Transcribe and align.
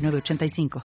985. 0.00 0.82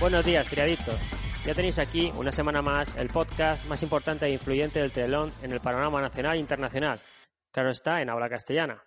Buenos 0.00 0.24
días, 0.24 0.50
criaditos. 0.50 0.98
Ya 1.46 1.54
tenéis 1.54 1.78
aquí, 1.78 2.12
una 2.16 2.32
semana 2.32 2.60
más, 2.60 2.96
el 2.96 3.08
podcast 3.08 3.64
más 3.68 3.82
importante 3.84 4.26
e 4.26 4.30
influyente 4.30 4.80
del 4.80 4.90
telón 4.90 5.30
en 5.42 5.52
el 5.52 5.60
panorama 5.60 6.00
nacional 6.00 6.36
e 6.36 6.40
internacional. 6.40 7.00
Claro 7.52 7.70
está, 7.70 8.02
en 8.02 8.10
habla 8.10 8.28
castellana. 8.28 8.82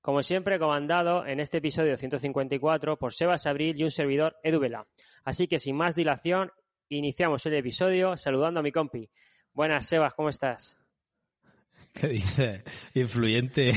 Como 0.00 0.22
siempre, 0.22 0.58
comandado 0.58 1.26
en 1.26 1.40
este 1.40 1.58
episodio 1.58 1.96
154 1.96 2.96
por 2.96 3.12
Sebas 3.12 3.46
Abril 3.46 3.78
y 3.78 3.84
un 3.84 3.90
servidor 3.90 4.38
Edu 4.42 4.58
Vela. 4.58 4.86
Así 5.24 5.46
que 5.46 5.58
sin 5.58 5.76
más 5.76 5.94
dilación, 5.94 6.50
iniciamos 6.88 7.44
el 7.46 7.54
episodio 7.54 8.16
saludando 8.16 8.60
a 8.60 8.62
mi 8.62 8.72
compi. 8.72 9.08
Buenas, 9.52 9.86
Sebas, 9.86 10.14
¿cómo 10.14 10.28
estás? 10.28 10.78
¿Qué 11.92 12.08
dices? 12.08 12.62
Influyente. 12.94 13.72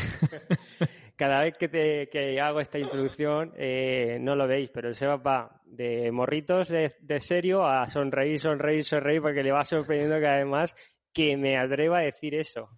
Cada 1.16 1.42
vez 1.44 1.56
que, 1.58 1.70
te, 1.70 2.42
hago 2.42 2.60
esta 2.60 2.80
introducción, 2.80 3.54
eh, 3.56 4.18
no 4.20 4.36
lo 4.36 4.48
veis, 4.48 4.72
pero 4.72 4.90
el 4.90 4.96
Sebas 4.96 5.22
va 5.26 5.62
de 5.66 6.12
morritos 6.12 6.70
de, 6.70 6.96
de, 7.00 7.20
serio 7.20 7.66
a 7.66 7.88
sonreír, 7.88 8.40
sonreír, 8.40 8.84
sonreír, 8.84 9.22
porque 9.22 9.44
le 9.44 9.52
va 9.52 9.64
sorprendiendo 9.64 10.20
que 10.20 10.28
además 10.28 10.76
que 11.14 11.38
me 11.38 11.58
atreva 11.58 12.00
a 12.00 12.02
decir 12.02 12.34
eso. 12.36 12.70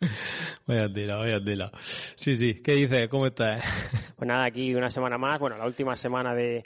Vaya 0.66 0.92
tela, 0.92 1.16
vaya 1.16 1.42
tela. 1.42 1.72
Sí, 1.76 2.36
sí. 2.36 2.62
¿Qué 2.62 2.72
dices? 2.74 3.08
¿Cómo 3.08 3.26
estás? 3.26 4.14
Pues 4.16 4.28
nada, 4.28 4.44
aquí 4.44 4.74
una 4.74 4.90
semana 4.90 5.18
más, 5.18 5.40
bueno, 5.40 5.56
la 5.56 5.66
última 5.66 5.96
semana 5.96 6.34
de, 6.34 6.64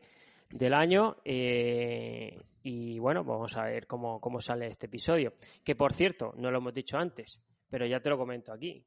del 0.51 0.75
año. 0.75 1.17
Eh, 1.25 2.41
y 2.63 2.99
bueno, 2.99 3.25
vamos 3.25 3.57
a 3.57 3.65
ver 3.65 3.87
cómo, 3.87 4.21
cómo 4.21 4.41
sale 4.41 4.67
este 4.67 4.87
episodio. 4.87 5.35
Que 5.65 5.77
por 5.77 5.93
cierto, 5.93 6.33
no 6.37 6.51
lo 6.51 6.59
hemos 6.59 6.75
dicho 6.75 6.97
antes, 6.99 7.41
pero 7.69 7.87
ya 7.87 8.01
te 8.01 8.11
lo 8.11 8.19
comento 8.19 8.53
aquí. 8.53 8.85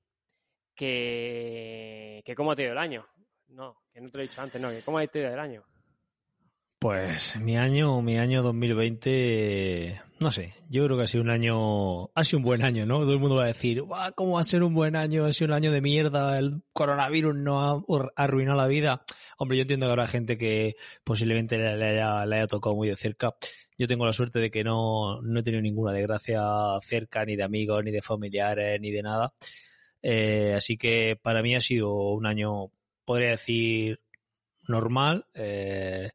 Que, 0.75 2.21
que 2.25 2.35
cómo 2.35 2.55
te 2.55 2.63
ido 2.63 2.71
el 2.73 2.77
año. 2.77 3.05
No, 3.47 3.77
que 3.91 4.01
no 4.01 4.09
te 4.09 4.17
lo 4.17 4.23
he 4.23 4.27
dicho 4.27 4.41
antes, 4.41 4.61
no, 4.61 4.69
que 4.69 4.81
cómo 4.81 4.97
ha 4.97 5.03
ido 5.03 5.11
el 5.15 5.39
año. 5.39 5.63
Pues 6.79 7.37
mi 7.37 7.57
año, 7.57 8.01
mi 8.01 8.17
año 8.17 8.41
2020, 8.41 10.01
no 10.19 10.31
sé, 10.31 10.53
yo 10.69 10.85
creo 10.85 10.95
que 10.95 11.03
ha 11.03 11.07
sido 11.07 11.25
un 11.25 11.29
año, 11.29 12.05
ha 12.15 12.23
sido 12.23 12.37
un 12.37 12.45
buen 12.45 12.63
año, 12.63 12.85
¿no? 12.85 13.01
Todo 13.01 13.11
el 13.11 13.19
mundo 13.19 13.35
va 13.35 13.43
a 13.43 13.47
decir, 13.47 13.83
¿cómo 14.15 14.35
va 14.35 14.39
a 14.39 14.45
ser 14.45 14.63
un 14.63 14.73
buen 14.73 14.95
año? 14.95 15.25
Ha 15.25 15.33
sido 15.33 15.49
un 15.49 15.55
año 15.55 15.73
de 15.73 15.81
mierda, 15.81 16.39
el 16.39 16.61
coronavirus 16.71 17.35
no 17.35 17.59
ha 17.61 17.83
arruinado 18.15 18.55
la 18.55 18.67
vida. 18.67 19.03
Hombre, 19.37 19.57
yo 19.57 19.63
entiendo 19.63 19.87
que 19.87 19.91
habrá 19.91 20.07
gente 20.07 20.37
que 20.37 20.77
posiblemente 21.03 21.57
le 21.57 22.01
haya, 22.01 22.47
tocado 22.47 22.77
muy 22.77 22.87
de 22.87 22.95
cerca. 22.95 23.35
Yo 23.77 23.85
tengo 23.85 24.05
la 24.05 24.13
suerte 24.13 24.39
de 24.39 24.49
que 24.49 24.63
no, 24.63 25.21
no 25.21 25.39
he 25.41 25.43
tenido 25.43 25.61
ninguna 25.61 25.91
desgracia 25.91 26.41
cerca, 26.81 27.25
ni 27.25 27.35
de 27.35 27.43
amigos, 27.43 27.83
ni 27.83 27.91
de 27.91 28.01
familiares, 28.01 28.79
ni 28.79 28.91
de 28.91 29.03
nada. 29.03 29.33
Eh, 30.01 30.53
así 30.55 30.77
que 30.77 31.17
para 31.21 31.41
mí 31.41 31.55
ha 31.55 31.61
sido 31.61 31.93
un 31.93 32.25
año, 32.25 32.71
podría 33.03 33.31
decir, 33.31 33.99
normal. 34.69 35.25
Eh, 35.33 36.09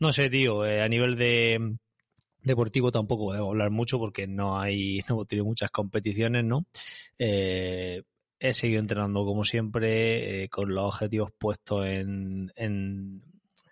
no 0.00 0.12
sé, 0.12 0.28
tío, 0.28 0.66
eh, 0.66 0.82
a 0.82 0.88
nivel 0.88 1.16
de 1.16 1.76
deportivo 2.42 2.90
tampoco 2.90 3.32
debo 3.32 3.50
hablar 3.50 3.70
mucho 3.70 3.98
porque 3.98 4.26
no 4.26 4.60
hay, 4.60 4.98
no 5.08 5.14
hemos 5.14 5.46
muchas 5.46 5.70
competiciones, 5.70 6.44
¿no? 6.44 6.66
Eh, 7.18 8.02
he 8.38 8.54
seguido 8.54 8.80
entrenando 8.80 9.24
como 9.24 9.44
siempre, 9.44 10.48
con 10.50 10.74
los 10.74 10.94
objetivos 10.94 11.30
puestos 11.38 11.86
en, 11.86 12.52
en, 12.56 13.22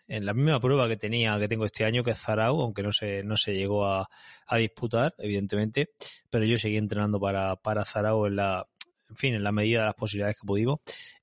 la 0.06 0.32
misma 0.32 0.60
prueba 0.60 0.86
que 0.86 0.96
tenía, 0.96 1.36
que 1.40 1.48
tengo 1.48 1.64
este 1.64 1.84
año, 1.84 2.04
que 2.04 2.12
es 2.12 2.20
Zarau, 2.20 2.60
aunque 2.60 2.84
no 2.84 2.92
se, 2.92 3.24
no 3.24 3.36
se 3.36 3.52
llegó 3.52 3.84
a, 3.84 4.08
a 4.46 4.56
disputar, 4.58 5.14
evidentemente, 5.18 5.90
pero 6.30 6.44
yo 6.44 6.56
seguí 6.56 6.76
entrenando 6.76 7.18
para, 7.18 7.56
para 7.56 7.84
Zarau 7.84 8.26
en 8.26 8.36
la, 8.36 8.64
en 9.10 9.16
fin, 9.16 9.34
en 9.34 9.42
la 9.42 9.52
medida 9.52 9.80
de 9.80 9.86
las 9.86 9.94
posibilidades 9.94 10.36
que 10.36 10.46
pudimos. 10.46 10.80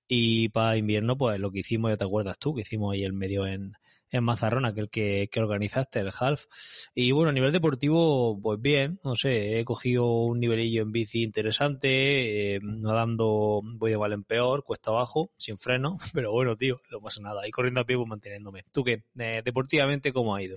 Y 0.08 0.50
para 0.50 0.78
invierno, 0.78 1.18
pues 1.18 1.40
lo 1.40 1.52
que 1.52 1.60
hicimos, 1.60 1.92
ya 1.92 1.98
te 1.98 2.06
acuerdas 2.06 2.40
tú, 2.40 2.56
que 2.56 2.62
hicimos 2.62 2.94
ahí 2.94 3.04
el 3.04 3.14
medio 3.14 3.46
en, 3.46 3.74
en 4.12 4.24
Mazarrón, 4.24 4.66
aquel 4.66 4.90
que, 4.90 5.30
que 5.32 5.40
organizaste, 5.40 6.00
el 6.00 6.12
half. 6.18 6.46
Y 6.94 7.12
bueno, 7.12 7.30
a 7.30 7.34
nivel 7.34 7.52
deportivo, 7.52 8.40
pues 8.42 8.62
bien, 8.62 9.00
no 9.04 9.16
sé, 9.16 9.60
he 9.60 9.66
cogido 9.66 10.06
un 10.24 10.40
nivelillo 10.40 10.82
en 10.82 10.92
bici 10.92 11.24
interesante, 11.24 12.56
eh, 12.56 12.60
nadando 12.62 13.62
voy 13.64 13.92
de 13.92 13.98
mal 13.98 14.14
en 14.14 14.24
peor, 14.24 14.64
cuesta 14.64 14.92
abajo, 14.92 15.32
sin 15.38 15.58
freno, 15.58 15.98
pero 16.14 16.32
bueno, 16.32 16.56
tío, 16.56 16.80
no 16.92 17.02
pasa 17.02 17.22
nada, 17.22 17.48
y 17.48 17.52
corriendo 17.52 17.82
a 17.82 17.86
pie 17.86 17.98
pues 17.98 18.08
manteniéndome. 18.08 18.64
¿Tú 18.72 18.84
qué? 18.84 19.04
Eh, 19.18 19.42
deportivamente, 19.44 20.14
¿cómo 20.14 20.36
ha 20.36 20.42
ido? 20.42 20.56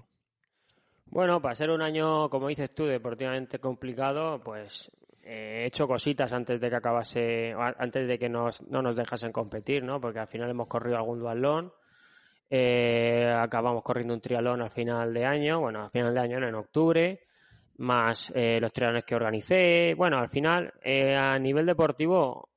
Bueno, 1.07 1.43
para 1.43 1.57
ser 1.57 1.71
un 1.71 1.83
año, 1.83 2.31
como 2.31 2.47
dices 2.47 2.73
tú, 2.73 2.85
deportivamente 2.85 3.59
complicado, 3.59 4.41
pues 4.45 4.89
he 5.33 5.67
hecho 5.67 5.87
cositas 5.87 6.33
antes 6.33 6.61
de 6.61 6.71
que 6.71 6.77
acabase, 6.77 7.55
antes 7.79 8.09
de 8.09 8.19
que 8.19 8.29
nos, 8.29 8.63
no 8.69 8.83
nos 8.83 8.97
dejasen 8.97 9.33
competir, 9.33 9.83
¿no? 9.83 10.01
Porque 10.01 10.19
al 10.19 10.29
final 10.29 10.51
hemos 10.51 10.69
corrido 10.69 10.97
algún 10.97 11.19
dualón 11.19 11.73
eh, 12.53 13.33
acabamos 13.33 13.85
corriendo 13.85 14.13
un 14.13 14.21
trialón 14.21 14.61
al 14.61 14.73
final 14.73 15.15
de 15.15 15.25
año, 15.25 15.61
bueno, 15.61 15.85
al 15.85 15.91
final 15.91 16.13
de 16.13 16.21
año, 16.21 16.39
en 16.39 16.55
octubre, 16.57 17.21
más 17.79 18.33
eh, 18.35 18.59
los 18.61 18.73
trialones 18.73 19.05
que 19.05 19.15
organicé. 19.15 19.95
Bueno, 19.95 20.19
al 20.19 20.29
final, 20.29 20.73
eh, 20.83 21.15
a 21.15 21.39
nivel 21.39 21.65
deportivo, 21.65 22.49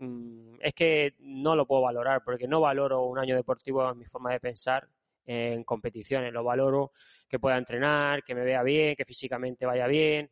mm, 0.00 0.56
es 0.60 0.74
que 0.74 1.14
no 1.20 1.56
lo 1.56 1.66
puedo 1.66 1.82
valorar, 1.82 2.22
porque 2.22 2.46
no 2.46 2.60
valoro 2.60 3.04
un 3.04 3.18
año 3.18 3.34
deportivo 3.34 3.90
en 3.90 3.98
mi 3.98 4.04
forma 4.04 4.32
de 4.32 4.40
pensar 4.40 4.86
en 5.24 5.64
competiciones. 5.64 6.32
Lo 6.32 6.44
valoro 6.44 6.92
que 7.26 7.38
pueda 7.38 7.56
entrenar, 7.56 8.22
que 8.24 8.34
me 8.34 8.44
vea 8.44 8.62
bien, 8.62 8.96
que 8.96 9.04
físicamente 9.06 9.64
vaya 9.66 9.86
bien, 9.86 10.30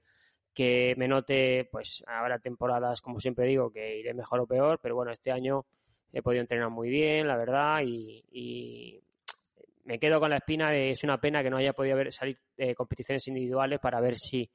que 0.57 0.95
me 0.97 1.07
note, 1.07 1.69
pues 1.71 2.03
habrá 2.07 2.39
temporadas, 2.39 3.03
como 3.03 3.21
siempre 3.21 3.47
digo, 3.47 3.71
que 3.71 3.99
iré 3.99 4.15
mejor 4.15 4.41
o 4.41 4.47
peor, 4.47 4.81
pero 4.83 4.95
bueno, 4.95 5.13
este 5.13 5.31
año 5.31 5.67
he 6.11 6.23
podido 6.23 6.41
entrenar 6.41 6.71
muy 6.71 6.89
bien, 6.89 7.29
la 7.29 7.37
verdad, 7.37 7.83
y, 7.85 8.99
me 9.85 10.01
quedo 10.01 10.19
con 10.19 10.31
la 10.31 10.39
espina 10.39 10.71
de 10.71 10.91
es 10.91 11.05
una 11.05 11.21
pena 11.21 11.45
que 11.45 11.51
no 11.51 11.59
haya 11.59 11.73
podido 11.73 11.97
ver, 11.97 12.11
salir 12.11 12.41
competiciones 12.75 13.29
individuales 13.29 13.79
para 13.79 14.01
ver 14.01 14.17
si, 14.17 14.51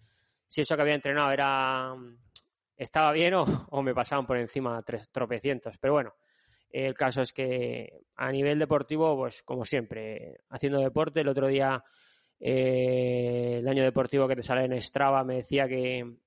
si 0.46 0.60
eso 0.60 0.76
que 0.76 0.82
había 0.82 0.96
entrenado 0.96 1.32
era 1.32 1.96
estaba 2.76 3.12
bien 3.12 3.34
o, 3.70 3.82
me 3.84 3.94
pasaban 3.94 4.26
por 4.26 4.38
encima 4.38 4.82
tres 4.82 5.10
tropecientos. 5.12 5.78
Pero 5.78 5.94
bueno, 5.94 6.16
el 6.72 6.96
caso 6.96 7.22
es 7.22 7.32
que 7.32 8.02
a 8.16 8.32
nivel 8.32 8.58
deportivo, 8.60 9.16
pues 9.16 9.44
como 9.44 9.64
siempre, 9.64 10.42
haciendo 10.50 10.80
deporte, 10.80 11.22
el 11.22 11.30
otro 11.30 11.48
día 11.48 11.84
eh, 12.41 13.59
el 13.59 13.68
año 13.68 13.84
deportivo 13.84 14.28
que 14.28 14.35
te 14.35 14.44
sale 14.44 14.66
en 14.66 14.81
Strava 14.81 15.24
me 15.24 15.35
decía 15.35 15.68
que, 15.68 16.18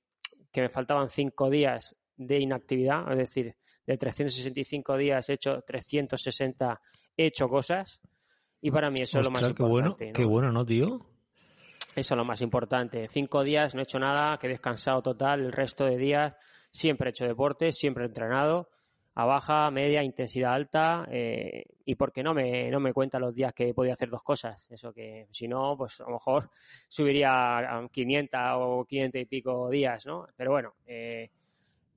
que 0.53 0.61
me 0.61 0.69
faltaban 0.69 1.11
cinco 1.11 1.51
días 1.51 1.97
de 2.17 2.39
inactividad, 2.39 3.11
es 3.11 3.19
decir, 3.19 3.57
de 3.85 3.99
365 3.99 4.97
días 4.97 5.29
he 5.29 5.35
hecho 5.35 5.61
360 5.67 6.81
he 7.17 7.27
hecho 7.27 7.49
cosas 7.49 8.01
y 8.61 8.71
para 8.71 8.91
mí 8.91 9.03
eso 9.03 9.19
es 9.19 9.27
lo 9.27 9.33
más 9.33 9.43
importante. 9.43 10.05
Bueno, 10.07 10.13
Qué 10.15 10.25
bueno, 10.25 10.53
¿no, 10.53 10.65
tío? 10.65 11.01
Eso 11.95 12.15
es 12.15 12.19
lo 12.19 12.25
más 12.25 12.41
importante. 12.41 13.09
Cinco 13.09 13.43
días 13.43 13.75
no 13.75 13.81
he 13.81 13.83
hecho 13.83 13.99
nada, 13.99 14.39
que 14.39 14.47
he 14.47 14.51
descansado 14.51 15.03
total. 15.03 15.41
El 15.41 15.53
resto 15.53 15.85
de 15.85 15.99
días 15.99 16.35
siempre 16.71 17.09
he 17.09 17.11
hecho 17.11 17.27
deporte, 17.27 17.73
siempre 17.73 18.05
he 18.05 18.07
entrenado 18.07 18.71
a 19.17 19.25
baja, 19.27 19.71
media, 19.71 20.03
intensidad 20.03 20.55
alta 20.55 21.07
eh, 21.11 21.65
y 21.85 21.95
porque 21.95 22.23
no 22.23 22.35
me, 22.35 22.69
no 22.71 22.81
me 22.81 22.93
cuenta 22.93 23.19
los 23.19 23.35
días 23.35 23.55
que 23.55 23.69
he 23.69 23.75
podido 23.75 23.93
hacer 23.93 24.11
dos 24.11 24.23
cosas. 24.23 24.67
Eso 24.71 24.93
que 24.93 25.29
si 25.31 25.47
no, 25.47 25.77
pues 25.77 26.01
a 26.01 26.05
lo 26.05 26.15
mejor 26.15 26.51
subiría 26.89 27.59
a 27.59 27.89
500 27.89 28.41
o 28.57 28.85
500 28.85 29.23
y 29.23 29.25
pico 29.27 29.71
días, 29.71 30.05
¿no? 30.07 30.27
Pero 30.37 30.51
bueno, 30.53 30.75
eh, 30.87 31.31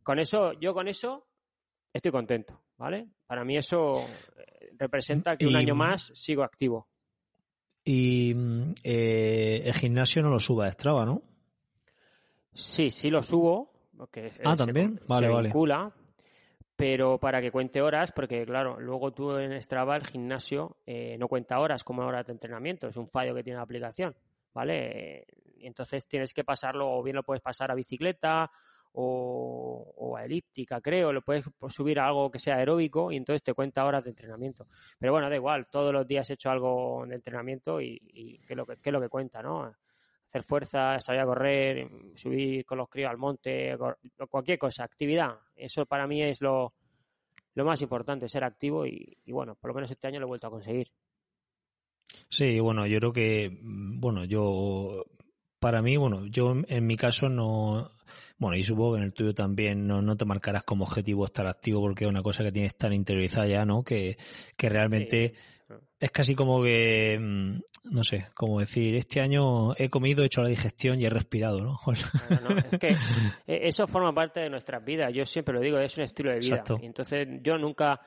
con 0.04 0.20
eso, 0.20 0.54
yo 0.54 0.74
con 0.74 0.88
eso 0.88 1.26
estoy 1.92 2.12
contento, 2.12 2.62
¿vale? 2.78 3.08
Para 3.26 3.44
mí 3.44 3.58
eso 3.58 4.06
eh, 4.38 4.70
representa 4.78 5.36
que 5.38 5.48
un 5.48 5.56
año 5.56 5.74
más 5.74 6.12
sigo 6.14 6.44
activo. 6.44 6.88
Y 7.84 8.36
eh, 8.84 9.64
el 9.66 9.74
gimnasio 9.74 10.22
no 10.22 10.30
lo 10.30 10.40
suba 10.40 10.68
a 10.68 10.72
Strava, 10.72 11.06
¿no? 11.06 11.24
Sí, 12.54 12.90
sí 12.90 13.10
lo 13.10 13.24
subo. 13.24 13.72
ah, 14.44 14.56
también. 14.56 15.00
vale, 15.08 15.30
vale. 15.30 15.48
Vincula, 15.48 15.92
pero 16.78 17.18
para 17.20 17.42
que 17.42 17.52
cuente 17.52 17.82
horas, 17.82 18.12
porque 18.12 18.46
claro, 18.46 18.80
luego 18.80 19.12
tú 19.12 19.36
en 19.36 19.60
Strava, 19.62 19.96
el 19.96 20.06
gimnasio, 20.06 20.78
eh, 20.86 21.18
no 21.18 21.28
cuenta 21.28 21.60
horas 21.60 21.84
como 21.84 22.04
horas 22.04 22.28
de 22.28 22.34
entrenamiento, 22.34 22.88
es 22.88 22.96
un 22.98 23.08
fallo 23.08 23.34
que 23.34 23.44
tiene 23.44 23.58
la 23.58 23.64
aplicación, 23.64 24.16
¿vale? 24.54 25.26
Y 25.58 25.66
entonces 25.66 26.08
tienes 26.08 26.36
que 26.36 26.44
pasarlo, 26.44 26.92
o 26.92 27.02
bien 27.02 27.16
lo 27.16 27.24
puedes 27.24 27.42
pasar 27.42 27.72
a 27.72 27.76
bicicleta 27.76 28.52
o, 28.94 30.16
a 30.18 30.24
elíptica, 30.24 30.80
creo, 30.80 31.12
lo 31.12 31.24
puedes 31.24 31.46
subir 31.70 32.00
a 32.00 32.08
algo 32.08 32.30
que 32.30 32.40
sea 32.40 32.58
aeróbico 32.58 33.12
y 33.12 33.18
entonces 33.18 33.44
te 33.44 33.54
cuenta 33.54 33.84
horas 33.84 34.04
de 34.04 34.12
entrenamiento. 34.12 34.68
Pero 35.00 35.14
bueno, 35.14 35.30
da 35.30 35.36
igual, 35.36 35.68
todos 35.72 35.92
los 35.92 36.08
días 36.08 36.30
he 36.30 36.34
hecho 36.34 36.52
algo 36.52 37.06
de 37.08 37.16
entrenamiento 37.16 37.82
y, 37.82 38.00
y 38.02 38.38
qué, 38.40 38.54
es 38.54 38.58
lo 38.58 38.66
que, 38.68 38.78
qué 38.78 38.90
es 38.90 38.94
lo 38.94 39.02
que 39.02 39.10
cuenta, 39.10 39.42
¿no? 39.42 39.74
Hacer 40.28 40.44
fuerza, 40.44 41.00
salir 41.00 41.22
a 41.22 41.26
correr, 41.26 41.88
subir 42.16 42.66
con 42.66 42.78
los 42.78 42.90
críos 42.90 43.10
al 43.10 43.18
monte, 43.18 43.76
cualquier 44.30 44.60
cosa, 44.60 44.84
actividad. 44.84 45.38
Eso 45.56 45.86
para 45.86 46.06
mí 46.06 46.22
es 46.22 46.42
lo, 46.42 46.74
lo 47.56 47.66
más 47.66 47.82
importante, 47.82 48.28
ser 48.28 48.44
activo 48.44 48.86
y, 48.86 49.18
bueno, 49.28 49.56
por 49.56 49.70
lo 49.70 49.76
menos 49.76 49.90
este 49.90 50.08
año 50.08 50.20
lo 50.20 50.26
he 50.26 50.30
vuelto 50.30 50.48
a 50.48 50.52
conseguir. 50.52 50.92
Sí, 52.30 52.60
bueno, 52.60 52.86
yo 52.88 53.00
creo 53.00 53.14
que, 53.14 53.58
bueno, 53.62 54.26
yo, 54.26 55.06
para 55.60 55.82
mí, 55.82 55.96
bueno, 55.96 56.26
yo 56.28 56.56
en 56.68 56.86
mi 56.86 56.98
caso 56.98 57.30
no, 57.30 57.92
bueno, 58.38 58.58
y 58.58 58.64
supongo 58.64 58.94
que 58.94 58.98
en 59.00 59.04
el 59.06 59.14
tuyo 59.14 59.34
también 59.34 59.88
no, 59.88 60.02
no 60.02 60.18
te 60.18 60.26
marcarás 60.26 60.64
como 60.64 60.84
objetivo 60.84 61.26
estar 61.26 61.48
activo 61.48 61.82
porque 61.82 62.04
es 62.04 62.10
una 62.10 62.22
cosa 62.22 62.44
que 62.44 62.52
tienes 62.52 62.76
tan 62.76 62.94
interiorizada 62.94 63.48
ya, 63.48 63.66
¿no? 63.66 63.82
Que, 63.84 64.18
que 64.56 64.70
realmente 64.70 65.34
es 66.00 66.12
casi 66.12 66.36
como 66.36 66.62
que, 66.62 67.18
mm, 67.20 67.60
no 67.92 68.04
sé, 68.04 68.28
como 68.36 68.60
decir, 68.60 68.96
este 68.96 69.20
año 69.20 69.74
he 69.78 69.90
comido, 69.90 70.24
he 70.24 70.28
hecho 70.28 70.44
la 70.44 70.50
digestión 70.50 71.02
y 71.02 71.06
he 71.06 71.10
respirado, 71.10 71.62
¿no? 71.62 71.78
es 72.72 72.80
que 72.80 72.88
e, 73.48 73.68
eso 73.68 73.88
forma 73.88 74.14
parte 74.14 74.42
de 74.42 74.50
nuestras 74.50 74.84
vidas, 74.86 75.12
yo 75.14 75.26
siempre 75.26 75.56
lo 75.56 75.60
digo, 75.60 75.80
es 75.80 75.98
un 75.98 76.04
estilo 76.04 76.32
de 76.32 76.40
vida. 76.40 76.64
Y 76.82 76.86
entonces 76.86 77.28
yo 77.42 77.58
nunca, 77.58 78.00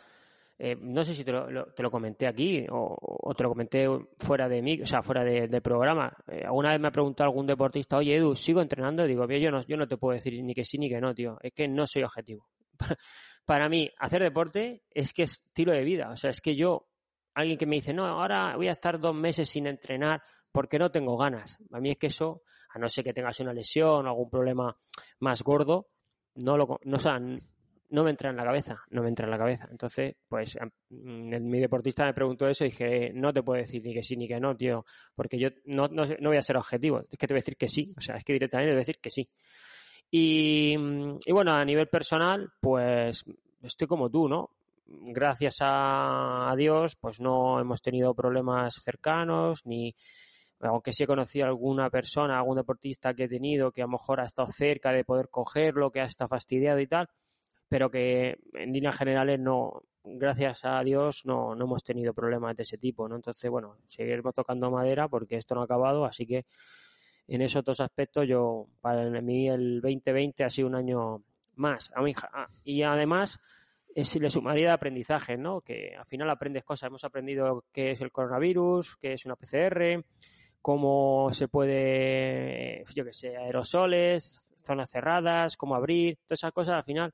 eh, 0.57 0.77
no 0.81 1.03
sé 1.03 1.17
si 1.17 1.25
te 1.25 1.33
lo, 1.33 1.73
te 1.73 1.83
lo 1.83 1.91
comenté 1.91 2.29
aquí 2.29 2.65
o, 2.71 3.35
te 3.37 3.43
lo 3.43 3.49
comenté 3.49 3.87
fuera 4.19 4.49
de 4.49 4.63
mí, 4.63 4.81
o 4.81 4.87
sea, 4.87 5.03
fuera 5.03 5.25
de, 5.25 5.61
programa. 5.61 6.13
Eh, 6.29 6.45
alguna 6.45 6.71
vez 6.71 6.81
me 6.81 6.89
ha 6.89 6.93
preguntado 6.93 7.29
algún 7.29 7.47
deportista, 7.47 7.97
oye 7.97 8.15
Edu, 8.15 8.37
¿sigo 8.37 8.61
entrenando? 8.61 9.05
digo, 9.05 9.27
yo 9.27 9.51
no, 9.51 9.67
yo 9.67 9.77
no 9.77 9.89
te 9.89 9.97
puedo 9.97 10.15
decir 10.15 10.41
ni 10.45 10.55
que 10.55 10.65
sí 10.65 10.79
ni 10.79 10.89
que 10.89 11.01
no, 11.01 11.13
tío, 11.13 11.39
es 11.43 11.53
que 11.53 11.67
no 11.67 11.87
soy 11.87 12.05
objetivo. 12.05 12.47
Para 13.45 13.69
mí, 13.69 13.91
hacer 13.99 14.23
deporte 14.23 14.83
es 14.93 15.13
que 15.13 15.25
es 15.25 15.33
estilo 15.33 15.73
de 15.73 15.83
vida, 15.83 16.11
o 16.11 16.17
sea, 16.17 16.31
es 16.31 16.41
que 16.41 16.55
yo 16.55 16.90
alguien 17.35 17.59
que 17.59 17.67
me 17.67 17.77
dice, 17.77 17.93
no, 17.93 18.07
ahora 18.07 18.57
voy 18.57 18.69
a 18.69 18.73
estar 18.73 18.99
dos 18.99 19.15
meses 19.15 19.49
sin 19.49 19.67
entrenar 19.67 20.23
porque 20.53 20.79
no 20.79 20.91
tengo 20.91 21.17
ganas. 21.17 21.59
A 21.73 21.81
mí 21.81 21.91
es 21.91 21.99
que 21.99 22.09
eso, 22.09 22.43
a 22.71 22.79
no 22.79 22.89
ser 22.89 23.05
que 23.05 23.13
tengas 23.13 23.41
una 23.41 23.53
lesión 23.53 24.07
o 24.07 24.09
algún 24.09 24.31
problema 24.31 24.77
más 25.21 25.43
gordo, 25.43 25.89
no 26.35 26.57
lo, 26.57 26.81
no, 26.85 26.99
no 27.91 28.05
me 28.05 28.11
entra 28.11 28.31
en 28.31 28.37
la 28.37 28.45
cabeza, 28.45 28.83
no 28.91 29.03
me 29.03 29.09
entra 29.09 29.27
en 29.27 29.31
la 29.31 29.39
cabeza. 29.39 29.69
Entonces, 29.71 30.17
pues 30.29 30.57
mi 30.89 31.61
deportista 31.61 32.05
me 32.05 32.15
preguntó 32.15 32.49
eso 32.49 32.65
y 32.65 32.71
dije, 32.71 33.13
no 33.13 33.33
te 33.33 33.43
puedo 33.43 33.61
decir 33.61 33.83
ni 33.85 33.93
que 33.93 34.03
sí 34.03 34.17
ni 34.17 34.29
que 34.29 34.41
no, 34.41 34.57
tío, 34.57 34.85
porque 35.15 35.39
yo 35.39 35.49
no, 35.67 35.89
no, 35.89 36.05
no 36.07 36.29
voy 36.31 36.39
a 36.39 36.43
ser 36.43 36.57
objetivo, 36.57 37.01
es 37.01 37.19
que 37.19 37.27
te 37.27 37.35
voy 37.35 37.39
a 37.39 37.43
decir 37.45 37.57
que 37.57 37.69
sí, 37.69 37.93
o 37.97 38.01
sea, 38.01 38.17
es 38.17 38.25
que 38.25 38.33
directamente 38.33 38.71
te 38.71 38.75
voy 38.75 38.79
a 38.79 38.87
decir 38.87 39.01
que 39.01 39.11
sí. 39.11 39.29
Y, 40.13 40.75
y 40.75 41.33
bueno, 41.33 41.53
a 41.55 41.65
nivel 41.65 41.89
personal, 41.89 42.51
pues 42.61 43.25
estoy 43.63 43.87
como 43.87 44.11
tú, 44.11 44.29
¿no? 44.29 44.51
Gracias 44.91 45.57
a, 45.61 46.53
Dios, 46.57 46.97
pues 46.97 47.21
no 47.21 47.61
hemos 47.61 47.81
tenido 47.81 48.15
problemas 48.15 48.75
cercanos, 48.83 49.65
ni 49.65 49.95
aunque 50.61 50.93
sí 50.93 51.05
he 51.05 51.07
conocido 51.07 51.47
alguna 51.47 51.89
persona, 51.89 52.37
algún 52.37 52.57
deportista 52.57 53.15
que 53.15 53.25
he 53.25 53.29
tenido 53.29 53.73
que 53.73 53.83
a 53.83 53.87
lo 53.87 53.93
mejor 53.93 54.21
ha 54.21 54.25
estado 54.25 54.49
cerca 54.53 54.93
de 54.93 55.05
poder 55.05 55.29
cogerlo, 55.31 55.91
que 55.91 56.01
ha 56.01 56.05
estado 56.05 56.29
fastidiado 56.29 56.81
y 56.81 56.87
tal, 56.87 57.09
pero 57.69 57.91
que 57.91 58.37
en 58.55 58.73
líneas 58.73 58.99
generales 58.99 59.41
no, 59.41 59.83
gracias 60.05 60.65
a 60.65 60.83
Dios 60.83 61.23
no, 61.25 61.55
no 61.55 61.65
hemos 61.65 61.83
tenido 61.83 62.13
problemas 62.13 62.57
de 62.57 62.65
ese 62.65 62.77
tipo, 62.77 63.09
¿no? 63.09 63.17
Entonces, 63.17 63.51
bueno, 63.51 63.77
seguiremos 63.87 64.35
tocando 64.35 64.71
madera 64.71 65.09
porque 65.09 65.37
esto 65.37 65.55
no 65.55 65.63
ha 65.63 65.65
acabado, 65.65 66.05
así 66.05 66.27
que 66.27 66.45
en 67.29 67.43
esos 67.43 67.65
dos 67.65 67.81
aspectos 67.81 68.27
yo, 68.29 68.67
para 68.81 69.09
mí 69.23 69.49
el 69.49 69.81
2020 69.81 70.45
ha 70.45 70.51
sido 70.51 70.67
un 70.67 70.75
año 70.75 71.23
más. 71.55 71.91
Y 72.65 72.83
además, 72.83 73.39
es, 73.95 74.17
le 74.17 74.31
sumaría 74.31 74.69
de 74.69 74.73
aprendizaje, 74.73 75.37
¿no? 75.37 75.61
Que 75.61 75.95
al 75.97 76.07
final 76.07 76.31
aprendes 76.31 76.65
cosas. 76.65 76.89
Hemos 76.89 77.05
aprendido 77.05 77.65
qué 77.73 77.93
es 77.93 78.01
el 78.01 78.13
coronavirus, 78.13 78.97
qué 78.97 79.15
es 79.15 79.25
una 79.27 79.37
PCR, 79.37 80.05
cómo 80.61 81.31
se 81.33 81.49
puede, 81.49 82.85
yo 82.95 83.05
qué 83.05 83.13
sé, 83.13 83.37
aerosoles, 83.37 84.41
zonas 84.65 84.91
cerradas, 84.91 85.57
cómo 85.57 85.75
abrir, 85.75 86.17
todas 86.27 86.41
esas 86.41 86.53
cosas 86.53 86.75
al 86.75 86.85
final 86.85 87.13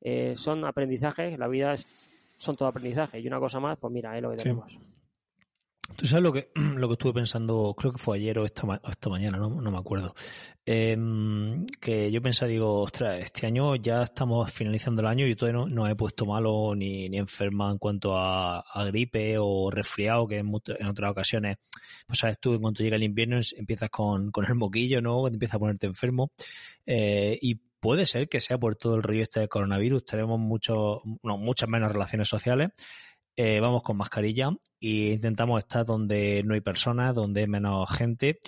eh, 0.00 0.34
son 0.36 0.64
aprendizajes. 0.64 1.38
La 1.38 1.48
vida 1.48 1.74
es, 1.74 1.86
son 2.38 2.56
todo 2.56 2.68
aprendizaje. 2.68 3.20
Y 3.20 3.26
una 3.26 3.40
cosa 3.40 3.60
más, 3.60 3.78
pues 3.78 3.92
mira, 3.92 4.16
es 4.16 4.22
lo 4.22 4.30
que 4.30 4.36
tenemos. 4.36 4.78
Tú 5.94 6.06
sabes 6.06 6.22
lo 6.22 6.32
que, 6.32 6.50
lo 6.54 6.88
que 6.88 6.92
estuve 6.92 7.12
pensando, 7.12 7.74
creo 7.76 7.92
que 7.92 7.98
fue 7.98 8.16
ayer 8.16 8.38
o 8.38 8.44
esta, 8.44 8.80
esta 8.88 9.08
mañana, 9.10 9.38
no, 9.38 9.60
no 9.60 9.70
me 9.70 9.78
acuerdo. 9.78 10.14
Em, 10.64 11.64
que 11.80 12.10
yo 12.10 12.20
pensaba, 12.20 12.48
digo, 12.48 12.80
ostras, 12.80 13.22
este 13.22 13.46
año 13.46 13.76
ya 13.76 14.02
estamos 14.02 14.52
finalizando 14.52 15.00
el 15.02 15.08
año 15.08 15.26
y 15.26 15.36
todavía 15.36 15.60
no, 15.60 15.68
no 15.68 15.86
he 15.86 15.94
puesto 15.94 16.26
malo 16.26 16.74
ni, 16.74 17.08
ni 17.08 17.18
enferma 17.18 17.70
en 17.70 17.78
cuanto 17.78 18.16
a, 18.16 18.64
gripe 18.86 19.36
o 19.38 19.70
resfriado, 19.70 20.26
que 20.26 20.38
en, 20.38 20.52
en, 20.78 20.86
otras 20.86 21.10
ocasiones, 21.10 21.58
pues 22.06 22.18
sabes 22.18 22.38
tú, 22.40 22.54
en 22.54 22.60
cuanto 22.60 22.82
llega 22.82 22.96
el 22.96 23.04
invierno 23.04 23.38
empiezas 23.56 23.90
con, 23.90 24.30
con 24.32 24.44
el 24.44 24.54
moquillo, 24.56 25.00
¿no? 25.00 25.20
Cuando 25.20 25.36
empiezas 25.36 25.54
a 25.54 25.60
ponerte 25.60 25.86
enfermo. 25.86 26.32
Eh, 26.84 27.38
y 27.40 27.54
puede 27.54 28.04
ser 28.06 28.28
que 28.28 28.40
sea 28.40 28.58
por 28.58 28.74
todo 28.74 28.96
el 28.96 29.02
río 29.02 29.22
este 29.22 29.40
de 29.40 29.48
coronavirus, 29.48 30.04
tenemos 30.04 30.40
mucho, 30.40 31.02
no, 31.22 31.38
muchas 31.38 31.68
menos 31.68 31.92
relaciones 31.92 32.28
sociales 32.28 32.70
eh, 33.36 33.60
vamos 33.60 33.82
con 33.82 33.96
mascarilla 33.96 34.50
e 34.80 35.12
intentamos 35.12 35.58
estar 35.58 35.84
donde 35.84 36.42
no 36.42 36.54
hay 36.54 36.60
personas, 36.60 37.14
donde 37.14 37.42
hay 37.42 37.46
menos 37.46 37.88
gente. 37.94 38.38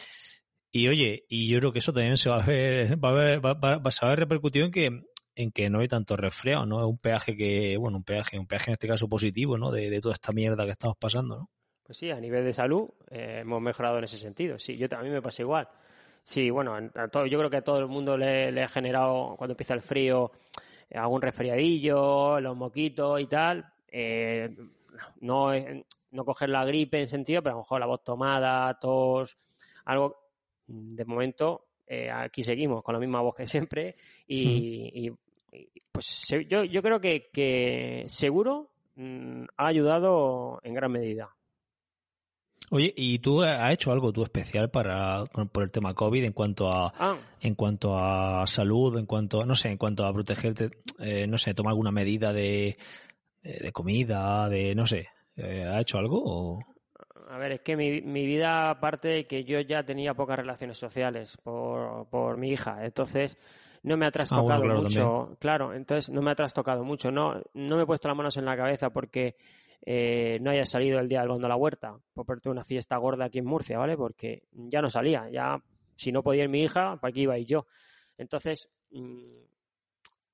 Y 0.70 0.88
oye, 0.88 1.24
y 1.28 1.48
yo 1.48 1.58
creo 1.58 1.72
que 1.72 1.78
eso 1.78 1.92
también 1.92 2.16
se 2.16 2.30
va 2.30 2.42
a 2.42 2.46
ver, 2.46 2.98
va 3.04 3.10
a 3.10 3.12
ver, 3.12 3.44
va, 3.44 3.54
va, 3.54 3.78
va 3.78 3.90
a 4.00 4.08
ver 4.08 4.18
repercutido 4.18 4.66
en 4.66 4.72
que 4.72 5.02
en 5.38 5.52
que 5.52 5.70
no 5.70 5.78
hay 5.78 5.88
tanto 5.88 6.16
resfriado, 6.16 6.66
¿no? 6.66 6.80
Es 6.80 6.86
un 6.86 6.98
peaje 6.98 7.36
que, 7.36 7.76
bueno, 7.76 7.98
un 7.98 8.02
peaje, 8.02 8.38
un 8.40 8.48
peaje 8.48 8.70
en 8.70 8.72
este 8.72 8.88
caso 8.88 9.08
positivo, 9.08 9.56
¿no? 9.56 9.70
De, 9.70 10.00
toda 10.00 10.14
esta 10.14 10.32
mierda 10.32 10.64
que 10.64 10.72
estamos 10.72 10.96
pasando, 10.96 11.36
¿no? 11.36 11.50
Pues 11.84 11.96
sí, 11.96 12.10
a 12.10 12.20
nivel 12.20 12.44
de 12.44 12.52
salud 12.52 12.88
eh, 13.08 13.38
hemos 13.42 13.62
mejorado 13.62 13.98
en 13.98 14.04
ese 14.04 14.16
sentido. 14.16 14.58
Sí, 14.58 14.76
yo 14.76 14.88
también 14.88 15.14
me 15.14 15.22
pasa 15.22 15.42
igual. 15.42 15.68
Sí, 16.24 16.50
bueno, 16.50 16.76
todo, 17.12 17.24
yo 17.26 17.38
creo 17.38 17.50
que 17.50 17.58
a 17.58 17.62
todo 17.62 17.78
el 17.78 17.86
mundo 17.86 18.18
le, 18.18 18.50
le 18.50 18.64
ha 18.64 18.68
generado, 18.68 19.36
cuando 19.38 19.52
empieza 19.52 19.74
el 19.74 19.80
frío, 19.80 20.32
algún 20.92 21.22
resfriadillo, 21.22 22.40
los 22.40 22.56
moquitos 22.56 23.20
y 23.20 23.26
tal. 23.26 23.64
Eh, 23.90 24.54
no, 25.20 25.50
no 26.10 26.24
coger 26.24 26.48
la 26.48 26.64
gripe 26.64 27.00
en 27.00 27.08
sentido, 27.08 27.42
pero 27.42 27.54
a 27.54 27.56
lo 27.56 27.62
mejor 27.62 27.80
la 27.80 27.86
voz 27.86 28.04
tomada, 28.04 28.78
tos, 28.78 29.36
algo. 29.84 30.16
De 30.66 31.04
momento, 31.06 31.68
eh, 31.86 32.10
aquí 32.10 32.42
seguimos 32.42 32.82
con 32.82 32.92
la 32.92 32.98
misma 33.00 33.22
voz 33.22 33.34
que 33.34 33.46
siempre 33.46 33.96
y, 34.26 35.10
pues 35.90 36.26
yo, 36.46 36.62
yo 36.62 36.82
creo 36.82 37.00
que, 37.00 37.30
que 37.32 38.04
seguro 38.08 38.70
mm, 38.96 39.44
ha 39.56 39.66
ayudado 39.66 40.60
en 40.62 40.74
gran 40.74 40.92
medida. 40.92 41.30
Oye, 42.70 42.92
¿y 42.94 43.18
tú 43.20 43.42
has 43.42 43.72
hecho 43.72 43.92
algo 43.92 44.12
tú 44.12 44.22
especial 44.22 44.68
para 44.70 45.24
por 45.24 45.62
el 45.62 45.70
tema 45.70 45.94
COVID 45.94 46.24
en 46.24 46.32
cuanto 46.32 46.70
a 46.70 46.92
ah. 46.98 47.16
en 47.40 47.54
cuanto 47.54 47.96
a 47.96 48.46
salud, 48.46 48.98
en 48.98 49.06
cuanto 49.06 49.46
no 49.46 49.54
sé, 49.54 49.70
en 49.70 49.78
cuanto 49.78 50.04
a 50.04 50.12
protegerte, 50.12 50.70
eh, 50.98 51.26
no 51.26 51.38
sé, 51.38 51.54
tomar 51.54 51.70
alguna 51.70 51.90
medida 51.90 52.34
de 52.34 52.76
de 53.42 53.72
comida, 53.72 54.48
de 54.48 54.74
no 54.74 54.86
sé, 54.86 55.08
eh, 55.36 55.64
¿ha 55.64 55.80
hecho 55.80 55.98
algo? 55.98 56.60
A 57.28 57.38
ver, 57.38 57.52
es 57.52 57.60
que 57.60 57.76
mi, 57.76 58.00
mi 58.00 58.26
vida, 58.26 58.70
aparte 58.70 59.08
de 59.08 59.26
que 59.26 59.44
yo 59.44 59.60
ya 59.60 59.84
tenía 59.84 60.14
pocas 60.14 60.38
relaciones 60.38 60.78
sociales 60.78 61.36
por, 61.42 62.08
por 62.08 62.38
mi 62.38 62.50
hija, 62.50 62.84
entonces 62.84 63.38
no 63.82 63.96
me 63.96 64.06
ha 64.06 64.10
trastocado 64.10 64.64
ah, 64.64 64.74
mucho. 64.74 65.36
Claro, 65.38 65.74
entonces 65.74 66.10
no 66.10 66.22
me 66.22 66.30
ha 66.30 66.34
trastocado 66.34 66.84
mucho. 66.84 67.10
No, 67.10 67.40
no 67.54 67.76
me 67.76 67.82
he 67.82 67.86
puesto 67.86 68.08
las 68.08 68.16
manos 68.16 68.36
en 68.36 68.44
la 68.44 68.56
cabeza 68.56 68.90
porque 68.90 69.36
eh, 69.84 70.38
no 70.40 70.50
haya 70.50 70.64
salido 70.64 70.98
el 70.98 71.08
día 71.08 71.20
del 71.20 71.28
bondo 71.28 71.46
a 71.46 71.50
la 71.50 71.56
huerta 71.56 71.96
por 72.12 72.26
parte 72.26 72.50
una 72.50 72.64
fiesta 72.64 72.96
gorda 72.96 73.26
aquí 73.26 73.38
en 73.38 73.46
Murcia, 73.46 73.78
¿vale? 73.78 73.96
Porque 73.96 74.42
ya 74.52 74.82
no 74.82 74.90
salía, 74.90 75.28
ya 75.30 75.62
si 75.96 76.12
no 76.12 76.22
podía 76.22 76.44
ir 76.44 76.48
mi 76.48 76.62
hija, 76.62 76.96
¿para 76.96 77.12
qué 77.12 77.20
iba 77.20 77.38
y 77.38 77.44
yo? 77.44 77.66
Entonces, 78.16 78.68
mm, 78.90 79.22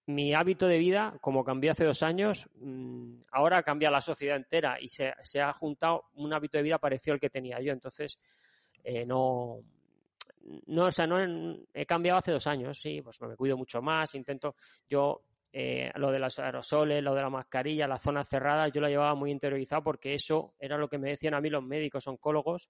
mi 0.07 0.35
hábito 0.35 0.67
de 0.67 0.79
vida, 0.79 1.17
como 1.21 1.45
cambié 1.45 1.71
hace 1.71 1.85
dos 1.85 2.03
años, 2.03 2.49
mm, 2.61 3.23
ahora 3.33 3.63
cambia 3.63 3.91
la 3.91 4.01
sociedad 4.01 4.37
entera 4.37 4.79
y 4.81 4.89
se, 4.89 5.15
se, 5.23 5.41
ha 5.41 5.53
juntado 5.53 6.05
un 6.15 6.33
hábito 6.33 6.59
de 6.59 6.65
vida 6.65 6.79
parecido 6.79 7.15
al 7.15 7.21
que 7.21 7.31
tenía 7.31 7.61
yo. 7.61 7.73
Entonces, 7.73 8.19
eh, 8.83 9.07
no, 9.07 9.61
no, 10.67 10.87
o 10.87 10.91
sea, 10.91 11.07
no 11.07 11.57
he 11.73 11.87
cambiado 11.87 12.19
hace 12.19 12.33
dos 12.33 12.47
años, 12.47 12.79
sí, 12.79 13.01
pues 13.03 13.21
me 13.23 13.37
cuido 13.37 13.57
mucho 13.57 13.81
más, 13.81 14.15
intento, 14.15 14.57
yo, 14.89 15.23
eh, 15.53 15.91
lo 15.95 16.11
de 16.11 16.19
los 16.19 16.39
aerosoles, 16.39 17.03
lo 17.03 17.15
de 17.15 17.23
la 17.23 17.31
mascarilla, 17.31 17.87
las 17.87 18.03
zonas 18.03 18.29
cerradas, 18.29 18.73
yo 18.73 18.81
lo 18.81 18.89
llevaba 18.89 19.15
muy 19.15 19.31
interiorizado 19.31 19.83
porque 19.83 20.15
eso 20.15 20.55
era 20.59 20.77
lo 20.77 20.89
que 20.89 20.99
me 20.99 21.11
decían 21.11 21.35
a 21.35 21.41
mí 21.41 21.49
los 21.49 21.63
médicos 21.63 22.07
oncólogos 22.09 22.69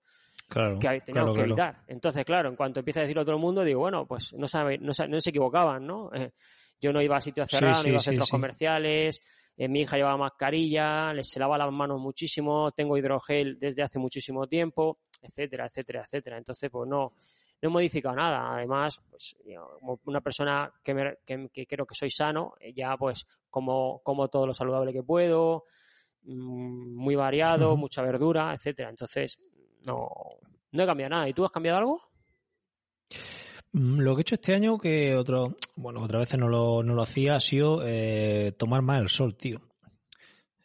que 0.79 1.01
teníamos 1.01 1.35
que 1.35 1.43
evitar. 1.43 1.83
Entonces, 1.89 2.25
claro, 2.25 2.51
en 2.51 2.57
cuanto 2.57 2.81
empieza 2.81 3.01
a 3.01 3.03
decirlo 3.03 3.25
todo 3.25 3.37
el 3.37 3.41
mundo, 3.41 3.65
digo, 3.65 3.81
bueno, 3.81 4.07
pues 4.07 4.35
no 4.35 4.47
sabe, 4.47 4.79
no, 4.79 4.93
no 5.09 5.21
se 5.21 5.31
equivocaban, 5.31 5.87
¿no? 5.87 6.11
Eh, 6.15 6.33
yo 6.85 6.93
no 6.93 7.01
iba 7.01 7.17
a 7.17 7.21
sitios 7.21 7.49
cerrados, 7.49 7.83
no 7.83 7.89
iba 7.89 7.97
a 7.97 8.01
centros 8.01 8.29
comerciales, 8.29 9.23
eh, 9.57 9.69
mi 9.69 9.81
hija 9.81 9.97
llevaba 9.97 10.19
mascarilla, 10.19 11.15
les 11.15 11.31
se 11.31 11.41
lava 11.41 11.57
las 11.57 11.73
manos 11.73 11.99
muchísimo, 11.99 12.73
tengo 12.73 12.99
hidrogel 12.99 13.59
desde 13.59 13.83
hace 13.83 13.99
muchísimo 13.99 14.47
tiempo, 14.47 14.99
etcétera, 15.23 15.67
etcétera, 15.67 16.03
etcétera. 16.03 16.37
Entonces, 16.37 16.71
pues 16.71 16.87
no, 16.87 17.15
no 17.63 17.69
he 17.69 17.73
modificado 17.73 18.15
nada. 18.15 18.53
Además, 18.55 19.01
pues 19.09 19.35
como 19.81 19.99
una 20.05 20.21
persona 20.21 20.71
que, 20.83 21.17
que, 21.51 21.67
creo 21.67 21.87
que 21.87 21.95
soy 21.95 22.11
sano, 22.11 22.53
eh, 22.61 22.75
ya 22.75 22.99
pues 22.99 23.27
como, 23.49 24.03
como 24.03 24.29
todo 24.29 24.47
lo 24.49 24.53
saludable 24.53 24.93
que 24.93 25.03
puedo, 25.03 25.65
mm, 26.25 26.97
muy 26.97 27.15
variado, 27.15 27.79
mucha 27.79 28.03
verdura, 28.03 28.53
etcétera. 28.53 28.91
Entonces, 28.91 29.39
no, 29.87 30.11
no 30.73 30.83
he 30.83 30.87
cambiado 30.87 31.11
nada. 31.11 31.29
¿Y 31.31 31.33
tú 31.33 31.47
has 31.47 31.51
cambiado 31.51 31.79
algo? 31.79 32.03
Mm, 33.75 34.01
lo 34.01 34.15
que 34.15 34.21
he 34.21 34.23
hecho 34.23 34.37
este 34.37 34.55
año, 34.55 34.79
que 34.79 35.17
otro, 35.17 35.57
bueno, 35.75 36.01
otras 36.03 36.21
veces 36.21 36.39
no 36.39 36.49
lo, 36.49 36.83
no 36.85 36.95
lo 36.95 37.03
hacía, 37.03 37.35
ha 37.35 37.41
sido 37.41 37.83
eh, 37.85 38.53
tomar 38.57 38.83
más 38.83 39.01
el 39.03 39.09
sol, 39.09 39.37
tío. 39.37 39.61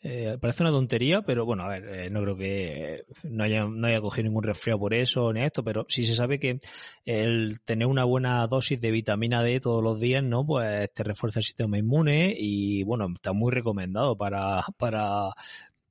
Eh, 0.01 0.37
parece 0.39 0.63
una 0.63 0.71
tontería, 0.71 1.23
pero 1.23 1.43
bueno, 1.43 1.63
a 1.63 1.69
ver, 1.69 1.85
eh, 1.89 2.09
no 2.09 2.21
creo 2.21 2.37
que 2.37 3.05
no 3.23 3.43
haya, 3.43 3.65
no 3.65 3.87
haya 3.87 3.99
cogido 3.99 4.25
ningún 4.25 4.43
resfriado 4.43 4.79
por 4.79 4.93
eso 4.93 5.33
ni 5.33 5.41
esto, 5.41 5.63
pero 5.63 5.85
sí 5.89 6.05
se 6.05 6.15
sabe 6.15 6.39
que 6.39 6.59
el 7.03 7.59
tener 7.65 7.87
una 7.87 8.05
buena 8.05 8.45
dosis 8.47 8.79
de 8.79 8.91
vitamina 8.91 9.41
D 9.43 9.59
todos 9.59 9.83
los 9.83 9.99
días, 9.99 10.23
¿no? 10.23 10.45
Pues 10.45 10.93
te 10.93 11.03
refuerza 11.03 11.39
el 11.39 11.43
sistema 11.45 11.77
inmune 11.79 12.33
y 12.37 12.83
bueno, 12.83 13.07
está 13.13 13.33
muy 13.33 13.51
recomendado 13.51 14.15
para, 14.17 14.63
para 14.77 15.31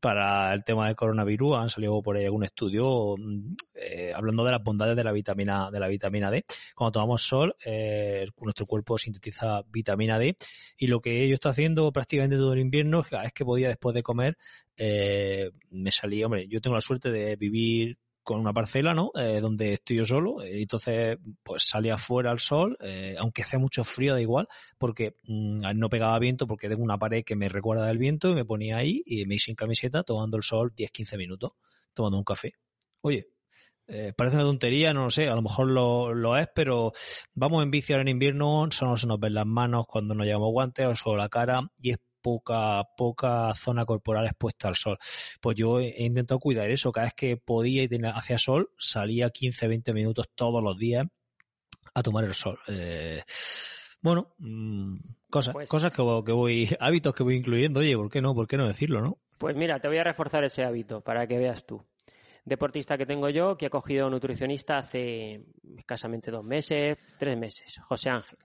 para 0.00 0.52
el 0.54 0.64
tema 0.64 0.86
del 0.86 0.96
coronavirus 0.96 1.58
han 1.58 1.70
salido 1.70 2.00
por 2.02 2.16
ahí 2.16 2.24
algún 2.24 2.44
estudio 2.44 3.16
mm, 3.18 3.54
eh, 3.74 4.12
hablando 4.14 4.44
de 4.44 4.52
las 4.52 4.62
bondades 4.62 4.96
de 4.96 5.04
la 5.04 5.12
vitamina 5.12 5.70
de 5.70 5.80
la 5.80 5.88
vitamina 5.88 6.30
D. 6.30 6.44
Cuando 6.74 6.92
tomamos 6.92 7.22
sol, 7.22 7.56
eh, 7.64 8.26
nuestro 8.40 8.66
cuerpo 8.66 8.98
sintetiza 8.98 9.62
vitamina 9.70 10.18
D 10.18 10.36
y 10.76 10.86
lo 10.86 11.00
que 11.00 11.28
yo 11.28 11.34
estoy 11.34 11.50
haciendo 11.50 11.92
prácticamente 11.92 12.36
todo 12.36 12.52
el 12.52 12.60
invierno 12.60 13.04
es 13.24 13.32
que 13.32 13.44
podía 13.44 13.68
después 13.68 13.94
de 13.94 14.02
comer 14.02 14.36
eh, 14.76 15.50
me 15.70 15.90
salía, 15.90 16.26
hombre, 16.26 16.46
yo 16.46 16.60
tengo 16.60 16.76
la 16.76 16.80
suerte 16.80 17.10
de 17.10 17.34
vivir 17.36 17.98
con 18.28 18.40
una 18.40 18.52
parcela, 18.52 18.92
¿no? 18.92 19.10
Eh, 19.14 19.40
donde 19.40 19.72
estoy 19.72 19.96
yo 19.96 20.04
solo. 20.04 20.46
y 20.46 20.60
entonces, 20.60 21.16
pues 21.42 21.62
salía 21.62 21.94
afuera 21.94 22.30
al 22.30 22.40
sol, 22.40 22.76
eh, 22.82 23.16
aunque 23.18 23.40
hace 23.40 23.56
mucho 23.56 23.84
frío, 23.84 24.12
da 24.12 24.20
igual, 24.20 24.46
porque 24.76 25.16
mm, 25.22 25.62
no 25.74 25.88
pegaba 25.88 26.18
viento, 26.18 26.46
porque 26.46 26.68
tengo 26.68 26.82
una 26.82 26.98
pared 26.98 27.24
que 27.24 27.36
me 27.36 27.48
recuerda 27.48 27.86
del 27.86 27.96
viento 27.96 28.28
y 28.28 28.34
me 28.34 28.44
ponía 28.44 28.76
ahí 28.76 29.02
y 29.06 29.24
me 29.24 29.36
hice 29.36 29.46
sin 29.46 29.54
camiseta 29.54 30.02
tomando 30.02 30.36
el 30.36 30.42
sol 30.42 30.74
10-15 30.74 31.16
minutos, 31.16 31.52
tomando 31.94 32.18
un 32.18 32.24
café. 32.24 32.52
Oye, 33.00 33.28
eh, 33.86 34.12
parece 34.14 34.36
una 34.36 34.44
tontería, 34.44 34.92
no 34.92 35.04
lo 35.04 35.10
sé, 35.10 35.26
a 35.26 35.34
lo 35.34 35.40
mejor 35.40 35.70
lo, 35.70 36.12
lo 36.12 36.36
es, 36.36 36.48
pero 36.54 36.92
vamos 37.32 37.62
en 37.62 37.70
bici 37.70 37.94
ahora 37.94 38.02
en 38.02 38.08
invierno, 38.08 38.68
solo 38.70 38.98
se 38.98 39.06
nos 39.06 39.18
ven 39.18 39.32
las 39.32 39.46
manos 39.46 39.86
cuando 39.86 40.14
no 40.14 40.24
llevamos 40.24 40.52
guantes 40.52 40.84
o 40.84 40.94
solo 40.94 41.16
la 41.16 41.30
cara 41.30 41.62
y 41.80 41.92
es 41.92 41.98
poca, 42.28 42.84
poca 42.94 43.54
zona 43.54 43.86
corporal 43.86 44.26
expuesta 44.26 44.68
al 44.68 44.74
sol. 44.74 44.98
Pues 45.40 45.56
yo 45.56 45.80
he 45.80 46.04
intentado 46.04 46.38
cuidar 46.38 46.70
eso. 46.70 46.92
Cada 46.92 47.06
vez 47.06 47.14
que 47.14 47.36
podía 47.38 47.84
y 47.84 47.88
hacia 48.14 48.36
sol, 48.36 48.70
salía 48.78 49.30
15, 49.30 49.66
20 49.66 49.94
minutos 49.94 50.28
todos 50.34 50.62
los 50.62 50.76
días 50.76 51.06
a 51.94 52.02
tomar 52.02 52.24
el 52.24 52.34
sol. 52.34 52.58
Eh, 52.68 53.22
bueno, 54.02 54.34
mm, 54.38 54.96
cosas, 55.30 55.54
pues 55.54 55.68
cosas 55.70 55.90
que, 55.90 55.96
que, 55.96 56.32
voy, 56.32 56.68
hábitos 56.80 57.14
que 57.14 57.22
voy 57.22 57.36
incluyendo. 57.36 57.80
Oye, 57.80 57.96
¿por 57.96 58.10
qué 58.10 58.20
no? 58.20 58.34
¿Por 58.34 58.46
qué 58.46 58.58
no 58.58 58.68
decirlo, 58.68 59.00
no? 59.00 59.18
Pues 59.38 59.56
mira, 59.56 59.80
te 59.80 59.88
voy 59.88 59.96
a 59.96 60.04
reforzar 60.04 60.44
ese 60.44 60.64
hábito 60.64 61.00
para 61.00 61.26
que 61.26 61.38
veas 61.38 61.64
tú. 61.64 61.82
Deportista 62.44 62.98
que 62.98 63.06
tengo 63.06 63.30
yo, 63.30 63.56
que 63.56 63.66
ha 63.66 63.70
cogido 63.70 64.10
nutricionista 64.10 64.78
hace 64.78 65.46
escasamente 65.78 66.30
dos 66.30 66.44
meses, 66.44 66.98
tres 67.18 67.38
meses, 67.38 67.78
José 67.88 68.10
Ángel. 68.10 68.38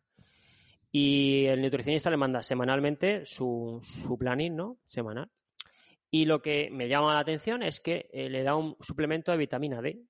Y 0.96 1.48
el 1.48 1.60
nutricionista 1.60 2.12
le 2.12 2.18
manda 2.18 2.44
semanalmente 2.44 3.26
su, 3.26 3.80
su 3.82 4.16
planning, 4.16 4.56
¿no? 4.56 4.78
Semanal. 4.86 5.28
Y 6.12 6.26
lo 6.26 6.40
que 6.40 6.70
me 6.70 6.88
llama 6.88 7.16
la 7.16 7.22
atención 7.22 7.64
es 7.64 7.80
que 7.80 8.12
eh, 8.14 8.30
le 8.30 8.44
da 8.44 8.56
un 8.56 8.78
suplemento 8.80 9.32
de 9.32 9.40
vitamina 9.40 9.82
D. 9.82 10.06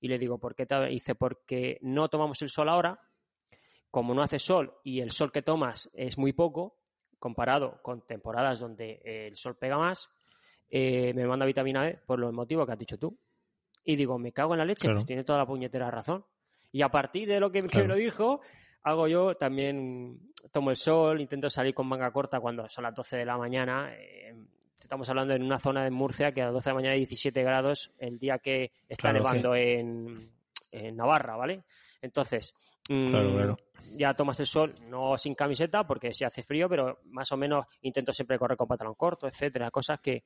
Y 0.00 0.08
le 0.08 0.18
digo, 0.18 0.38
¿por 0.38 0.56
qué 0.56 0.66
te 0.66 0.86
dice? 0.86 1.14
Porque 1.14 1.78
no 1.82 2.08
tomamos 2.08 2.42
el 2.42 2.48
sol 2.48 2.68
ahora. 2.68 2.98
Como 3.92 4.12
no 4.12 4.22
hace 4.22 4.40
sol 4.40 4.74
y 4.82 5.00
el 5.00 5.12
sol 5.12 5.30
que 5.30 5.42
tomas 5.42 5.88
es 5.92 6.18
muy 6.18 6.32
poco, 6.32 6.80
comparado 7.20 7.80
con 7.80 8.04
temporadas 8.04 8.58
donde 8.58 9.00
el 9.04 9.36
sol 9.36 9.56
pega 9.56 9.78
más, 9.78 10.10
eh, 10.68 11.14
me 11.14 11.28
manda 11.28 11.46
vitamina 11.46 11.84
D 11.84 12.00
por 12.04 12.18
los 12.18 12.32
motivos 12.32 12.66
que 12.66 12.72
has 12.72 12.78
dicho 12.78 12.98
tú. 12.98 13.16
Y 13.84 13.94
digo, 13.94 14.18
me 14.18 14.32
cago 14.32 14.54
en 14.54 14.58
la 14.58 14.64
leche, 14.64 14.88
pues 14.92 15.06
tiene 15.06 15.22
toda 15.22 15.38
la 15.38 15.46
puñetera 15.46 15.92
razón. 15.92 16.24
Y 16.72 16.82
a 16.82 16.88
partir 16.88 17.28
de 17.28 17.38
lo 17.38 17.52
que, 17.52 17.62
que 17.62 17.82
me 17.82 17.88
lo 17.88 17.94
dijo, 17.94 18.40
hago 18.82 19.08
yo, 19.08 19.34
también 19.36 20.18
tomo 20.52 20.70
el 20.70 20.76
sol, 20.76 21.20
intento 21.20 21.50
salir 21.50 21.74
con 21.74 21.86
manga 21.86 22.10
corta 22.10 22.40
cuando 22.40 22.68
son 22.68 22.84
las 22.84 22.94
12 22.94 23.18
de 23.18 23.24
la 23.24 23.36
mañana. 23.36 23.92
Eh, 23.94 24.34
estamos 24.80 25.08
hablando 25.08 25.34
en 25.34 25.42
una 25.42 25.58
zona 25.58 25.84
de 25.84 25.90
Murcia 25.90 26.32
que 26.32 26.42
a 26.42 26.46
las 26.46 26.54
12 26.54 26.64
de 26.64 26.70
la 26.70 26.74
mañana 26.74 26.92
hay 26.94 27.00
17 27.00 27.42
grados 27.42 27.90
el 27.98 28.18
día 28.18 28.38
que 28.38 28.72
está 28.88 29.12
nevando 29.12 29.54
En, 29.54 30.36
Navarra, 30.94 31.34
¿vale? 31.36 31.64
Entonces, 32.02 32.54
mm, 32.90 33.54
ya 33.96 34.14
tomas 34.14 34.38
el 34.38 34.46
sol, 34.46 34.74
no 34.86 35.16
sin 35.16 35.34
camiseta 35.34 35.86
porque 35.86 36.12
se 36.12 36.26
hace 36.26 36.42
frío, 36.42 36.68
pero 36.68 37.00
más 37.04 37.32
o 37.32 37.38
menos 37.38 37.64
intento 37.80 38.12
siempre 38.12 38.38
correr 38.38 38.56
con 38.56 38.68
pantalón 38.68 38.94
corto, 38.94 39.26
etcétera, 39.26 39.70
cosas 39.70 39.98
que 40.00 40.24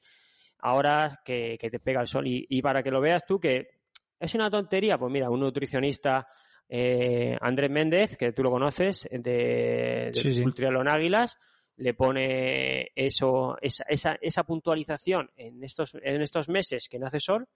ahora 0.58 1.20
que, 1.24 1.56
te 1.58 1.78
pega 1.78 2.00
el 2.00 2.08
sol. 2.08 2.26
Y, 2.26 2.44
y 2.50 2.60
para 2.60 2.82
que 2.82 2.90
lo 2.90 3.00
veas 3.00 3.24
tú 3.24 3.38
que 3.38 3.82
es 4.18 4.34
una 4.34 4.50
tontería, 4.50 4.98
pues 4.98 5.12
mira, 5.12 5.30
un 5.30 5.40
nutricionista 5.40 6.28
eh, 6.74 7.36
Andrés 7.38 7.70
Méndez, 7.70 8.16
que 8.16 8.32
tú 8.32 8.42
lo 8.42 8.50
conoces, 8.50 9.06
de, 9.10 10.10
de 10.10 10.90
Águilas, 10.90 11.36
le 11.76 11.92
pone 11.92 12.92
eso, 12.94 13.58
esa, 13.60 13.84
esa, 13.88 14.16
esa 14.22 14.42
puntualización 14.44 15.30
en 15.36 15.62
estos, 15.62 15.94
en 16.02 16.22
estos 16.22 16.48
meses 16.48 16.88
que 16.88 16.98
no 16.98 17.08
hace 17.08 17.20
sol, 17.20 17.46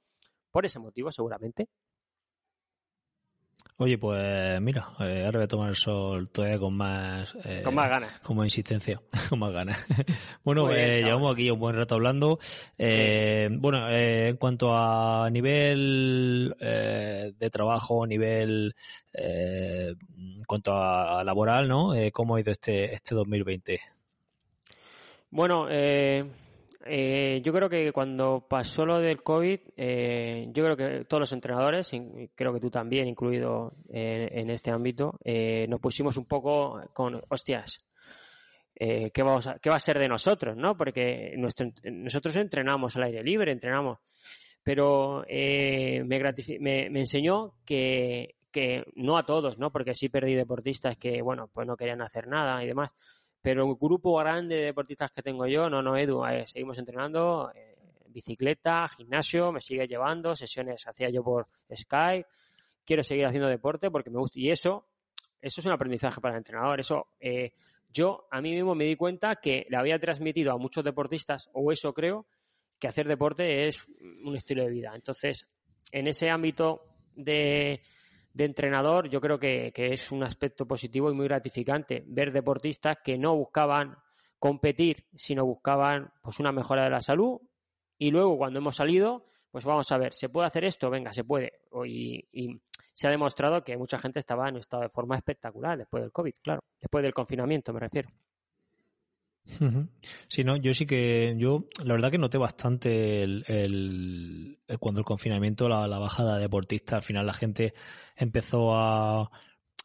por 0.50 0.66
ese 0.66 0.80
motivo 0.80 1.10
seguramente. 1.10 1.68
Oye, 3.78 3.98
pues 3.98 4.60
mira, 4.62 4.88
eh, 5.00 5.22
ahora 5.24 5.38
voy 5.38 5.44
a 5.44 5.48
tomar 5.48 5.68
el 5.68 5.76
sol 5.76 6.30
todavía 6.30 6.58
con 6.58 6.74
más... 6.74 7.36
Eh, 7.44 7.60
con 7.62 7.74
más 7.74 7.90
ganas. 7.90 8.20
Con 8.20 8.36
más 8.36 8.46
insistencia, 8.46 9.00
con 9.28 9.38
más 9.38 9.52
ganas. 9.52 9.84
bueno, 10.44 10.72
eh, 10.72 11.02
llevamos 11.02 11.34
aquí 11.34 11.50
un 11.50 11.58
buen 11.58 11.76
rato 11.76 11.96
hablando. 11.96 12.38
Eh, 12.78 13.48
bueno, 13.52 13.86
en 13.90 14.36
cuanto 14.38 14.74
a 14.74 15.28
nivel 15.30 16.54
de 16.58 17.50
trabajo, 17.50 18.06
nivel... 18.06 18.74
en 19.12 20.44
cuanto 20.46 20.72
a, 20.72 21.22
laboral, 21.22 21.68
¿no? 21.68 21.92
¿Cómo 22.12 22.36
ha 22.36 22.40
ido 22.40 22.52
este, 22.52 22.94
este 22.94 23.14
2020? 23.14 23.80
Bueno, 25.30 25.66
eh 25.68 26.24
eh, 26.88 27.40
yo 27.42 27.52
creo 27.52 27.68
que 27.68 27.92
cuando 27.92 28.46
pasó 28.48 28.84
lo 28.86 28.98
del 28.98 29.22
COVID, 29.22 29.60
eh, 29.76 30.46
yo 30.52 30.64
creo 30.64 30.76
que 30.76 31.04
todos 31.04 31.20
los 31.20 31.32
entrenadores, 31.32 31.90
creo 32.34 32.52
que 32.52 32.60
tú 32.60 32.70
también, 32.70 33.08
incluido 33.08 33.74
en, 33.88 34.50
este 34.50 34.70
ámbito, 34.70 35.18
eh, 35.24 35.66
nos 35.68 35.80
pusimos 35.80 36.16
un 36.16 36.26
poco 36.26 36.80
con, 36.92 37.20
hostias, 37.28 37.84
¿qué, 38.74 39.22
vamos 39.22 39.46
a, 39.46 39.58
¿qué 39.58 39.70
va 39.70 39.76
a 39.76 39.80
ser 39.80 39.98
de 39.98 40.08
nosotros? 40.08 40.56
¿no? 40.56 40.76
Porque 40.76 41.34
nosotros 41.36 42.36
entrenamos 42.36 42.96
al 42.96 43.04
aire 43.04 43.22
libre, 43.22 43.52
entrenamos, 43.52 43.98
pero 44.62 45.24
me, 45.28 46.06
me, 46.60 47.00
enseñó 47.00 47.54
que, 47.64 48.36
que 48.50 48.84
no 48.94 49.16
a 49.16 49.24
todos, 49.24 49.58
¿no? 49.58 49.70
Porque 49.70 49.94
sí 49.94 50.08
perdí 50.08 50.34
deportistas 50.34 50.96
que, 50.96 51.22
bueno, 51.22 51.48
pues 51.52 51.66
no 51.66 51.76
querían 51.76 52.02
hacer 52.02 52.26
nada 52.26 52.62
y 52.62 52.66
demás 52.66 52.90
pero 53.46 53.64
un 53.64 53.78
grupo 53.78 54.16
grande 54.16 54.56
de 54.56 54.64
deportistas 54.64 55.12
que 55.12 55.22
tengo 55.22 55.46
yo, 55.46 55.70
no, 55.70 55.80
no, 55.80 55.96
Edu, 55.96 56.26
eh, 56.26 56.44
seguimos 56.48 56.78
entrenando, 56.78 57.52
eh, 57.54 57.76
bicicleta, 58.08 58.88
gimnasio, 58.88 59.52
me 59.52 59.60
sigue 59.60 59.86
llevando, 59.86 60.34
sesiones 60.34 60.84
hacía 60.88 61.10
yo 61.10 61.22
por 61.22 61.46
Skype, 61.72 62.26
quiero 62.84 63.04
seguir 63.04 63.24
haciendo 63.24 63.46
deporte 63.46 63.88
porque 63.88 64.10
me 64.10 64.18
gusta, 64.18 64.40
y 64.40 64.50
eso, 64.50 64.88
eso 65.40 65.60
es 65.60 65.64
un 65.64 65.70
aprendizaje 65.70 66.20
para 66.20 66.34
el 66.34 66.38
entrenador, 66.38 66.80
eso, 66.80 67.06
eh, 67.20 67.52
yo 67.88 68.26
a 68.32 68.40
mí 68.40 68.52
mismo 68.52 68.74
me 68.74 68.84
di 68.84 68.96
cuenta 68.96 69.36
que 69.36 69.64
le 69.70 69.76
había 69.76 70.00
transmitido 70.00 70.52
a 70.52 70.58
muchos 70.58 70.82
deportistas, 70.82 71.48
o 71.52 71.70
eso 71.70 71.94
creo, 71.94 72.26
que 72.80 72.88
hacer 72.88 73.06
deporte 73.06 73.68
es 73.68 73.86
un 74.24 74.34
estilo 74.34 74.64
de 74.64 74.70
vida. 74.70 74.90
Entonces, 74.92 75.46
en 75.92 76.08
ese 76.08 76.30
ámbito 76.30 76.82
de 77.14 77.80
de 78.36 78.44
entrenador, 78.44 79.08
yo 79.08 79.18
creo 79.18 79.38
que, 79.38 79.72
es 79.74 80.12
un 80.12 80.22
aspecto 80.22 80.66
positivo 80.66 81.10
y 81.10 81.14
muy 81.14 81.26
gratificante 81.26 82.04
ver 82.06 82.32
deportistas 82.32 82.98
que 83.02 83.16
no 83.16 83.34
buscaban 83.34 83.96
competir, 84.38 85.06
sino 85.14 85.46
buscaban 85.46 86.12
pues 86.22 86.38
una 86.38 86.52
mejora 86.52 86.84
de 86.84 86.90
la 86.90 87.00
salud 87.00 87.40
y 87.96 88.10
luego 88.10 88.36
cuando 88.36 88.58
hemos 88.58 88.76
salido, 88.76 89.24
pues 89.50 89.64
vamos 89.64 89.90
a 89.90 89.96
ver, 89.96 90.12
¿se 90.12 90.28
puede 90.28 90.48
hacer 90.48 90.64
esto? 90.64 90.90
Venga, 90.90 91.14
se 91.14 91.24
puede. 91.24 91.60
Y, 91.86 92.28
y 92.30 92.60
se 92.92 93.08
ha 93.08 93.10
demostrado 93.10 93.64
que 93.64 93.78
mucha 93.78 93.98
gente 93.98 94.18
estaba 94.18 94.46
en 94.50 94.56
un 94.56 94.60
estado 94.60 94.82
de 94.82 94.90
forma 94.90 95.16
espectacular 95.16 95.78
después 95.78 96.02
del 96.02 96.12
COVID, 96.12 96.34
claro, 96.42 96.62
después 96.78 97.02
del 97.02 97.14
confinamiento 97.14 97.72
me 97.72 97.80
refiero. 97.80 98.10
Sí, 100.28 100.44
no, 100.44 100.56
yo 100.56 100.74
sí 100.74 100.86
que, 100.86 101.34
yo 101.38 101.66
la 101.84 101.94
verdad 101.94 102.10
que 102.10 102.18
noté 102.18 102.38
bastante 102.38 103.22
el, 103.22 104.58
cuando 104.80 105.00
el 105.00 105.04
confinamiento, 105.04 105.68
la, 105.68 105.86
bajada 105.98 106.36
de 106.36 106.42
deportistas, 106.42 106.96
al 106.96 107.02
final 107.02 107.26
la 107.26 107.34
gente 107.34 107.74
empezó 108.16 108.74
a, 108.74 109.30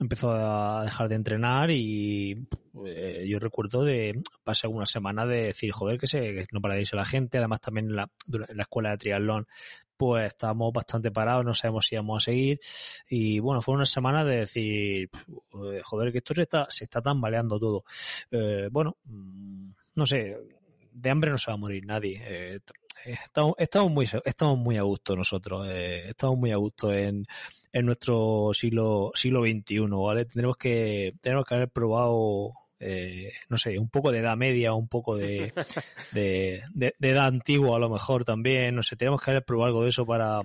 empezó 0.01 0.31
a 0.31 0.83
dejar 0.83 1.09
de 1.09 1.15
entrenar 1.15 1.69
y 1.69 2.47
eh, 2.85 3.25
yo 3.27 3.39
recuerdo 3.39 3.83
de 3.83 4.19
pasar 4.43 4.69
una 4.71 4.85
semana 4.85 5.25
de 5.25 5.43
decir, 5.43 5.71
joder, 5.71 5.99
que, 5.99 6.07
se, 6.07 6.47
no 6.51 6.59
para 6.59 6.75
de 6.75 6.87
la 6.91 7.05
gente. 7.05 7.37
Además, 7.37 7.61
también 7.61 7.89
en 7.89 7.95
la, 7.95 8.11
la 8.27 8.63
escuela 8.63 8.89
de 8.91 8.97
triatlón, 8.97 9.47
pues 9.95 10.29
estábamos 10.29 10.73
bastante 10.73 11.11
parados, 11.11 11.45
no 11.45 11.53
sabemos 11.53 11.85
si 11.85 11.93
íbamos 11.93 12.23
a 12.23 12.25
seguir. 12.25 12.59
Y 13.07 13.39
bueno, 13.39 13.61
fue 13.61 13.75
una 13.75 13.85
semana 13.85 14.25
de 14.25 14.37
decir, 14.37 15.11
eh, 15.71 15.81
joder, 15.83 16.11
que 16.11 16.17
esto 16.17 16.33
se 16.33 16.41
está, 16.41 16.65
se 16.69 16.85
está 16.85 17.01
tambaleando 17.03 17.59
todo. 17.59 17.83
Eh, 18.31 18.69
bueno, 18.71 18.97
mm, 19.03 19.69
no 19.93 20.05
sé, 20.07 20.35
de 20.91 21.09
hambre 21.11 21.29
no 21.29 21.37
se 21.37 21.51
va 21.51 21.53
a 21.53 21.57
morir 21.57 21.85
nadie. 21.85 22.19
Eh, 22.25 22.59
estamos, 23.05 23.53
estamos, 23.59 23.91
muy, 23.91 24.09
estamos 24.25 24.57
muy 24.57 24.77
a 24.77 24.81
gusto 24.81 25.15
nosotros, 25.15 25.67
estamos 25.69 26.35
muy 26.39 26.51
a 26.51 26.57
gusto 26.57 26.91
en, 26.91 27.27
en 27.73 27.85
nuestro 27.85 28.51
siglo, 28.53 29.11
siglo 29.15 29.41
XXI, 29.41 29.79
¿vale? 29.89 30.25
Tendremos 30.25 30.57
que, 30.57 31.13
tenemos 31.21 31.45
que 31.45 31.55
haber 31.55 31.69
probado 31.69 32.53
eh, 32.83 33.31
no 33.47 33.57
sé, 33.57 33.77
un 33.77 33.89
poco 33.89 34.11
de 34.11 34.19
edad 34.19 34.35
media, 34.35 34.73
un 34.73 34.87
poco 34.87 35.15
de, 35.17 35.53
de, 36.11 36.63
de, 36.73 36.95
edad 36.99 37.27
antigua 37.27 37.75
a 37.77 37.79
lo 37.79 37.89
mejor 37.91 38.25
también, 38.25 38.75
no 38.75 38.81
sé, 38.81 38.95
tenemos 38.95 39.21
que 39.21 39.29
haber 39.29 39.45
probado 39.45 39.67
algo 39.67 39.83
de 39.83 39.89
eso 39.89 40.03
para, 40.03 40.41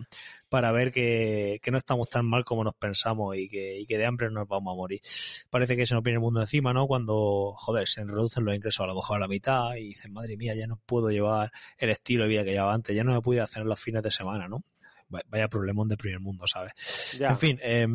para 0.50 0.70
ver 0.70 0.92
que, 0.92 1.58
que 1.62 1.70
no 1.70 1.78
estamos 1.78 2.10
tan 2.10 2.26
mal 2.26 2.44
como 2.44 2.62
nos 2.62 2.74
pensamos 2.74 3.36
y 3.36 3.48
que, 3.48 3.80
y 3.80 3.86
que 3.86 3.96
de 3.96 4.04
hambre 4.04 4.28
no 4.28 4.40
nos 4.40 4.48
vamos 4.48 4.74
a 4.74 4.76
morir. 4.76 5.00
Parece 5.48 5.76
que 5.76 5.86
se 5.86 5.94
nos 5.94 6.04
viene 6.04 6.16
el 6.16 6.22
mundo 6.22 6.42
encima, 6.42 6.74
¿no? 6.74 6.86
Cuando, 6.86 7.52
joder, 7.56 7.88
se 7.88 8.04
reducen 8.04 8.44
los 8.44 8.54
ingresos 8.54 8.84
a 8.84 8.86
lo 8.86 8.94
mejor 8.94 9.16
a 9.16 9.20
la 9.20 9.28
mitad 9.28 9.74
y 9.74 9.88
dicen, 9.88 10.12
madre 10.12 10.36
mía, 10.36 10.54
ya 10.54 10.66
no 10.66 10.78
puedo 10.84 11.08
llevar 11.08 11.50
el 11.78 11.88
estilo 11.88 12.24
de 12.24 12.28
vida 12.28 12.44
que 12.44 12.52
llevaba 12.52 12.74
antes, 12.74 12.94
ya 12.94 13.02
no 13.02 13.14
me 13.14 13.22
pude 13.22 13.40
hacer 13.40 13.64
los 13.64 13.80
fines 13.80 14.02
de 14.02 14.10
semana, 14.10 14.46
¿no? 14.46 14.62
Vaya 15.08 15.48
problemón 15.48 15.88
de 15.88 15.96
primer 15.96 16.20
mundo, 16.20 16.46
¿sabes? 16.46 16.72
Ya. 17.18 17.28
En 17.28 17.38
fin, 17.38 17.60
eh, 17.62 17.86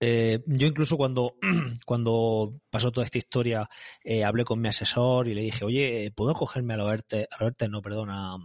eh, 0.00 0.42
yo 0.46 0.66
incluso 0.66 0.96
cuando, 0.96 1.36
cuando 1.86 2.60
pasó 2.70 2.90
toda 2.90 3.04
esta 3.04 3.18
historia 3.18 3.68
eh, 4.02 4.24
hablé 4.24 4.44
con 4.44 4.60
mi 4.60 4.68
asesor 4.68 5.28
y 5.28 5.34
le 5.34 5.42
dije, 5.42 5.64
oye, 5.64 6.12
¿puedo 6.14 6.34
cogerme 6.34 6.74
a 6.74 6.76
lo 6.76 6.86
verte, 6.86 7.28
a 7.30 7.36
lo 7.38 7.46
verte 7.46 7.68
no, 7.68 7.80
perdona, 7.80 8.36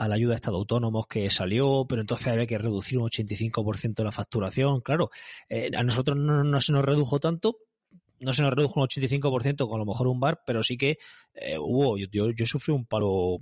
a 0.00 0.08
la 0.08 0.14
ayuda 0.14 0.30
de 0.30 0.36
Estado 0.36 0.56
autónomos 0.56 1.06
que 1.06 1.28
salió, 1.28 1.84
pero 1.86 2.00
entonces 2.00 2.28
había 2.28 2.46
que 2.46 2.56
reducir 2.56 2.96
un 2.96 3.04
85% 3.10 3.96
de 3.96 4.04
la 4.04 4.12
facturación. 4.12 4.80
Claro, 4.80 5.10
eh, 5.46 5.70
a 5.76 5.82
nosotros 5.82 6.16
no, 6.16 6.42
no, 6.42 6.60
se 6.62 6.72
nos 6.72 6.82
redujo 6.82 7.20
tanto, 7.20 7.58
no 8.18 8.32
se 8.32 8.40
nos 8.40 8.54
redujo 8.54 8.80
un 8.80 8.86
85% 8.86 9.68
con 9.68 9.74
a 9.74 9.78
lo 9.78 9.84
mejor 9.84 10.08
un 10.08 10.18
bar, 10.18 10.40
pero 10.46 10.62
sí 10.62 10.78
que 10.78 10.96
eh, 11.34 11.58
hubo, 11.58 11.98
yo, 11.98 12.06
yo, 12.10 12.30
yo, 12.30 12.46
sufrí 12.46 12.72
un 12.72 12.86
palo, 12.86 13.38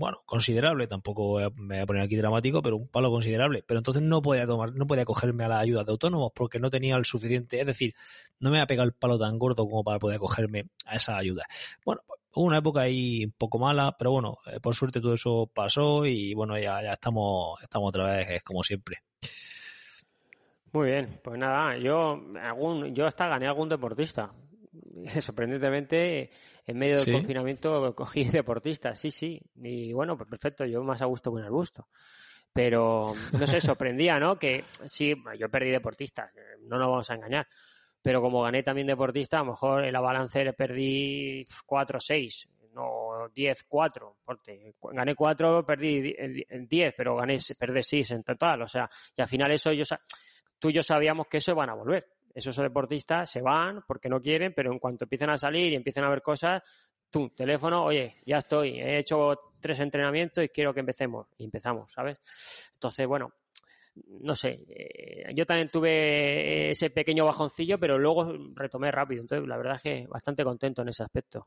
bueno, 0.00 0.22
considerable, 0.24 0.86
tampoco 0.86 1.38
me 1.56 1.74
voy 1.74 1.82
a 1.82 1.86
poner 1.86 2.02
aquí 2.02 2.16
dramático, 2.16 2.62
pero 2.62 2.78
un 2.78 2.88
palo 2.88 3.10
considerable. 3.10 3.62
Pero 3.66 3.80
entonces 3.80 4.02
no 4.02 4.22
podía 4.22 4.46
tomar, 4.46 4.72
no 4.72 4.86
podía 4.86 5.04
cogerme 5.04 5.44
a 5.44 5.48
la 5.48 5.58
ayuda 5.58 5.84
de 5.84 5.92
autónomos 5.92 6.32
porque 6.34 6.58
no 6.58 6.70
tenía 6.70 6.96
el 6.96 7.04
suficiente, 7.04 7.60
es 7.60 7.66
decir, 7.66 7.94
no 8.38 8.48
me 8.48 8.56
había 8.56 8.66
pegado 8.66 8.88
el 8.88 8.94
palo 8.94 9.18
tan 9.18 9.38
gordo 9.38 9.68
como 9.68 9.84
para 9.84 9.98
poder 9.98 10.18
cogerme 10.18 10.70
a 10.86 10.96
esa 10.96 11.18
ayuda. 11.18 11.44
Bueno, 11.84 12.00
hubo 12.32 12.46
una 12.46 12.56
época 12.56 12.80
ahí 12.80 13.26
un 13.26 13.32
poco 13.32 13.58
mala, 13.58 13.94
pero 13.98 14.12
bueno, 14.12 14.38
eh, 14.46 14.58
por 14.58 14.74
suerte 14.74 15.02
todo 15.02 15.12
eso 15.12 15.50
pasó 15.52 16.06
y 16.06 16.32
bueno, 16.32 16.58
ya, 16.58 16.82
ya 16.82 16.94
estamos, 16.94 17.62
estamos 17.62 17.90
otra 17.90 18.04
vez 18.04 18.42
como 18.42 18.64
siempre. 18.64 19.02
Muy 20.72 20.92
bien, 20.92 21.20
pues 21.22 21.38
nada, 21.38 21.76
yo 21.76 22.22
algún, 22.40 22.94
yo 22.94 23.06
hasta 23.06 23.28
gané 23.28 23.46
algún 23.46 23.68
deportista. 23.68 24.32
Sorprendentemente, 25.20 26.30
en 26.66 26.78
medio 26.78 26.96
del 26.96 27.04
¿Sí? 27.04 27.12
confinamiento 27.12 27.94
cogí 27.94 28.24
deportistas, 28.30 28.98
sí, 28.98 29.10
sí. 29.10 29.40
Y 29.56 29.92
bueno, 29.92 30.16
pues 30.16 30.28
perfecto, 30.28 30.64
yo 30.64 30.82
más 30.82 31.02
a 31.02 31.06
gusto 31.06 31.30
con 31.30 31.42
el 31.42 31.50
gusto. 31.50 31.88
Pero, 32.52 33.14
no 33.32 33.46
sé, 33.46 33.60
sorprendía, 33.60 34.18
¿no? 34.18 34.36
Que 34.36 34.64
sí, 34.86 35.14
yo 35.38 35.48
perdí 35.48 35.70
deportistas, 35.70 36.32
no 36.62 36.78
nos 36.78 36.88
vamos 36.88 37.10
a 37.10 37.14
engañar. 37.14 37.46
Pero 38.02 38.20
como 38.20 38.42
gané 38.42 38.62
también 38.62 38.86
deportista, 38.86 39.38
a 39.38 39.44
lo 39.44 39.52
mejor 39.52 39.84
en 39.84 39.92
la 39.92 40.00
balance 40.00 40.44
le 40.44 40.52
perdí 40.54 41.44
4 41.66 41.98
o 41.98 42.00
6, 42.00 42.48
no 42.74 43.28
10, 43.32 43.64
4. 43.64 44.16
Porque 44.24 44.74
gané 44.92 45.14
4, 45.14 45.64
perdí 45.64 46.14
10, 46.48 46.94
pero 46.96 47.16
gané, 47.16 47.38
perdí 47.58 47.82
6 47.82 48.10
en 48.12 48.24
total. 48.24 48.62
O 48.62 48.68
sea, 48.68 48.88
y 49.14 49.20
al 49.20 49.28
final 49.28 49.52
eso 49.52 49.72
yo 49.72 49.84
tú 50.60 50.68
y 50.68 50.74
yo 50.74 50.82
sabíamos 50.82 51.26
que 51.26 51.38
eso 51.38 51.54
van 51.54 51.70
a 51.70 51.74
volver. 51.74 52.06
Esos 52.32 52.56
deportistas 52.56 53.28
se 53.28 53.42
van 53.42 53.82
porque 53.88 54.08
no 54.08 54.20
quieren, 54.20 54.52
pero 54.54 54.70
en 54.70 54.78
cuanto 54.78 55.04
empiezan 55.04 55.30
a 55.30 55.36
salir 55.36 55.72
y 55.72 55.74
empiezan 55.74 56.04
a 56.04 56.10
ver 56.10 56.22
cosas, 56.22 56.62
tú, 57.10 57.30
teléfono, 57.30 57.84
oye, 57.84 58.14
ya 58.24 58.38
estoy, 58.38 58.78
he 58.78 58.98
hecho 58.98 59.52
tres 59.60 59.80
entrenamientos 59.80 60.44
y 60.44 60.48
quiero 60.48 60.72
que 60.72 60.80
empecemos. 60.80 61.26
Y 61.38 61.44
empezamos, 61.44 61.90
¿sabes? 61.90 62.18
Entonces, 62.74 63.06
bueno, 63.06 63.32
no 64.20 64.34
sé, 64.34 64.64
eh, 64.68 65.32
yo 65.34 65.44
también 65.44 65.68
tuve 65.68 66.70
ese 66.70 66.90
pequeño 66.90 67.24
bajoncillo, 67.24 67.78
pero 67.78 67.98
luego 67.98 68.32
retomé 68.54 68.90
rápido. 68.92 69.22
Entonces, 69.22 69.48
la 69.48 69.56
verdad 69.56 69.76
es 69.76 69.82
que 69.82 70.06
bastante 70.06 70.44
contento 70.44 70.82
en 70.82 70.90
ese 70.90 71.02
aspecto. 71.02 71.46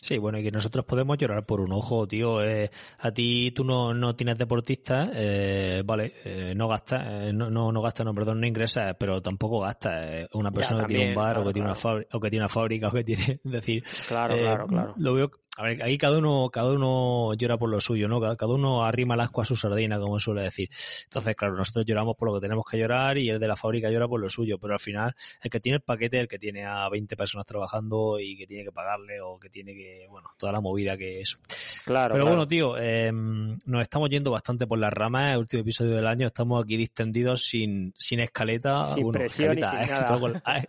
Sí, 0.00 0.16
bueno, 0.16 0.38
y 0.38 0.44
que 0.44 0.52
nosotros 0.52 0.84
podemos 0.84 1.18
llorar 1.18 1.44
por 1.44 1.60
un 1.60 1.72
ojo, 1.72 2.06
tío. 2.06 2.42
Eh, 2.42 2.70
a 3.00 3.10
ti 3.10 3.50
tú 3.50 3.64
no, 3.64 3.92
no 3.92 4.14
tienes 4.14 4.38
deportistas, 4.38 5.10
eh, 5.12 5.82
vale, 5.84 6.14
eh, 6.24 6.54
no 6.54 6.68
gastas, 6.68 7.04
eh, 7.08 7.32
no, 7.32 7.50
no, 7.50 7.72
no 7.72 7.82
gastas, 7.82 8.06
no, 8.06 8.14
perdón, 8.14 8.40
no 8.40 8.46
ingresas, 8.46 8.94
pero 8.98 9.20
tampoco 9.20 9.60
gastas. 9.60 10.28
una 10.34 10.52
persona 10.52 10.82
ya, 10.82 10.86
también, 10.86 11.00
que 11.00 11.04
tiene 11.04 11.10
un 11.10 11.16
bar 11.16 11.34
claro, 11.34 11.40
o, 11.40 11.52
que 11.52 11.60
claro. 11.60 11.74
tiene 11.74 11.90
una 11.90 12.06
o 12.12 12.20
que 12.20 12.30
tiene 12.30 12.42
una 12.44 12.48
fábrica 12.48 12.88
o 12.88 12.92
que 12.92 13.04
tiene, 13.04 13.40
es 13.44 13.52
decir, 13.52 13.82
claro, 14.06 14.36
claro, 14.36 14.66
claro. 14.68 14.94
Lo 14.98 15.14
veo, 15.14 15.30
a 15.58 15.64
ver, 15.64 15.82
ahí 15.82 15.98
cada 15.98 16.18
uno, 16.18 16.50
cada 16.52 16.70
uno 16.70 17.34
llora 17.34 17.58
por 17.58 17.68
lo 17.68 17.80
suyo, 17.80 18.06
¿no? 18.06 18.20
Cada, 18.20 18.36
cada 18.36 18.52
uno 18.52 18.84
arrima 18.84 19.14
el 19.14 19.20
asco 19.20 19.40
a 19.40 19.44
su 19.44 19.56
sardina, 19.56 19.98
como 19.98 20.20
suele 20.20 20.42
decir. 20.42 20.68
Entonces, 21.02 21.34
claro, 21.34 21.56
nosotros 21.56 21.84
lloramos 21.84 22.16
por 22.16 22.28
lo 22.28 22.34
que 22.36 22.40
tenemos 22.42 22.64
que 22.64 22.78
llorar 22.78 23.18
y 23.18 23.28
el 23.28 23.40
de 23.40 23.48
la 23.48 23.56
fábrica 23.56 23.90
llora 23.90 24.06
por 24.06 24.20
lo 24.20 24.30
suyo, 24.30 24.56
pero 24.60 24.74
al 24.74 24.78
final, 24.78 25.16
el 25.42 25.50
que 25.50 25.58
tiene 25.58 25.76
el 25.76 25.82
paquete, 25.82 26.20
el 26.20 26.28
que 26.28 26.38
tiene 26.38 26.64
a 26.64 26.88
20 26.88 27.16
personas 27.16 27.44
trabajando 27.44 28.20
y 28.20 28.36
que 28.36 28.46
tiene 28.46 28.62
que 28.62 28.70
pagarle 28.70 29.20
o 29.20 29.36
que 29.36 29.50
tiene 29.50 29.74
que, 29.74 30.06
bueno, 30.08 30.28
toda 30.38 30.52
la 30.52 30.60
movida 30.60 30.96
que 30.96 31.22
es. 31.22 31.36
Claro. 31.84 32.14
Pero 32.14 32.24
claro. 32.24 32.26
bueno, 32.26 32.46
tío, 32.46 32.76
eh, 32.78 33.10
nos 33.12 33.82
estamos 33.82 34.10
yendo 34.10 34.30
bastante 34.30 34.64
por 34.68 34.78
las 34.78 34.92
ramas. 34.92 35.32
El 35.32 35.38
último 35.40 35.62
episodio 35.62 35.96
del 35.96 36.06
año 36.06 36.28
estamos 36.28 36.62
aquí 36.62 36.76
distendidos 36.76 37.42
sin, 37.42 37.92
sin 37.98 38.20
escaleta. 38.20 38.86
Sin 38.94 39.02
bueno, 39.02 39.18
presión 39.18 39.58
escaleta. 39.58 39.82
y 39.82 39.86
sin 39.86 39.94
nada. 39.94 40.20
Con, 40.20 40.36
ha, 40.44 40.62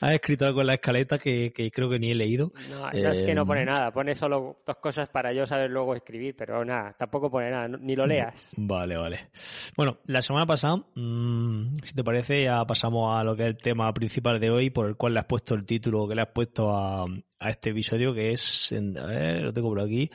ha, 0.00 0.14
escrito 0.14 0.46
algo 0.46 0.60
en 0.60 0.68
la 0.68 0.74
escaleta 0.74 1.18
que, 1.18 1.52
que, 1.52 1.72
creo 1.72 1.90
que 1.90 1.98
ni 1.98 2.12
he 2.12 2.14
leído. 2.14 2.52
No, 2.70 2.80
no 2.82 2.92
eh, 2.92 3.10
es 3.10 3.22
que 3.22 3.34
no 3.34 3.44
pone 3.44 3.64
nada, 3.64 3.79
pone 3.92 4.14
solo 4.14 4.62
dos 4.66 4.76
cosas 4.76 5.08
para 5.08 5.32
yo 5.32 5.46
saber 5.46 5.70
luego 5.70 5.94
escribir, 5.94 6.36
pero 6.36 6.64
nada, 6.64 6.94
tampoco 6.98 7.30
pone 7.30 7.50
nada, 7.50 7.68
ni 7.68 7.96
lo 7.96 8.06
leas. 8.06 8.50
Vale, 8.56 8.96
vale. 8.96 9.30
Bueno, 9.76 9.98
la 10.06 10.22
semana 10.22 10.46
pasada, 10.46 10.76
mmm, 10.94 11.74
si 11.82 11.94
te 11.94 12.04
parece, 12.04 12.44
ya 12.44 12.64
pasamos 12.66 13.16
a 13.16 13.24
lo 13.24 13.34
que 13.34 13.42
es 13.42 13.48
el 13.48 13.56
tema 13.56 13.92
principal 13.94 14.38
de 14.38 14.50
hoy, 14.50 14.70
por 14.70 14.86
el 14.86 14.96
cual 14.96 15.14
le 15.14 15.20
has 15.20 15.26
puesto 15.26 15.54
el 15.54 15.64
título 15.64 16.06
que 16.06 16.14
le 16.14 16.22
has 16.22 16.32
puesto 16.32 16.70
a, 16.70 17.04
a 17.04 17.48
este 17.48 17.70
episodio, 17.70 18.12
que 18.12 18.32
es, 18.32 18.72
a 18.72 19.06
ver, 19.06 19.42
lo 19.42 19.52
tengo 19.52 19.68
por 19.68 19.80
aquí, 19.80 20.10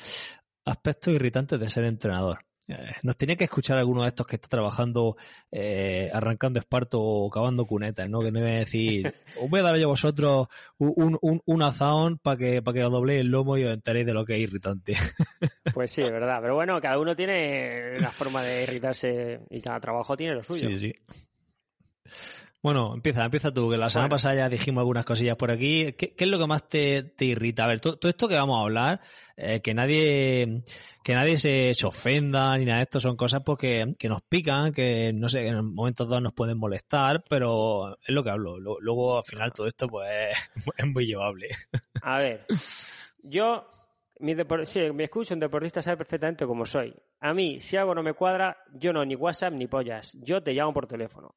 aspectos 0.65 1.13
irritantes 1.13 1.59
de 1.59 1.69
ser 1.69 1.85
entrenador. 1.85 2.44
Eh, 2.67 2.93
nos 3.03 3.15
tenía 3.15 3.35
que 3.35 3.43
escuchar 3.43 3.77
alguno 3.77 4.01
de 4.01 4.07
estos 4.07 4.25
que 4.25 4.37
está 4.37 4.47
trabajando, 4.47 5.17
eh, 5.51 6.09
arrancando 6.11 6.59
esparto 6.59 6.99
o 6.99 7.29
cavando 7.29 7.65
cunetas, 7.65 8.09
¿no? 8.09 8.21
Que 8.21 8.31
no 8.31 8.39
iba 8.39 8.49
a 8.49 8.51
decir, 8.51 9.13
os 9.41 9.49
voy 9.49 9.59
a 9.59 9.63
dar 9.63 9.77
yo 9.77 9.85
a 9.85 9.89
vosotros 9.89 10.47
un, 10.77 11.17
un, 11.21 11.41
un 11.45 11.61
azón 11.61 12.17
para 12.17 12.37
que, 12.37 12.61
para 12.61 12.73
que 12.75 12.83
os 12.83 12.91
dobléis 12.91 13.21
el 13.21 13.27
lomo 13.27 13.57
y 13.57 13.63
os 13.65 13.73
enteréis 13.73 14.05
de 14.05 14.13
lo 14.13 14.25
que 14.25 14.35
es 14.35 14.41
irritante. 14.41 14.95
Pues 15.73 15.91
sí, 15.91 16.01
es 16.01 16.11
verdad. 16.11 16.39
Pero 16.41 16.55
bueno, 16.55 16.79
cada 16.79 16.97
uno 16.97 17.15
tiene 17.15 17.95
una 17.97 18.09
forma 18.09 18.41
de 18.41 18.63
irritarse 18.63 19.41
y 19.49 19.59
cada 19.61 19.79
trabajo 19.79 20.15
tiene 20.15 20.35
lo 20.35 20.43
suyo. 20.43 20.69
Sí, 20.69 20.77
sí. 20.77 20.93
Bueno, 22.65 22.95
empieza, 22.95 23.23
empieza 23.23 23.53
tú, 23.53 23.69
que 23.69 23.77
la 23.77 23.91
semana 23.91 24.07
bueno. 24.07 24.15
pasada 24.15 24.33
ya 24.37 24.49
dijimos 24.49 24.81
algunas 24.81 25.05
cosillas 25.05 25.35
por 25.35 25.51
aquí. 25.51 25.93
¿Qué, 25.93 26.15
qué 26.15 26.23
es 26.23 26.29
lo 26.31 26.39
que 26.39 26.47
más 26.47 26.67
te, 26.67 27.03
te, 27.03 27.25
irrita? 27.25 27.63
A 27.63 27.67
ver, 27.67 27.79
todo, 27.79 28.09
esto 28.09 28.27
que 28.27 28.33
vamos 28.33 28.57
a 28.57 28.63
hablar, 28.63 29.01
eh, 29.37 29.61
que 29.61 29.75
nadie, 29.75 30.63
que 31.03 31.13
nadie 31.13 31.37
se, 31.37 31.75
se, 31.75 31.85
ofenda 31.85 32.57
ni 32.57 32.65
nada 32.65 32.77
de 32.77 32.85
esto, 32.85 32.99
son 32.99 33.15
cosas 33.17 33.43
porque, 33.45 33.93
que 33.99 34.09
nos 34.09 34.23
pican, 34.23 34.71
que 34.71 35.13
no 35.13 35.29
sé, 35.29 35.45
en 35.45 35.75
momentos 35.75 36.09
dos 36.09 36.19
nos 36.23 36.33
pueden 36.33 36.57
molestar, 36.57 37.23
pero 37.29 37.99
es 38.01 38.09
lo 38.09 38.23
que 38.23 38.31
hablo. 38.31 38.57
Luego, 38.57 39.19
al 39.19 39.23
final, 39.23 39.53
todo 39.53 39.67
esto, 39.67 39.87
pues, 39.87 40.35
es 40.75 40.87
muy 40.87 41.05
llevable. 41.05 41.49
A 42.01 42.17
ver, 42.17 42.47
yo, 43.21 43.63
mi 44.21 44.33
depor 44.33 44.65
sí, 44.65 44.91
me 44.91 45.03
escucho 45.03 45.35
un 45.35 45.39
deportista 45.39 45.83
sabe 45.83 45.97
perfectamente 45.97 46.47
cómo 46.47 46.65
soy. 46.65 46.95
A 47.19 47.31
mí, 47.31 47.61
si 47.61 47.77
algo 47.77 47.93
no 47.93 48.01
me 48.01 48.13
cuadra, 48.13 48.57
yo 48.73 48.91
no, 48.91 49.05
ni 49.05 49.13
WhatsApp 49.13 49.53
ni 49.53 49.67
pollas. 49.67 50.17
Yo 50.19 50.41
te 50.41 50.51
llamo 50.51 50.73
por 50.73 50.87
teléfono. 50.87 51.35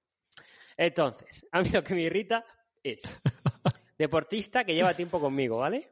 Entonces, 0.79 1.45
a 1.53 1.61
mí 1.61 1.69
lo 1.69 1.83
que 1.85 1.95
me 1.95 2.03
irrita 2.03 2.45
es 2.83 3.21
deportista 3.99 4.65
que 4.65 4.75
lleva 4.75 4.95
tiempo 4.95 5.21
conmigo, 5.21 5.59
¿vale? 5.59 5.89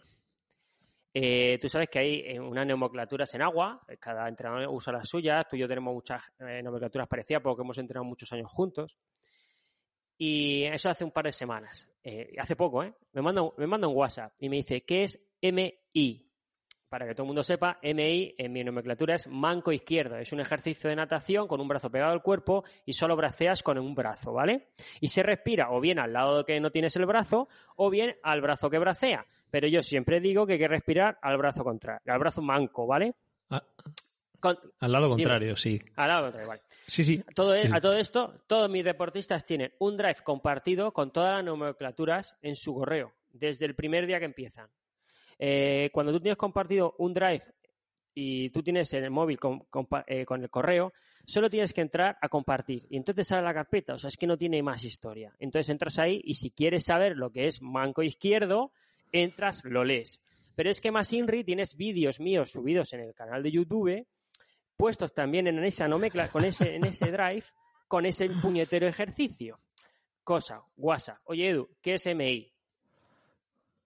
Eh, 1.12 1.59
tú 1.61 1.68
sabes 1.68 1.88
que 1.88 1.99
hay 1.99 2.20
eh, 2.27 2.38
unas 2.38 2.66
nomenclaturas 2.66 3.35
en 3.35 3.42
agua, 3.42 3.81
cada 3.99 4.29
entrenador 4.29 4.68
usa 4.68 4.92
las 4.92 5.09
suyas, 5.09 5.46
tú 5.49 5.57
y 5.57 5.61
yo 5.61 5.66
tenemos 5.66 5.92
muchas 5.92 6.22
eh, 6.40 6.62
nomenclaturas 6.62 7.09
parecidas 7.09 7.42
porque 7.42 7.62
hemos 7.62 7.79
entrenado 7.79 8.05
muchos 8.05 8.31
años 8.33 8.51
juntos. 8.51 8.96
Y 10.18 10.64
eso 10.64 10.88
hace 10.88 11.05
un 11.05 11.11
par 11.11 11.25
de 11.25 11.33
semanas, 11.33 11.87
eh, 12.03 12.35
hace 12.38 12.55
poco, 12.55 12.83
¿eh? 12.83 12.94
Me 13.12 13.22
manda, 13.22 13.42
me 13.57 13.66
manda 13.66 13.88
un 13.88 13.96
WhatsApp 13.96 14.33
y 14.38 14.49
me 14.49 14.57
dice, 14.57 14.83
¿qué 14.83 15.05
es 15.05 15.18
MI? 15.42 16.26
Para 16.88 17.07
que 17.07 17.14
todo 17.14 17.25
el 17.25 17.29
mundo 17.29 17.42
sepa, 17.42 17.79
MI 17.83 18.35
en 18.38 18.53
mi 18.53 18.62
nomenclatura 18.62 19.14
es 19.16 19.27
manco 19.27 19.72
izquierdo. 19.72 20.16
Es 20.16 20.33
un 20.33 20.40
ejercicio 20.40 20.88
de 20.88 20.96
natación 20.96 21.49
con 21.49 21.61
un 21.61 21.68
brazo 21.68 21.90
pegado 21.90 22.12
al 22.12 22.22
cuerpo 22.22 22.64
y 22.85 22.92
solo 22.92 23.16
braceas 23.16 23.62
con 23.62 23.79
un 23.79 23.94
brazo, 23.94 24.33
¿vale? 24.33 24.68
Y 25.01 25.09
se 25.09 25.22
respira 25.22 25.70
o 25.70 25.81
bien 25.81 25.99
al 25.99 26.12
lado 26.12 26.44
que 26.44 26.61
no 26.61 26.70
tienes 26.70 26.94
el 26.96 27.07
brazo 27.07 27.49
o 27.77 27.90
bien 27.90 28.16
al 28.22 28.40
brazo 28.40 28.70
que 28.70 28.79
bracea. 28.79 29.27
Pero 29.51 29.68
yo 29.68 29.83
siempre 29.83 30.20
digo 30.20 30.46
que 30.46 30.55
hay 30.55 30.59
que 30.59 30.68
respirar 30.68 31.18
al 31.22 31.37
brazo 31.38 31.64
contrario, 31.64 32.12
al 32.12 32.18
brazo 32.18 32.42
manco, 32.42 32.87
¿vale? 32.87 33.14
Ah, 33.51 33.62
al 34.81 34.92
lado 34.92 35.09
contrario, 35.09 35.57
sí. 35.57 35.81
Al 35.96 36.09
lado 36.09 36.22
contrario, 36.25 36.49
vale. 36.49 36.62
Sí, 36.87 37.03
sí. 37.03 37.22
Todo 37.35 37.55
A 37.72 37.81
todo 37.81 37.96
esto, 37.96 38.35
todos 38.46 38.70
mis 38.70 38.85
deportistas 38.85 39.44
tienen 39.44 39.72
un 39.79 39.96
drive 39.96 40.18
compartido 40.22 40.92
con 40.92 41.11
todas 41.11 41.37
las 41.37 41.44
nomenclaturas 41.44 42.37
en 42.42 42.55
su 42.55 42.75
correo, 42.75 43.12
desde 43.31 43.64
el 43.64 43.75
primer 43.75 44.07
día 44.07 44.18
que 44.18 44.27
empiezan. 44.27 44.68
Eh, 45.38 45.90
cuando 45.92 46.12
tú 46.12 46.20
tienes 46.20 46.38
compartido 46.38 46.94
un 46.99 47.12
drive 47.12 47.44
y 48.14 48.49
tú 48.51 48.62
tienes 48.62 48.92
en 48.94 49.05
el 49.05 49.11
móvil 49.11 49.38
eh, 50.07 50.25
con, 50.25 50.42
el 50.42 50.51
correo, 50.51 50.92
solo 51.27 51.51
tienes 51.51 51.72
que 51.72 51.83
entrar 51.83 52.16
a 52.20 52.29
compartir 52.29 52.87
y 52.88 52.96
entonces 52.96 53.29
sale 53.29 53.42
la 53.42 53.53
carpeta, 53.53 53.94
o 53.94 53.99
sea, 53.99 54.09
es 54.09 54.16
que 54.16 54.27
no 54.27 54.38
tiene 54.38 54.62
más 54.62 54.85
historia. 54.85 55.35
Entonces 55.38 55.68
entras 55.68 55.99
ahí 55.99 56.20
y 56.25 56.35
si 56.35 56.51
quieres 56.51 56.85
saber 56.85 57.16
lo 57.16 57.31
que 57.31 57.46
es 57.46 57.61
manco 57.61 58.03
izquierdo, 58.03 58.72
entras, 59.12 59.62
lo 59.64 59.85
lees. 59.85 60.20
Pero 60.55 60.70
es 60.70 60.81
que 60.81 60.90
más 60.90 61.12
Inri 61.12 61.44
tienes 61.44 61.77
vídeos 61.77 62.18
míos 62.18 62.51
subidos 62.51 62.92
en 62.94 63.01
el 63.01 63.14
canal 63.14 63.42
de 63.42 63.51
YouTube, 63.51 64.07
puestos 64.77 65.12
también 65.12 65.46
en 65.46 65.62
esa 65.62 65.87
nomenclatura, 65.87 66.33
con 66.33 66.44
ese, 66.46 66.75
en 66.75 66.87
ese 66.87 67.11
drive, 67.11 67.44
con 67.87 68.07
ese 68.07 68.31
puñetero 68.31 68.87
ejercicio. 68.88 69.61
Cosa, 70.25 70.62
WhatsApp. 70.77 71.18
Oye, 71.25 71.51
Edu, 71.51 71.68
¿qué 71.83 71.94
es 71.94 72.07
MI? 72.07 72.56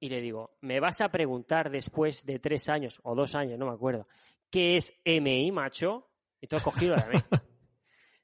Y 0.00 0.08
le 0.08 0.22
digo, 0.22 0.56
¿me 0.62 0.80
vas 0.80 1.02
a 1.02 1.10
preguntar 1.10 1.70
después 1.70 2.24
de 2.24 2.38
tres 2.38 2.70
años 2.70 2.98
o 3.04 3.14
dos 3.14 3.34
años, 3.34 3.58
no 3.58 3.66
me 3.66 3.74
acuerdo, 3.74 4.08
qué 4.50 4.78
es 4.78 4.94
MI, 5.04 5.52
macho? 5.52 6.08
Y 6.40 6.46
todo 6.46 6.62
cogido 6.62 6.96
de 6.96 7.06
mí. 7.06 7.14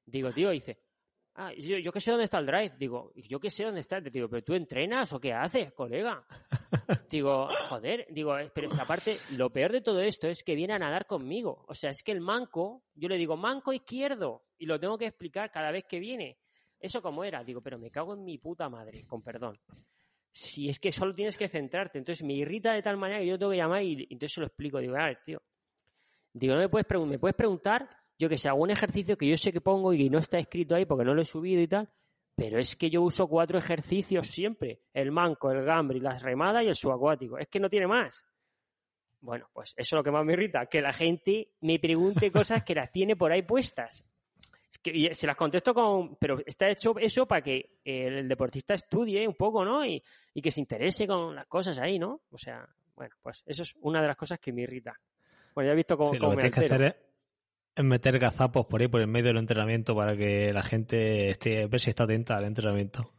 Digo, 0.07 0.33
tío, 0.33 0.51
dice, 0.51 0.79
ah, 1.35 1.53
yo, 1.53 1.77
yo 1.77 1.93
que 1.93 2.01
sé 2.01 2.13
dónde 2.13 2.25
está 2.25 2.39
el 2.39 2.47
drive. 2.47 2.77
Digo, 2.79 3.13
yo 3.15 3.39
que 3.39 3.51
sé 3.51 3.65
dónde 3.65 3.81
está. 3.81 4.01
Te 4.01 4.09
digo, 4.09 4.29
¿pero 4.29 4.43
tú 4.43 4.55
entrenas 4.55 5.13
o 5.13 5.21
qué 5.21 5.35
haces, 5.35 5.73
colega? 5.75 6.25
Digo, 7.11 7.49
joder, 7.69 8.07
digo, 8.11 8.35
pero 8.55 8.71
aparte, 8.81 9.19
lo 9.33 9.51
peor 9.51 9.73
de 9.73 9.81
todo 9.81 10.01
esto 10.01 10.29
es 10.29 10.43
que 10.43 10.55
viene 10.55 10.75
a 10.75 10.79
nadar 10.79 11.07
conmigo. 11.07 11.65
O 11.69 11.75
sea, 11.75 11.91
es 11.91 12.03
que 12.03 12.13
el 12.13 12.21
manco, 12.21 12.85
yo 12.95 13.09
le 13.09 13.17
digo, 13.17 13.37
manco 13.37 13.73
izquierdo, 13.73 14.45
y 14.57 14.67
lo 14.67 14.79
tengo 14.81 14.97
que 14.97 15.07
explicar 15.07 15.51
cada 15.51 15.71
vez 15.71 15.85
que 15.85 15.99
viene. 15.99 16.39
¿Eso 16.79 17.03
cómo 17.03 17.25
era? 17.25 17.45
Digo, 17.45 17.61
pero 17.61 17.79
me 17.79 17.91
cago 17.91 18.15
en 18.15 18.25
mi 18.25 18.39
puta 18.39 18.69
madre, 18.69 19.05
con 19.07 19.23
perdón 19.23 19.59
si 20.37 20.69
es 20.69 20.79
que 20.79 20.93
solo 20.93 21.15
tienes 21.15 21.35
que 21.35 21.49
centrarte. 21.49 21.97
Entonces 21.97 22.23
me 22.23 22.35
irrita 22.35 22.75
de 22.75 22.83
tal 22.83 22.99
manera 22.99 23.21
que 23.21 23.27
yo 23.27 23.39
tengo 23.39 23.53
que 23.53 23.57
llamar 23.57 23.83
y, 23.83 24.03
entonces 24.03 24.35
se 24.35 24.41
lo 24.43 24.47
explico. 24.47 24.79
Digo, 24.79 24.95
a 24.95 25.07
ver, 25.07 25.19
tío. 25.25 25.41
Digo, 26.35 26.55
no 26.55 26.61
me 26.61 26.69
puedes 26.69 26.87
preguntar, 26.87 27.11
me 27.13 27.19
puedes 27.19 27.35
preguntar, 27.35 27.89
yo 28.19 28.29
que 28.29 28.37
sé, 28.37 28.51
hago 28.51 28.63
un 28.63 28.71
ejercicio 28.71 29.17
que 29.17 29.27
yo 29.27 29.37
sé 29.39 29.51
que 29.51 29.63
pongo 29.63 29.95
y 29.95 29.99
que 30.05 30.11
no 30.11 30.19
está 30.19 30.39
escrito 30.39 30.75
ahí 30.75 30.85
porque 30.85 31.07
no 31.07 31.15
lo 31.15 31.23
he 31.23 31.25
subido 31.25 31.63
y 31.63 31.69
tal, 31.69 31.89
pero 32.35 32.59
es 32.59 32.77
que 32.77 32.91
yo 32.91 33.01
uso 33.01 33.27
cuatro 33.29 33.59
ejercicios 33.59 34.27
siempre: 34.27 34.83
el 34.93 35.11
manco, 35.11 35.51
el 35.51 35.65
gambri, 35.65 36.01
las 36.01 36.21
remadas 36.21 36.65
y 36.65 36.69
el 36.69 36.77
subacuático. 36.77 37.39
Es 37.39 37.49
que 37.49 37.59
no 37.59 37.71
tiene 37.71 37.87
más. 37.87 38.23
Bueno, 39.21 39.49
pues 39.55 39.71
eso 39.71 39.97
es 39.97 39.99
lo 39.99 40.05
que 40.05 40.11
más 40.11 40.25
me 40.27 40.35
irrita, 40.35 40.67
que 40.67 40.83
la 40.83 40.93
gente 40.93 41.53
me 41.63 41.79
pregunte 41.79 42.31
cosas 42.31 42.63
que 42.63 42.75
las 42.75 42.93
tiene 42.93 43.17
por 43.17 43.33
ahí 43.33 43.41
puestas 43.41 44.05
que, 44.79 45.15
se 45.15 45.27
las 45.27 45.37
contesto 45.37 45.75
con, 45.75 46.17
pero 46.17 46.39
está 46.45 46.69
hecho 46.69 46.95
eso 46.99 47.27
para 47.27 47.43
que 47.43 47.79
el 47.85 48.29
deportista 48.29 48.75
estudie 48.75 49.27
un 49.27 49.35
poco, 49.35 49.65
¿no? 49.65 49.85
Y, 49.85 50.03
que 50.43 50.51
se 50.51 50.61
interese 50.61 51.07
con 51.07 51.35
las 51.35 51.47
cosas 51.47 51.79
ahí, 51.79 51.99
¿no? 51.99 52.23
O 52.31 52.39
sea, 52.39 52.67
bueno, 52.95 53.15
pues 53.23 53.43
eso 53.47 53.63
es 53.63 53.75
una 53.81 54.01
de 54.01 54.09
las 54.09 54.17
cosas 54.17 54.39
que 54.39 54.53
me 54.53 54.63
irrita. 54.63 54.99
Bueno, 55.55 55.69
ya 55.69 55.73
he 55.73 55.77
visto 55.77 55.97
cómo, 55.97 56.13
lo 56.15 56.31
que 56.31 56.37
tienes 56.37 56.55
que 56.55 56.65
hacer 56.67 56.83
es, 57.75 57.85
meter 57.85 58.19
gazapos 58.19 58.67
por 58.67 58.81
ahí, 58.81 58.89
por 58.89 59.01
el 59.01 59.07
medio 59.07 59.29
del 59.29 59.39
entrenamiento, 59.39 59.95
para 59.95 60.17
que 60.17 60.53
la 60.53 60.63
gente 60.63 61.31
esté, 61.31 61.67
ver 61.67 61.81
si 61.81 61.91
está 61.91 62.05
atenta 62.05 62.37
al 62.37 62.45
entrenamiento. 62.45 63.13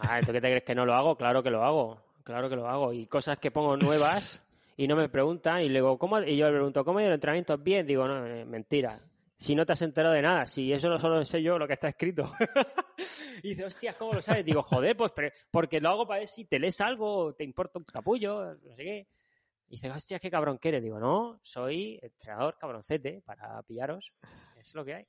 Ah, 0.00 0.20
¿tú 0.20 0.32
qué 0.32 0.40
te 0.40 0.48
crees 0.48 0.64
que 0.64 0.74
no 0.74 0.84
lo 0.84 0.94
hago? 0.94 1.16
Claro 1.16 1.42
que 1.42 1.50
lo 1.50 1.64
hago, 1.64 2.02
claro 2.24 2.48
que 2.48 2.56
lo 2.56 2.68
hago. 2.68 2.92
Y 2.92 3.06
cosas 3.06 3.38
que 3.38 3.50
pongo 3.50 3.76
nuevas 3.76 4.42
y 4.76 4.88
no 4.88 4.96
me 4.96 5.08
preguntan 5.08 5.62
y 5.62 5.68
luego, 5.68 5.98
¿cómo? 5.98 6.20
Y 6.20 6.36
yo 6.36 6.46
le 6.46 6.54
pregunto, 6.54 6.84
¿cómo 6.84 6.98
ha 6.98 7.02
ido 7.02 7.10
el 7.10 7.14
entrenamiento? 7.14 7.56
Bien, 7.56 7.86
digo, 7.86 8.06
no, 8.06 8.26
eh, 8.26 8.44
mentira 8.44 9.00
si 9.36 9.54
no 9.54 9.66
te 9.66 9.72
has 9.72 9.82
enterado 9.82 10.14
de 10.14 10.22
nada, 10.22 10.46
si 10.46 10.72
eso 10.72 10.88
no 10.88 10.98
solo 10.98 11.24
sé 11.24 11.42
yo 11.42 11.58
lo 11.58 11.66
que 11.66 11.74
está 11.74 11.88
escrito. 11.88 12.30
y 13.42 13.50
dice, 13.50 13.64
hostias, 13.64 13.96
¿cómo 13.96 14.14
lo 14.14 14.22
sabes? 14.22 14.44
Digo, 14.44 14.62
joder, 14.62 14.96
pues 14.96 15.12
porque 15.50 15.80
lo 15.80 15.90
hago 15.90 16.06
para 16.06 16.20
ver 16.20 16.28
si 16.28 16.44
te 16.44 16.58
lees 16.58 16.80
algo, 16.80 17.34
te 17.34 17.44
importa 17.44 17.78
un 17.78 17.84
capullo, 17.84 18.54
no 18.54 18.76
sé 18.76 18.82
qué. 18.82 19.06
Y 19.68 19.76
dice, 19.76 19.90
hostias, 19.90 20.20
qué 20.20 20.30
cabrón 20.30 20.58
que 20.58 20.68
eres. 20.68 20.82
Digo, 20.82 20.98
no, 20.98 21.38
soy 21.42 21.98
entrenador 22.02 22.56
cabroncete 22.58 23.22
para 23.24 23.62
pillaros. 23.62 24.12
Es 24.56 24.74
lo 24.74 24.84
que 24.84 24.94
hay. 24.94 25.06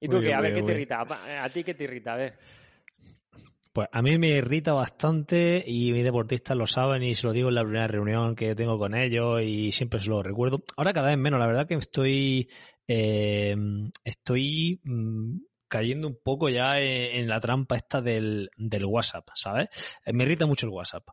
¿Y 0.00 0.08
tú 0.08 0.20
qué? 0.20 0.34
A 0.34 0.40
ver, 0.40 0.54
¿qué 0.54 0.62
te 0.62 0.72
irrita? 0.72 1.00
¿A 1.42 1.48
ti 1.48 1.64
qué 1.64 1.74
te 1.74 1.84
irrita? 1.84 2.14
A 2.14 2.16
ver. 2.16 2.38
Pues 3.74 3.88
a 3.90 4.02
mí 4.02 4.18
me 4.18 4.28
irrita 4.28 4.72
bastante 4.72 5.64
y 5.66 5.90
mis 5.90 6.04
deportistas 6.04 6.56
lo 6.56 6.68
saben 6.68 7.02
y 7.02 7.14
se 7.16 7.26
lo 7.26 7.32
digo 7.32 7.48
en 7.48 7.56
la 7.56 7.64
primera 7.64 7.88
reunión 7.88 8.36
que 8.36 8.54
tengo 8.54 8.78
con 8.78 8.94
ellos 8.94 9.42
y 9.42 9.72
siempre 9.72 9.98
se 9.98 10.10
lo 10.10 10.22
recuerdo. 10.22 10.62
Ahora 10.76 10.92
cada 10.92 11.08
vez 11.08 11.18
menos, 11.18 11.40
la 11.40 11.48
verdad 11.48 11.66
que 11.66 11.74
estoy 11.74 12.48
eh, 12.86 13.56
estoy 14.04 14.80
mm, 14.84 15.38
cayendo 15.68 16.06
un 16.06 16.18
poco 16.22 16.48
ya 16.48 16.80
en, 16.80 17.28
la 17.28 17.40
trampa 17.40 17.76
esta 17.76 18.00
del, 18.00 18.50
WhatsApp, 18.84 19.28
¿sabes? 19.34 19.98
Eh, 20.04 20.12
me 20.12 20.24
irrita 20.24 20.46
mucho 20.46 20.66
el 20.66 20.72
WhatsApp. 20.72 21.08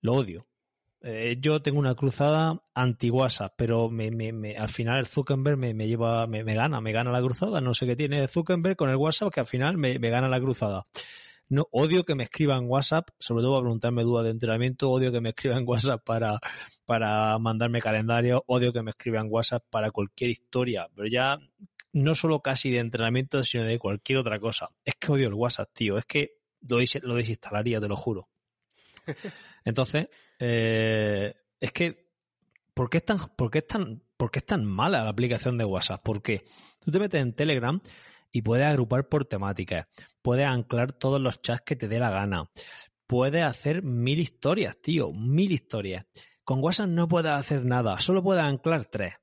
Lo 0.00 0.14
odio. 0.14 0.46
Eh, 1.00 1.36
yo 1.40 1.62
tengo 1.62 1.78
una 1.78 1.94
cruzada 1.94 2.62
anti-WhatsApp, 2.74 3.54
pero 3.56 3.88
me, 3.88 4.10
me, 4.10 4.56
al 4.56 4.68
final 4.68 4.98
el 4.98 5.06
Zuckerberg 5.06 5.56
me, 5.56 5.74
lleva, 5.86 6.26
me, 6.26 6.42
gana, 6.42 6.80
me 6.80 6.92
gana 6.92 7.10
la 7.10 7.20
cruzada. 7.20 7.60
No 7.60 7.74
sé 7.74 7.86
qué 7.86 7.96
tiene 7.96 8.28
Zuckerberg 8.28 8.76
con 8.76 8.90
el 8.90 8.96
WhatsApp 8.96 9.32
que 9.32 9.40
al 9.40 9.46
final 9.46 9.76
me, 9.78 9.98
gana 9.98 10.28
la 10.28 10.40
cruzada. 10.40 10.86
No, 11.50 11.66
odio 11.70 12.04
que 12.04 12.14
me 12.14 12.24
escriban 12.24 12.66
WhatsApp, 12.68 13.08
sobre 13.18 13.42
todo 13.42 13.52
para 13.54 13.62
preguntarme 13.62 14.02
dudas 14.02 14.24
de 14.24 14.30
entrenamiento, 14.30 14.90
odio 14.90 15.10
que 15.10 15.20
me 15.20 15.30
escriban 15.30 15.64
WhatsApp 15.66 16.04
para, 16.04 16.38
para 16.84 17.38
mandarme 17.38 17.80
calendario, 17.80 18.44
odio 18.46 18.72
que 18.72 18.82
me 18.82 18.90
escriban 18.90 19.28
WhatsApp 19.30 19.64
para 19.70 19.90
cualquier 19.90 20.30
historia, 20.30 20.88
pero 20.94 21.08
ya 21.08 21.38
no 21.92 22.14
solo 22.14 22.40
casi 22.40 22.70
de 22.70 22.78
entrenamiento, 22.78 23.42
sino 23.44 23.64
de 23.64 23.78
cualquier 23.78 24.18
otra 24.18 24.38
cosa. 24.38 24.68
Es 24.84 24.94
que 24.96 25.10
odio 25.10 25.28
el 25.28 25.34
WhatsApp, 25.34 25.70
tío, 25.72 25.96
es 25.96 26.04
que 26.04 26.38
lo, 26.68 26.78
lo 27.02 27.14
desinstalaría, 27.14 27.80
te 27.80 27.88
lo 27.88 27.96
juro. 27.96 28.28
Entonces, 29.64 30.08
eh, 30.38 31.34
es 31.58 31.72
que, 31.72 32.10
¿por 32.74 32.90
qué, 32.90 32.98
es 32.98 33.04
tan, 33.04 33.18
por, 33.36 33.50
qué 33.50 33.58
es 33.58 33.66
tan, 33.66 34.02
¿por 34.16 34.30
qué 34.30 34.40
es 34.40 34.46
tan 34.46 34.64
mala 34.64 35.02
la 35.02 35.10
aplicación 35.10 35.56
de 35.56 35.64
WhatsApp? 35.64 36.02
Porque 36.04 36.44
tú 36.80 36.90
te 36.90 36.98
metes 36.98 37.20
en 37.20 37.32
Telegram 37.32 37.80
y 38.30 38.42
puedes 38.42 38.66
agrupar 38.66 39.08
por 39.08 39.24
temáticas, 39.24 39.86
puedes 40.22 40.46
anclar 40.46 40.92
todos 40.92 41.20
los 41.20 41.40
chats 41.42 41.62
que 41.62 41.76
te 41.76 41.88
dé 41.88 41.98
la 41.98 42.10
gana, 42.10 42.50
puedes 43.06 43.42
hacer 43.42 43.82
mil 43.82 44.20
historias, 44.20 44.80
tío, 44.80 45.12
mil 45.12 45.50
historias. 45.50 46.06
Con 46.44 46.62
WhatsApp 46.62 46.88
no 46.88 47.08
puedes 47.08 47.32
hacer 47.32 47.64
nada, 47.64 47.98
solo 47.98 48.22
puedes 48.22 48.44
anclar 48.44 48.86
tres. 48.86 49.14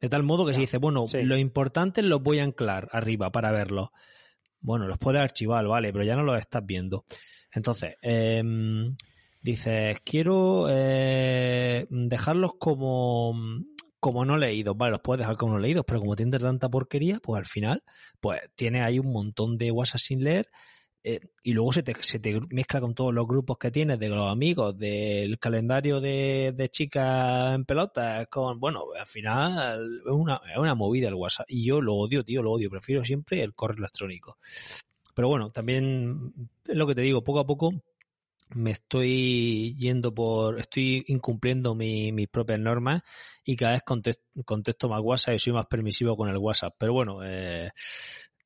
De 0.00 0.08
tal 0.08 0.24
modo 0.24 0.44
que 0.44 0.52
se 0.52 0.60
dice, 0.60 0.78
bueno, 0.78 1.06
lo 1.12 1.36
importante 1.36 2.02
los 2.02 2.20
voy 2.20 2.40
a 2.40 2.44
anclar 2.44 2.88
arriba 2.90 3.30
para 3.30 3.52
verlos. 3.52 3.90
Bueno, 4.60 4.88
los 4.88 4.98
puedes 4.98 5.20
archivar, 5.20 5.64
vale, 5.66 5.92
pero 5.92 6.04
ya 6.04 6.16
no 6.16 6.24
los 6.24 6.38
estás 6.38 6.66
viendo. 6.66 7.04
Entonces, 7.52 7.94
em, 8.02 8.96
dices, 9.40 9.98
quiero 10.04 10.66
eh, 10.70 11.86
dejarlos 11.88 12.52
como 12.58 13.32
como 14.02 14.24
no 14.24 14.36
leídos, 14.36 14.76
vale, 14.76 14.90
los 14.90 15.00
puedes 15.00 15.20
dejar 15.20 15.36
como 15.36 15.52
no 15.52 15.60
leídos, 15.60 15.84
pero 15.86 16.00
como 16.00 16.16
tienes 16.16 16.42
tanta 16.42 16.68
porquería, 16.68 17.20
pues 17.22 17.38
al 17.38 17.46
final, 17.46 17.84
pues 18.18 18.40
tienes 18.56 18.82
ahí 18.82 18.98
un 18.98 19.12
montón 19.12 19.56
de 19.56 19.70
WhatsApp 19.70 20.00
sin 20.00 20.24
leer 20.24 20.50
eh, 21.04 21.20
y 21.44 21.52
luego 21.52 21.70
se 21.70 21.84
te, 21.84 21.94
se 22.02 22.18
te 22.18 22.40
mezcla 22.50 22.80
con 22.80 22.96
todos 22.96 23.14
los 23.14 23.28
grupos 23.28 23.58
que 23.58 23.70
tienes 23.70 24.00
de 24.00 24.08
los 24.08 24.28
amigos, 24.28 24.76
del 24.76 25.38
calendario 25.38 26.00
de, 26.00 26.52
de 26.52 26.68
chicas 26.68 27.54
en 27.54 27.64
pelota, 27.64 28.26
con, 28.26 28.58
bueno, 28.58 28.86
al 28.98 29.06
final 29.06 30.02
es 30.04 30.12
una, 30.12 30.40
es 30.50 30.58
una 30.58 30.74
movida 30.74 31.06
el 31.06 31.14
WhatsApp 31.14 31.46
y 31.48 31.64
yo 31.64 31.80
lo 31.80 31.94
odio, 31.94 32.24
tío, 32.24 32.42
lo 32.42 32.50
odio, 32.50 32.70
prefiero 32.70 33.04
siempre 33.04 33.40
el 33.40 33.54
correo 33.54 33.78
electrónico. 33.78 34.36
Pero 35.14 35.28
bueno, 35.28 35.48
también 35.50 36.32
es 36.66 36.74
lo 36.74 36.88
que 36.88 36.96
te 36.96 37.02
digo, 37.02 37.22
poco 37.22 37.38
a 37.38 37.46
poco 37.46 37.70
me 38.54 38.72
estoy 38.72 39.74
yendo 39.76 40.14
por, 40.14 40.58
estoy 40.58 41.04
incumpliendo 41.08 41.74
mis 41.74 42.28
propias 42.28 42.60
normas 42.60 43.02
y 43.44 43.56
cada 43.56 43.72
vez 43.72 43.82
contesto, 44.44 44.88
más 44.88 45.00
WhatsApp 45.02 45.34
y 45.34 45.38
soy 45.38 45.52
más 45.52 45.66
permisivo 45.66 46.16
con 46.16 46.28
el 46.28 46.36
WhatsApp. 46.36 46.74
Pero 46.78 46.92
bueno, 46.92 47.20
eh, 47.24 47.70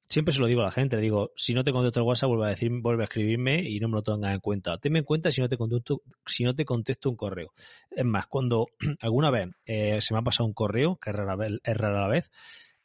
siempre 0.08 0.32
se 0.32 0.40
lo 0.40 0.46
digo 0.46 0.60
a 0.60 0.64
la 0.64 0.70
gente, 0.70 0.96
le 0.96 1.02
digo, 1.02 1.32
si 1.36 1.54
no 1.54 1.64
te 1.64 1.72
contesto 1.72 2.00
el 2.00 2.06
WhatsApp, 2.06 2.28
vuelve 2.28 2.46
a 2.46 2.50
decir, 2.50 2.70
vuelve 2.72 3.02
a 3.02 3.06
escribirme 3.06 3.62
y 3.62 3.80
no 3.80 3.88
me 3.88 3.96
lo 3.96 4.02
tengas 4.02 4.34
en 4.34 4.40
cuenta. 4.40 4.78
Tenme 4.78 5.00
en 5.00 5.04
cuenta 5.04 5.32
si 5.32 5.40
no 5.40 5.48
te 5.48 5.56
contesto, 5.56 6.02
si 6.24 6.44
no 6.44 6.54
te 6.54 6.64
contesto 6.64 7.10
un 7.10 7.16
correo. 7.16 7.52
Es 7.90 8.04
más, 8.04 8.26
cuando 8.26 8.68
alguna 9.00 9.30
vez 9.30 9.48
eh, 9.66 10.00
se 10.00 10.14
me 10.14 10.20
ha 10.20 10.22
pasado 10.22 10.46
un 10.46 10.54
correo, 10.54 10.96
que 10.96 11.10
es 11.10 11.16
rara, 11.16 11.36
es 11.46 11.76
rara 11.76 12.08
vez, 12.08 12.30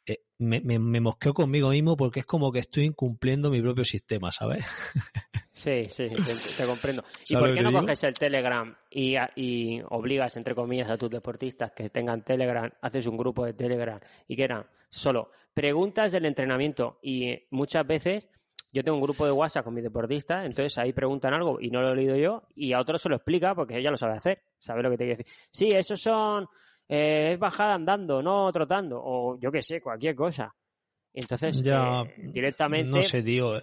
eh, 0.06 0.24
me, 0.38 0.60
me, 0.60 0.78
me, 0.78 1.00
mosqueo 1.00 1.32
conmigo 1.32 1.70
mismo 1.70 1.96
porque 1.96 2.20
es 2.20 2.26
como 2.26 2.50
que 2.50 2.58
estoy 2.58 2.84
incumpliendo 2.84 3.50
mi 3.50 3.60
propio 3.60 3.84
sistema, 3.84 4.32
¿sabes? 4.32 4.64
Sí, 5.54 5.86
sí, 5.90 6.08
te, 6.08 6.66
comprendo. 6.66 7.04
¿Y 7.28 7.36
por 7.36 7.52
qué 7.52 7.60
no 7.62 7.70
coges 7.70 8.02
el 8.04 8.14
Telegram 8.14 8.74
y, 8.90 9.16
y, 9.36 9.82
obligas, 9.90 10.36
entre 10.36 10.54
comillas, 10.54 10.90
a 10.90 10.96
tus 10.96 11.10
deportistas 11.10 11.72
que 11.72 11.90
tengan 11.90 12.24
Telegram, 12.24 12.68
haces 12.80 13.06
un 13.06 13.18
grupo 13.18 13.44
de 13.44 13.52
Telegram 13.52 14.00
y 14.26 14.34
que 14.34 14.44
eran 14.44 14.66
solo 14.88 15.30
preguntas 15.52 16.10
del 16.10 16.24
entrenamiento 16.24 16.98
y 17.02 17.38
muchas 17.50 17.86
veces 17.86 18.26
yo 18.72 18.82
tengo 18.82 18.96
un 18.96 19.04
grupo 19.04 19.26
de 19.26 19.32
WhatsApp 19.32 19.64
con 19.64 19.74
mis 19.74 19.84
deportistas, 19.84 20.46
entonces 20.46 20.76
ahí 20.78 20.94
preguntan 20.94 21.34
algo 21.34 21.60
y 21.60 21.70
no 21.70 21.82
lo 21.82 21.92
he 21.92 21.96
leído 21.96 22.16
yo 22.16 22.44
y 22.56 22.72
a 22.72 22.80
otros 22.80 23.02
se 23.02 23.10
lo 23.10 23.16
explica 23.16 23.54
porque 23.54 23.78
ella 23.78 23.90
lo 23.90 23.98
sabe 23.98 24.16
hacer, 24.16 24.42
sabe 24.58 24.82
lo 24.82 24.90
que 24.90 24.96
te 24.96 25.04
quiere 25.04 25.16
decir. 25.18 25.34
Sí, 25.50 25.68
esos 25.68 26.00
son 26.00 26.48
eh, 26.88 27.32
es 27.32 27.38
bajada 27.38 27.74
andando, 27.74 28.22
no 28.22 28.50
trotando, 28.52 29.00
o 29.02 29.38
yo 29.38 29.50
qué 29.50 29.62
sé, 29.62 29.80
cualquier 29.80 30.14
cosa. 30.14 30.54
Entonces, 31.12 31.60
ya, 31.62 32.02
eh, 32.02 32.14
directamente. 32.16 32.96
No 32.96 33.02
sé, 33.02 33.22
tío. 33.22 33.60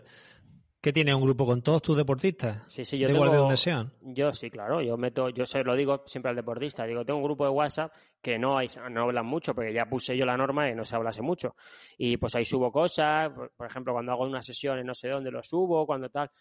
¿Qué 0.81 0.93
tiene 0.93 1.13
un 1.13 1.21
grupo 1.21 1.45
con 1.45 1.61
todos 1.61 1.81
tus 1.81 1.97
deportistas? 1.97 2.63
Sí, 2.71 2.85
sí, 2.85 2.97
yo 2.97 3.07
de 3.07 3.13
tengo, 3.13 3.29
de 3.29 3.37
donde 3.37 3.57
sean. 3.57 3.91
Yo 4.01 4.31
sí, 4.31 4.49
claro, 4.49 4.81
yo 4.81 4.95
meto, 4.95 5.27
yo 5.29 5.45
se 5.45 5.61
lo 5.61 5.75
digo 5.75 6.03
siempre 6.05 6.29
al 6.29 6.37
deportista, 6.37 6.85
digo, 6.85 7.03
tengo 7.03 7.19
un 7.19 7.25
grupo 7.25 7.43
de 7.43 7.49
WhatsApp 7.49 7.91
que 8.21 8.39
no 8.39 8.57
hay, 8.57 8.69
no 8.89 9.01
hablan 9.03 9.25
mucho, 9.25 9.53
porque 9.53 9.73
ya 9.73 9.87
puse 9.87 10.15
yo 10.15 10.25
la 10.25 10.37
norma 10.37 10.69
y 10.69 10.75
no 10.75 10.85
se 10.85 10.95
hablase 10.95 11.21
mucho. 11.21 11.55
Y 11.97 12.15
pues 12.15 12.33
ahí 12.35 12.45
subo 12.45 12.71
cosas, 12.71 13.29
por 13.57 13.67
ejemplo, 13.67 13.91
cuando 13.91 14.13
hago 14.13 14.23
una 14.23 14.41
sesión 14.41 14.79
en 14.79 14.85
no 14.85 14.93
sé 14.93 15.09
dónde 15.09 15.31
lo 15.31 15.43
subo, 15.43 15.85
cuando 15.85 16.09
tal. 16.09 16.31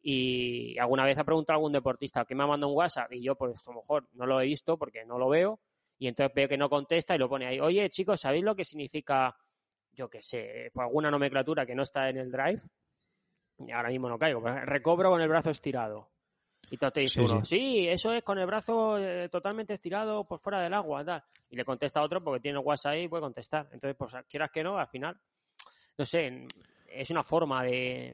Y 0.00 0.78
alguna 0.78 1.04
vez 1.04 1.18
ha 1.18 1.24
preguntado 1.24 1.58
algún 1.58 1.72
deportista 1.72 2.24
que 2.24 2.34
me 2.34 2.44
ha 2.44 2.46
mandado 2.46 2.72
un 2.72 2.78
WhatsApp 2.78 3.12
y 3.12 3.22
yo 3.22 3.34
pues 3.34 3.54
a 3.68 3.70
lo 3.72 3.80
mejor 3.80 4.08
no 4.14 4.24
lo 4.24 4.40
he 4.40 4.46
visto 4.46 4.78
porque 4.78 5.04
no 5.04 5.18
lo 5.18 5.28
veo 5.28 5.60
y 6.02 6.08
entonces 6.08 6.34
veo 6.34 6.48
que 6.48 6.56
no 6.56 6.68
contesta 6.68 7.14
y 7.14 7.18
lo 7.18 7.28
pone 7.28 7.46
ahí, 7.46 7.60
oye 7.60 7.88
chicos, 7.88 8.20
¿sabéis 8.20 8.42
lo 8.42 8.56
que 8.56 8.64
significa, 8.64 9.32
yo 9.92 10.10
qué 10.10 10.20
sé, 10.20 10.68
pues 10.74 10.84
alguna 10.84 11.12
nomenclatura 11.12 11.64
que 11.64 11.76
no 11.76 11.84
está 11.84 12.08
en 12.08 12.16
el 12.16 12.28
drive? 12.28 12.60
Y 13.60 13.70
ahora 13.70 13.88
mismo 13.88 14.08
no 14.08 14.18
caigo, 14.18 14.40
recobro 14.40 15.10
con 15.10 15.20
el 15.20 15.28
brazo 15.28 15.50
estirado. 15.50 16.10
Y 16.68 16.74
entonces 16.74 16.92
te 16.92 17.00
dice 17.02 17.20
uno, 17.20 17.44
sí. 17.44 17.86
eso 17.86 18.12
es 18.12 18.24
con 18.24 18.36
el 18.36 18.46
brazo 18.46 18.98
eh, 18.98 19.28
totalmente 19.28 19.74
estirado 19.74 20.24
por 20.24 20.40
fuera 20.40 20.60
del 20.60 20.74
agua, 20.74 21.04
tal. 21.04 21.22
Y 21.48 21.54
le 21.54 21.64
contesta 21.64 22.00
a 22.00 22.02
otro 22.02 22.20
porque 22.20 22.40
tiene 22.40 22.58
el 22.58 22.64
WhatsApp 22.66 22.94
ahí 22.94 23.04
y 23.04 23.08
puede 23.08 23.22
contestar. 23.22 23.68
Entonces, 23.70 23.94
pues 23.96 24.12
quieras 24.28 24.50
que 24.50 24.64
no, 24.64 24.78
al 24.78 24.88
final, 24.88 25.16
no 25.96 26.04
sé, 26.04 26.48
es 26.88 27.10
una 27.12 27.22
forma 27.22 27.62
de, 27.62 28.12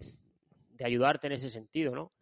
de 0.72 0.85
ayudarte 0.85 1.29
en 1.29 1.33
ese 1.33 1.48
sentido, 1.48 1.94
¿no? 1.94 2.12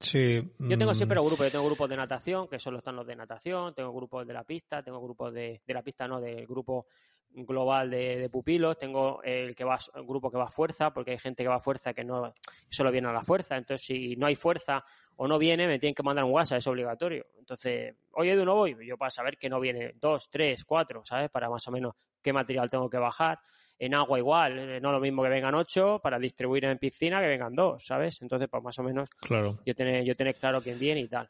Sí. 0.00 0.42
Yo 0.58 0.78
tengo 0.78 0.94
siempre 0.94 1.20
mm. 1.20 1.24
grupos. 1.24 1.46
Yo 1.46 1.52
tengo 1.52 1.66
grupos 1.66 1.88
de 1.88 1.96
natación, 1.96 2.48
que 2.48 2.58
solo 2.58 2.78
están 2.78 2.96
los 2.96 3.06
de 3.06 3.16
natación. 3.16 3.74
Tengo 3.74 3.92
grupos 3.92 4.26
de 4.26 4.32
la 4.32 4.44
pista. 4.44 4.82
Tengo 4.82 5.00
grupos 5.00 5.32
de, 5.32 5.60
de 5.66 5.74
la 5.74 5.82
pista, 5.82 6.08
no, 6.08 6.20
del 6.20 6.46
grupo 6.46 6.86
global 7.32 7.90
de, 7.90 8.28
pupilos. 8.30 8.78
Tengo 8.78 9.22
el 9.22 9.54
que 9.54 9.64
va, 9.64 9.78
el 9.94 10.04
grupo 10.04 10.30
que 10.30 10.38
va 10.38 10.44
a 10.44 10.50
fuerza, 10.50 10.92
porque 10.92 11.12
hay 11.12 11.18
gente 11.18 11.42
que 11.42 11.48
va 11.48 11.56
a 11.56 11.60
fuerza 11.60 11.92
que 11.92 12.04
no 12.04 12.32
solo 12.68 12.90
viene 12.90 13.08
a 13.08 13.12
la 13.12 13.22
fuerza. 13.22 13.56
Entonces, 13.56 13.86
si 13.86 14.16
no 14.16 14.26
hay 14.26 14.34
fuerza 14.34 14.84
o 15.16 15.28
no 15.28 15.38
viene, 15.38 15.66
me 15.66 15.78
tienen 15.78 15.94
que 15.94 16.02
mandar 16.02 16.24
un 16.24 16.32
WhatsApp, 16.32 16.58
es 16.58 16.66
obligatorio. 16.66 17.26
Entonces, 17.38 17.94
oye, 18.12 18.36
de 18.36 18.42
uno 18.42 18.54
voy, 18.54 18.76
yo 18.86 18.96
para 18.96 19.10
saber 19.10 19.36
que 19.36 19.48
no 19.48 19.60
viene 19.60 19.92
dos, 19.96 20.28
tres, 20.30 20.64
cuatro, 20.64 21.04
¿sabes? 21.04 21.30
Para 21.30 21.48
más 21.48 21.66
o 21.68 21.70
menos 21.70 21.94
qué 22.22 22.32
material 22.32 22.70
tengo 22.70 22.88
que 22.88 22.98
bajar 22.98 23.38
en 23.80 23.94
agua 23.94 24.18
igual, 24.18 24.58
eh, 24.58 24.80
no 24.80 24.92
lo 24.92 25.00
mismo 25.00 25.22
que 25.22 25.30
vengan 25.30 25.54
ocho 25.54 26.00
para 26.02 26.18
distribuir 26.18 26.66
en 26.66 26.76
piscina 26.78 27.18
que 27.20 27.26
vengan 27.26 27.54
dos, 27.54 27.82
¿sabes? 27.86 28.20
Entonces, 28.20 28.46
pues 28.50 28.62
más 28.62 28.78
o 28.78 28.82
menos 28.82 29.08
claro. 29.20 29.58
yo 29.64 29.74
tener, 29.74 30.04
yo 30.04 30.14
tener 30.14 30.36
claro 30.36 30.60
quién 30.60 30.78
viene 30.78 31.00
y 31.00 31.08
tal. 31.08 31.28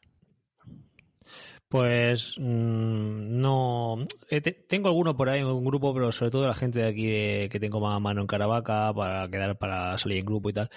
Pues 1.71 2.35
mm, 2.37 3.39
no. 3.39 4.05
Eh, 4.29 4.41
tengo 4.41 4.89
alguno 4.89 5.15
por 5.15 5.29
ahí 5.29 5.39
en 5.39 5.45
un 5.45 5.63
grupo, 5.63 5.93
pero 5.93 6.11
sobre 6.11 6.29
todo 6.29 6.45
la 6.45 6.53
gente 6.53 6.79
de 6.79 6.85
aquí 6.85 7.49
que 7.49 7.59
tengo 7.61 7.79
más 7.79 8.01
mano 8.01 8.19
en 8.19 8.27
Caravaca 8.27 8.93
para 8.93 9.29
quedar 9.29 9.57
para 9.57 9.97
salir 9.97 10.17
en 10.17 10.25
grupo 10.25 10.49
y 10.49 10.53
tal. 10.53 10.69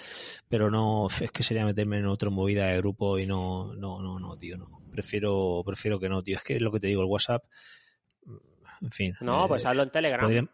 Pero 0.47 0.71
no, 0.71 1.07
es 1.19 1.31
que 1.31 1.43
sería 1.43 1.65
meterme 1.65 1.97
en 1.97 2.05
otra 2.05 2.29
movida 2.29 2.67
de 2.67 2.77
grupo 2.77 3.19
y 3.19 3.27
no, 3.27 3.75
no, 3.75 4.01
no, 4.01 4.19
no, 4.19 4.37
tío, 4.37 4.57
no. 4.57 4.67
Prefiero, 4.89 5.63
prefiero 5.65 5.99
que 5.99 6.07
no, 6.07 6.21
tío. 6.21 6.37
Es 6.37 6.43
que 6.43 6.55
es 6.55 6.61
lo 6.61 6.71
que 6.71 6.79
te 6.79 6.87
digo, 6.87 7.01
el 7.01 7.09
WhatsApp. 7.09 7.43
En 8.81 8.91
fin. 8.91 9.17
No, 9.19 9.39
pues 9.39 9.43
eh, 9.43 9.49
pues 9.49 9.65
hazlo 9.65 9.83
en 9.83 9.89
Telegram. 9.89 10.47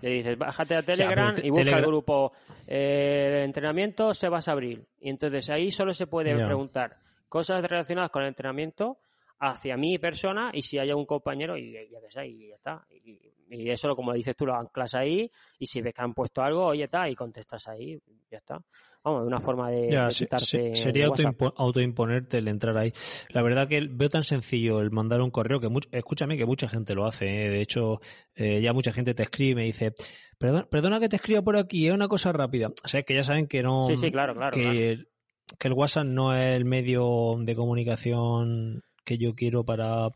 Le 0.00 0.10
dices, 0.10 0.38
bájate 0.38 0.76
a 0.76 0.82
Telegram 0.82 1.34
y 1.42 1.50
busca 1.50 1.76
el 1.76 1.86
grupo 1.86 2.34
eh, 2.68 3.30
de 3.32 3.42
entrenamiento 3.42 4.14
Sebas 4.14 4.46
Abril. 4.46 4.86
Y 5.00 5.10
entonces 5.10 5.50
ahí 5.50 5.72
solo 5.72 5.92
se 5.92 6.06
puede 6.06 6.36
preguntar 6.36 6.98
cosas 7.28 7.64
relacionadas 7.64 8.12
con 8.12 8.22
el 8.22 8.28
entrenamiento 8.28 8.98
hacia 9.40 9.76
mi 9.76 9.98
persona 9.98 10.50
y 10.52 10.62
si 10.62 10.78
hay 10.78 10.92
un 10.92 11.06
compañero 11.06 11.56
y 11.56 11.72
ya 11.72 12.00
que 12.00 12.10
sé, 12.10 12.26
y 12.26 12.48
ya 12.48 12.56
está. 12.56 12.86
Y, 12.90 13.18
eso, 13.50 13.96
como 13.96 14.12
dices 14.12 14.36
tú, 14.36 14.44
lo 14.44 14.54
anclas 14.54 14.94
ahí 14.94 15.30
y 15.58 15.64
si 15.64 15.80
ves 15.80 15.94
que 15.94 16.02
han 16.02 16.12
puesto 16.12 16.42
algo, 16.42 16.66
oye, 16.66 16.84
está, 16.84 17.08
y 17.08 17.14
contestas 17.14 17.66
ahí, 17.68 17.98
ya 18.30 18.38
está. 18.38 18.60
Vamos, 19.02 19.26
una 19.26 19.40
forma 19.40 19.70
de, 19.70 19.90
ya, 19.90 20.10
Sería 20.10 21.08
autoimponerte 21.56 22.38
el 22.38 22.48
entrar 22.48 22.76
ahí. 22.76 22.92
La 23.30 23.40
verdad 23.40 23.66
que 23.66 23.88
veo 23.90 24.10
tan 24.10 24.22
sencillo 24.22 24.80
el 24.80 24.90
mandar 24.90 25.22
un 25.22 25.30
correo 25.30 25.60
que, 25.60 25.70
escúchame, 25.92 26.36
que 26.36 26.44
mucha 26.44 26.68
gente 26.68 26.94
lo 26.94 27.06
hace. 27.06 27.46
¿eh? 27.46 27.48
De 27.48 27.60
hecho, 27.62 28.00
eh, 28.34 28.60
ya 28.60 28.74
mucha 28.74 28.92
gente 28.92 29.14
te 29.14 29.22
escribe 29.22 29.52
y 29.52 29.54
me 29.54 29.64
dice, 29.64 29.94
perdona, 30.36 30.66
perdona 30.66 31.00
que 31.00 31.08
te 31.08 31.16
escriba 31.16 31.40
por 31.40 31.56
aquí, 31.56 31.86
es 31.86 31.94
una 31.94 32.08
cosa 32.08 32.32
rápida. 32.32 32.70
O 32.84 32.88
sea, 32.88 33.02
que 33.02 33.14
ya 33.14 33.22
saben 33.22 33.46
que 33.46 33.62
no... 33.62 33.84
Sí, 33.84 33.96
sí, 33.96 34.10
claro, 34.10 34.34
claro. 34.34 34.50
Que, 34.50 35.06
que 35.58 35.68
el 35.68 35.74
WhatsApp 35.74 36.04
no 36.04 36.34
es 36.34 36.54
el 36.54 36.66
medio 36.66 37.36
de 37.38 37.54
comunicación 37.54 38.82
que 39.08 39.16
yo 39.16 39.34
quiero 39.34 39.64
para, 39.64 40.10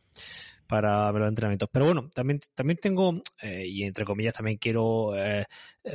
para 0.66 1.10
los 1.12 1.28
entrenamientos. 1.28 1.68
Pero 1.72 1.86
bueno, 1.86 2.10
también, 2.14 2.40
también 2.54 2.78
tengo, 2.78 3.22
eh, 3.40 3.66
y 3.66 3.84
entre 3.84 4.04
comillas 4.04 4.34
también 4.34 4.58
quiero 4.58 5.16
eh, 5.16 5.46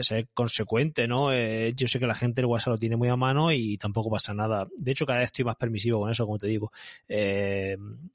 ser 0.02 0.30
consecuente, 0.34 1.08
¿no? 1.08 1.32
Eh, 1.32 1.74
yo 1.76 1.88
sé 1.88 2.00
que 2.00 2.08
la 2.08 2.16
gente 2.16 2.42
el 2.42 2.48
WhatsApp 2.48 2.72
lo 2.72 2.78
tiene 2.80 2.96
muy 2.96 3.10
a 3.10 3.16
mano 3.16 3.52
y 3.52 3.78
tampoco 3.78 4.10
pasa 4.10 4.34
nada. 4.34 4.68
De 4.78 4.92
hecho, 4.92 5.06
cada 5.06 5.20
vez 5.20 5.28
estoy 5.28 5.46
más 5.46 5.58
permisivo 5.58 6.00
con 6.00 6.10
eso, 6.10 6.26
como 6.26 6.40
te 6.40 6.48
digo. 6.48 6.72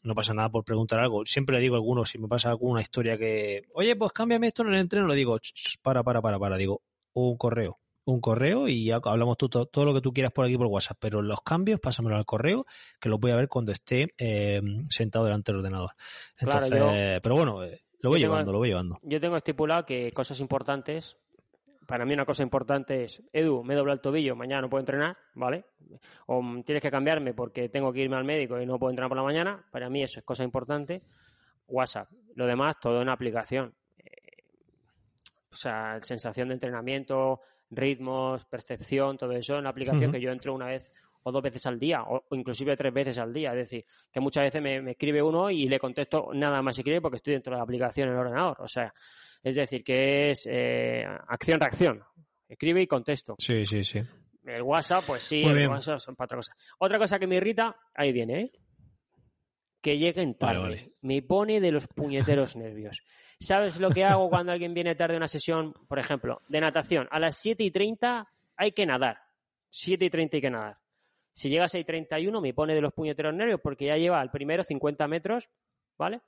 no 0.02 0.14
pasa 0.16 0.34
nada 0.34 0.48
por 0.48 0.64
preguntar 0.64 0.98
algo. 0.98 1.24
Siempre 1.24 1.56
le 1.56 1.62
digo 1.62 1.76
a 1.76 1.78
algunos, 1.78 2.10
si 2.10 2.18
me 2.18 2.26
pasa 2.26 2.50
alguna 2.50 2.80
historia 2.80 3.16
que, 3.16 3.62
oye, 3.74 3.94
pues 3.94 4.12
cámbiame 4.12 4.48
esto 4.48 4.62
en 4.62 4.74
el 4.74 4.80
entreno, 4.80 5.06
le 5.06 5.14
digo, 5.14 5.38
para, 5.80 6.02
para, 6.02 6.20
para, 6.20 6.38
para, 6.40 6.56
digo, 6.56 6.82
un 7.14 7.36
correo 7.36 7.81
un 8.04 8.20
correo 8.20 8.68
y 8.68 8.86
ya 8.86 9.00
hablamos 9.04 9.36
todo, 9.36 9.66
todo, 9.66 9.84
lo 9.84 9.94
que 9.94 10.00
tú 10.00 10.12
quieras 10.12 10.32
por 10.32 10.44
aquí 10.44 10.56
por 10.56 10.66
WhatsApp, 10.66 10.98
pero 11.00 11.22
los 11.22 11.40
cambios 11.42 11.80
pásamelo 11.80 12.16
al 12.16 12.26
correo 12.26 12.66
que 13.00 13.08
los 13.08 13.20
voy 13.20 13.30
a 13.30 13.36
ver 13.36 13.48
cuando 13.48 13.72
esté 13.72 14.14
eh, 14.18 14.60
sentado 14.88 15.24
delante 15.24 15.52
del 15.52 15.60
ordenador. 15.60 15.90
Entonces, 16.38 17.20
pero 17.22 17.36
bueno, 17.36 17.62
eh, 17.62 17.82
lo 18.00 18.10
voy 18.10 18.20
llevando, 18.20 18.52
lo 18.52 18.58
voy 18.58 18.68
llevando. 18.68 18.98
Yo 19.02 19.20
tengo 19.20 19.36
estipulado 19.36 19.86
que 19.86 20.10
cosas 20.12 20.40
importantes, 20.40 21.16
para 21.86 22.04
mí 22.04 22.14
una 22.14 22.24
cosa 22.24 22.42
importante 22.42 23.04
es, 23.04 23.22
Edu, 23.32 23.62
me 23.62 23.74
he 23.74 23.76
doblado 23.76 23.94
el 23.94 24.00
tobillo, 24.00 24.34
mañana 24.34 24.62
no 24.62 24.70
puedo 24.70 24.80
entrenar, 24.80 25.16
¿vale? 25.34 25.66
O 26.26 26.42
tienes 26.64 26.82
que 26.82 26.90
cambiarme 26.90 27.34
porque 27.34 27.68
tengo 27.68 27.92
que 27.92 28.00
irme 28.00 28.16
al 28.16 28.24
médico 28.24 28.60
y 28.60 28.66
no 28.66 28.78
puedo 28.78 28.90
entrenar 28.90 29.08
por 29.08 29.18
la 29.18 29.24
mañana, 29.24 29.64
para 29.70 29.88
mí 29.88 30.02
eso 30.02 30.18
es 30.18 30.24
cosa 30.24 30.42
importante. 30.42 31.02
WhatsApp, 31.68 32.08
lo 32.34 32.46
demás 32.46 32.80
todo 32.80 33.02
en 33.02 33.08
aplicación. 33.08 33.74
Eh, 33.98 34.42
o 35.50 35.56
sea, 35.56 36.00
sensación 36.02 36.48
de 36.48 36.54
entrenamiento, 36.54 37.40
ritmos, 37.72 38.44
percepción, 38.44 39.16
todo 39.16 39.32
eso 39.32 39.58
en 39.58 39.64
la 39.64 39.70
aplicación 39.70 40.12
que 40.12 40.20
yo 40.20 40.30
entro 40.30 40.54
una 40.54 40.66
vez 40.66 40.92
o 41.24 41.32
dos 41.32 41.42
veces 41.42 41.64
al 41.66 41.78
día, 41.78 42.02
o, 42.02 42.24
inclusive 42.32 42.76
tres 42.76 42.92
veces 42.92 43.18
al 43.18 43.32
día. 43.32 43.50
Es 43.50 43.58
decir, 43.58 43.84
que 44.12 44.20
muchas 44.20 44.44
veces 44.44 44.62
me, 44.62 44.90
escribe 44.90 45.22
uno 45.22 45.50
y 45.50 45.68
le 45.68 45.78
contesto 45.78 46.30
nada 46.34 46.62
más 46.62 46.78
escribe 46.78 47.00
porque 47.00 47.16
estoy 47.16 47.34
dentro 47.34 47.52
de 47.52 47.58
la 47.58 47.64
aplicación 47.64 48.08
en 48.08 48.14
el 48.14 48.20
ordenador. 48.20 48.60
O 48.60 48.68
sea, 48.68 48.92
es 49.42 49.54
decir, 49.54 49.82
que 49.84 50.30
es 50.30 50.46
eh, 50.50 51.04
acción-reacción. 51.28 52.02
Escribe 52.48 52.82
y 52.82 52.86
contesto. 52.86 53.36
Sí, 53.38 53.64
sí, 53.64 53.82
sí. 53.82 54.00
El 54.44 54.62
WhatsApp, 54.62 55.04
pues 55.06 55.22
sí, 55.22 55.42
el 55.42 55.68
WhatsApp 55.68 56.00
son 56.00 56.16
para 56.16 56.26
otra 56.26 56.36
cosa. 56.38 56.56
Otra 56.78 56.98
cosa 56.98 57.18
que 57.18 57.26
me 57.26 57.36
irrita, 57.36 57.76
ahí 57.94 58.12
viene, 58.12 58.40
¿eh? 58.40 58.52
Que 59.80 59.96
lleguen 59.96 60.34
tarde. 60.34 60.92
Me 61.00 61.22
pone 61.22 61.60
de 61.60 61.70
los 61.70 61.86
puñeteros 61.88 62.56
nervios. 62.56 63.02
¿Sabes 63.42 63.80
lo 63.80 63.90
que 63.90 64.04
hago 64.04 64.28
cuando 64.30 64.52
alguien 64.52 64.72
viene 64.72 64.94
tarde 64.94 65.14
a 65.14 65.18
una 65.18 65.28
sesión, 65.28 65.74
por 65.88 65.98
ejemplo, 65.98 66.40
de 66.48 66.60
natación? 66.60 67.08
A 67.10 67.18
las 67.18 67.36
7 67.36 67.62
y 67.64 67.70
30 67.70 68.26
hay 68.56 68.72
que 68.72 68.86
nadar. 68.86 69.18
7 69.70 70.04
y 70.04 70.10
30 70.10 70.36
hay 70.36 70.40
que 70.40 70.50
nadar. 70.50 70.78
Si 71.32 71.48
llega 71.48 71.64
a 71.64 71.68
6 71.68 71.82
y 71.82 71.84
31 71.84 72.40
me 72.40 72.54
pone 72.54 72.74
de 72.74 72.80
los 72.80 72.92
puñeteros 72.92 73.34
nervios 73.34 73.60
porque 73.62 73.86
ya 73.86 73.96
lleva 73.96 74.20
al 74.20 74.30
primero 74.30 74.62
50 74.62 75.08
metros, 75.08 75.48
¿vale? 75.98 76.20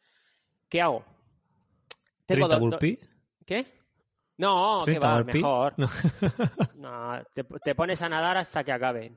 ¿Qué 0.68 0.80
hago? 0.80 1.04
Tengo 2.26 2.48
¿30 2.48 2.98
¿Qué? 3.44 3.66
No, 4.38 4.82
que 4.84 4.98
va, 4.98 5.22
mejor. 5.22 5.74
No, 6.76 7.22
te, 7.64 7.74
pones 7.74 8.02
a 8.02 8.08
nadar 8.08 8.38
hasta 8.38 8.64
que 8.64 8.72
acabe. 8.72 9.12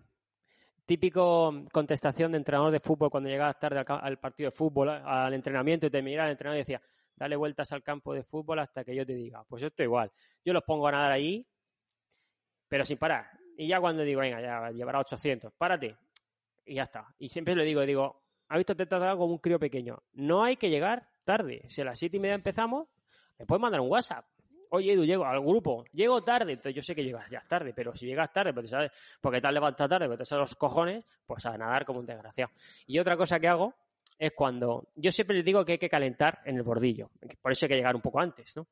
Típico 0.86 1.66
contestación 1.72 2.34
de 2.34 2.38
entrenador 2.38 2.72
de 2.72 2.80
fútbol 2.80 3.10
cuando 3.10 3.30
llegabas 3.30 3.58
tarde 3.60 3.80
al, 3.80 3.86
al 3.88 4.20
partido 4.20 4.52
de 4.52 4.56
fútbol, 4.56 4.90
al 4.90 5.34
entrenamiento 5.34 5.88
y 5.88 5.90
te 5.90 6.02
miraba 6.02 6.28
el 6.28 6.34
entrenador 6.34 6.58
y 6.58 6.62
decía, 6.62 6.82
dale 7.18 7.36
vueltas 7.36 7.72
al 7.74 7.84
campo 7.84 8.14
de 8.14 8.24
fútbol 8.24 8.60
hasta 8.60 8.84
que 8.84 8.96
yo 8.96 9.06
te 9.06 9.14
diga. 9.16 9.44
Pues 9.44 9.64
esto 9.64 9.84
igual. 9.84 10.12
Yo 10.46 10.54
los 10.54 10.64
pongo 10.64 10.88
a 10.88 10.92
nadar 10.92 11.12
ahí, 11.12 11.46
pero 12.68 12.86
sin 12.86 12.98
parar. 12.98 13.30
Y 13.58 13.68
ya 13.68 13.82
cuando 13.82 14.04
digo, 14.04 14.22
venga, 14.22 14.40
ya 14.40 14.70
llevará 14.72 15.00
800, 15.00 15.52
párate. 15.58 15.98
Y 16.66 16.76
ya 16.76 16.84
está. 16.84 17.08
Y 17.18 17.30
siempre 17.30 17.56
le 17.56 17.66
digo, 17.66 17.82
digo, 17.82 18.24
¿ha 18.50 18.58
visto? 18.58 18.76
Te 18.76 18.84
he 18.84 18.86
tratado 18.86 19.18
como 19.18 19.34
un 19.34 19.40
crío 19.40 19.60
pequeño. 19.60 20.04
No 20.14 20.44
hay 20.44 20.58
que 20.58 20.70
llegar 20.70 21.10
tarde. 21.24 21.66
Si 21.70 21.82
a 21.82 21.86
las 21.86 21.98
siete 21.98 22.18
y 22.18 22.20
media 22.20 22.36
empezamos, 22.36 22.88
me 23.40 23.46
puedes 23.46 23.62
mandar 23.62 23.82
un 23.82 23.90
WhatsApp. 23.90 24.26
oye 24.70 24.94
Edu, 24.94 25.06
llego 25.06 25.26
al 25.26 25.42
grupo, 25.42 25.86
llego 25.92 26.24
tarde, 26.24 26.54
entonces 26.54 26.76
yo 26.76 26.82
sé 26.82 26.94
que 26.94 27.04
llegas 27.04 27.30
ya 27.30 27.44
tarde, 27.48 27.74
pero 27.74 27.96
si 27.96 28.06
llegas 28.06 28.32
tarde, 28.32 28.54
pues 28.54 28.70
sabes, 28.70 28.92
porque 29.22 29.42
te 29.42 29.48
has 29.48 29.54
levantado 29.54 29.90
tarde, 29.90 30.06
porque 30.06 30.20
te 30.20 30.26
sabes 30.26 30.42
los 30.42 30.56
cojones, 30.56 31.06
pues 31.26 31.46
a 31.46 31.58
nadar 31.58 31.86
como 31.86 32.00
un 32.00 32.06
desgraciado. 32.06 32.52
Y 32.86 33.00
otra 33.00 33.18
cosa 33.18 33.40
que 33.40 33.48
hago 33.48 33.74
es 34.18 34.32
cuando, 34.34 34.90
yo 34.96 35.12
siempre 35.12 35.36
les 35.36 35.46
digo 35.46 35.64
que 35.64 35.74
hay 35.74 35.78
que 35.78 35.90
calentar 35.90 36.40
en 36.46 36.58
el 36.58 36.64
bordillo, 36.64 37.12
por 37.42 37.52
eso 37.52 37.66
hay 37.66 37.70
que 37.70 37.76
llegar 37.76 37.96
un 37.96 38.02
poco 38.02 38.20
antes, 38.20 38.56
¿no? 38.56 38.68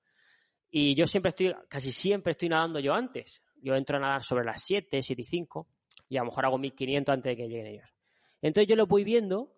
Y 0.78 0.94
yo 0.94 1.08
siempre 1.08 1.30
estoy, 1.30 1.56
casi 1.70 1.92
siempre 1.92 2.32
estoy 2.32 2.50
nadando 2.50 2.80
yo 2.82 2.94
antes. 2.94 3.42
Yo 3.62 3.76
entro 3.76 3.96
a 3.96 4.02
nadar 4.02 4.24
sobre 4.24 4.44
las 4.44 4.62
7, 4.62 5.02
7 5.02 5.22
y 5.22 5.26
5, 5.26 5.68
y 6.10 6.18
a 6.18 6.20
lo 6.20 6.26
mejor 6.26 6.46
hago 6.46 6.58
1500 6.58 7.14
antes 7.14 7.32
de 7.32 7.38
que 7.38 7.48
lleguen 7.48 7.68
ellos. 7.68 7.90
Entonces 8.42 8.68
yo 8.68 8.76
lo 8.76 8.86
voy 8.86 9.06
viendo 9.06 9.54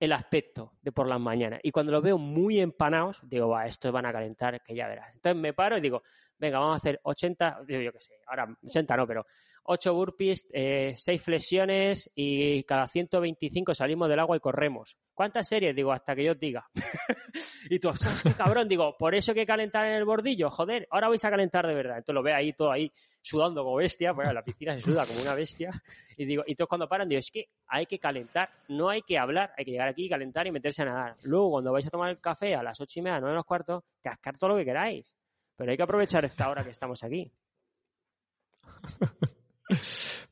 el 0.00 0.12
aspecto 0.12 0.72
de 0.80 0.90
por 0.90 1.06
las 1.06 1.20
mañanas. 1.20 1.60
Y 1.62 1.70
cuando 1.70 1.92
los 1.92 2.02
veo 2.02 2.16
muy 2.16 2.60
empanados, 2.60 3.20
digo, 3.24 3.48
va, 3.48 3.66
estos 3.66 3.92
van 3.92 4.06
a 4.06 4.12
calentar, 4.12 4.62
que 4.62 4.74
ya 4.74 4.88
verás. 4.88 5.14
Entonces 5.14 5.40
me 5.40 5.52
paro 5.52 5.76
y 5.76 5.80
digo, 5.80 6.02
venga, 6.38 6.58
vamos 6.58 6.74
a 6.74 6.76
hacer 6.78 7.00
80, 7.02 7.60
digo 7.66 7.80
yo 7.80 7.92
qué 7.92 8.00
sé, 8.00 8.14
ahora 8.26 8.46
80 8.62 8.96
no, 8.96 9.06
pero 9.06 9.26
8 9.70 9.92
burpees, 9.92 10.46
eh, 10.52 10.94
6 10.96 11.22
flexiones 11.22 12.10
y 12.14 12.62
cada 12.64 12.88
125 12.88 13.74
salimos 13.74 14.08
del 14.08 14.18
agua 14.18 14.36
y 14.36 14.40
corremos. 14.40 14.96
¿Cuántas 15.12 15.46
series? 15.46 15.76
Digo, 15.76 15.92
hasta 15.92 16.16
que 16.16 16.24
yo 16.24 16.32
os 16.32 16.40
diga. 16.40 16.66
y 17.68 17.78
tú, 17.78 17.90
qué 18.22 18.32
cabrón, 18.32 18.66
digo, 18.66 18.96
por 18.96 19.14
eso 19.14 19.32
hay 19.32 19.34
que 19.34 19.46
calentar 19.46 19.84
en 19.84 19.96
el 19.96 20.06
bordillo, 20.06 20.48
joder, 20.48 20.88
ahora 20.90 21.08
vais 21.08 21.22
a 21.22 21.30
calentar 21.30 21.66
de 21.66 21.74
verdad. 21.74 21.98
Entonces 21.98 22.14
lo 22.14 22.22
ve 22.22 22.32
ahí 22.32 22.54
todo 22.54 22.70
ahí 22.70 22.90
sudando 23.20 23.62
como 23.62 23.76
bestia, 23.76 24.12
bueno, 24.12 24.32
la 24.32 24.42
piscina 24.42 24.74
se 24.74 24.80
suda 24.80 25.04
como 25.04 25.20
una 25.20 25.34
bestia. 25.34 25.70
Y 26.16 26.24
digo, 26.24 26.44
y 26.46 26.54
todos 26.54 26.68
cuando 26.68 26.88
paran, 26.88 27.06
digo, 27.06 27.18
es 27.18 27.30
que 27.30 27.50
hay 27.66 27.84
que 27.84 27.98
calentar, 27.98 28.48
no 28.68 28.88
hay 28.88 29.02
que 29.02 29.18
hablar, 29.18 29.52
hay 29.58 29.66
que 29.66 29.72
llegar 29.72 29.88
aquí, 29.88 30.08
calentar 30.08 30.46
y 30.46 30.50
meterse 30.50 30.80
a 30.80 30.86
nadar. 30.86 31.16
Luego, 31.24 31.50
cuando 31.50 31.72
vais 31.72 31.86
a 31.86 31.90
tomar 31.90 32.08
el 32.08 32.20
café 32.20 32.54
a 32.54 32.62
las 32.62 32.80
ocho 32.80 33.00
y 33.00 33.02
media, 33.02 33.20
nueve 33.20 33.36
los 33.36 33.44
cuartos, 33.44 33.84
cascar 34.00 34.38
todo 34.38 34.50
lo 34.50 34.56
que 34.56 34.64
queráis. 34.64 35.17
Pero 35.58 35.72
hay 35.72 35.76
que 35.76 35.82
aprovechar 35.82 36.24
esta 36.24 36.48
hora 36.48 36.62
que 36.62 36.70
estamos 36.70 37.02
aquí. 37.02 37.30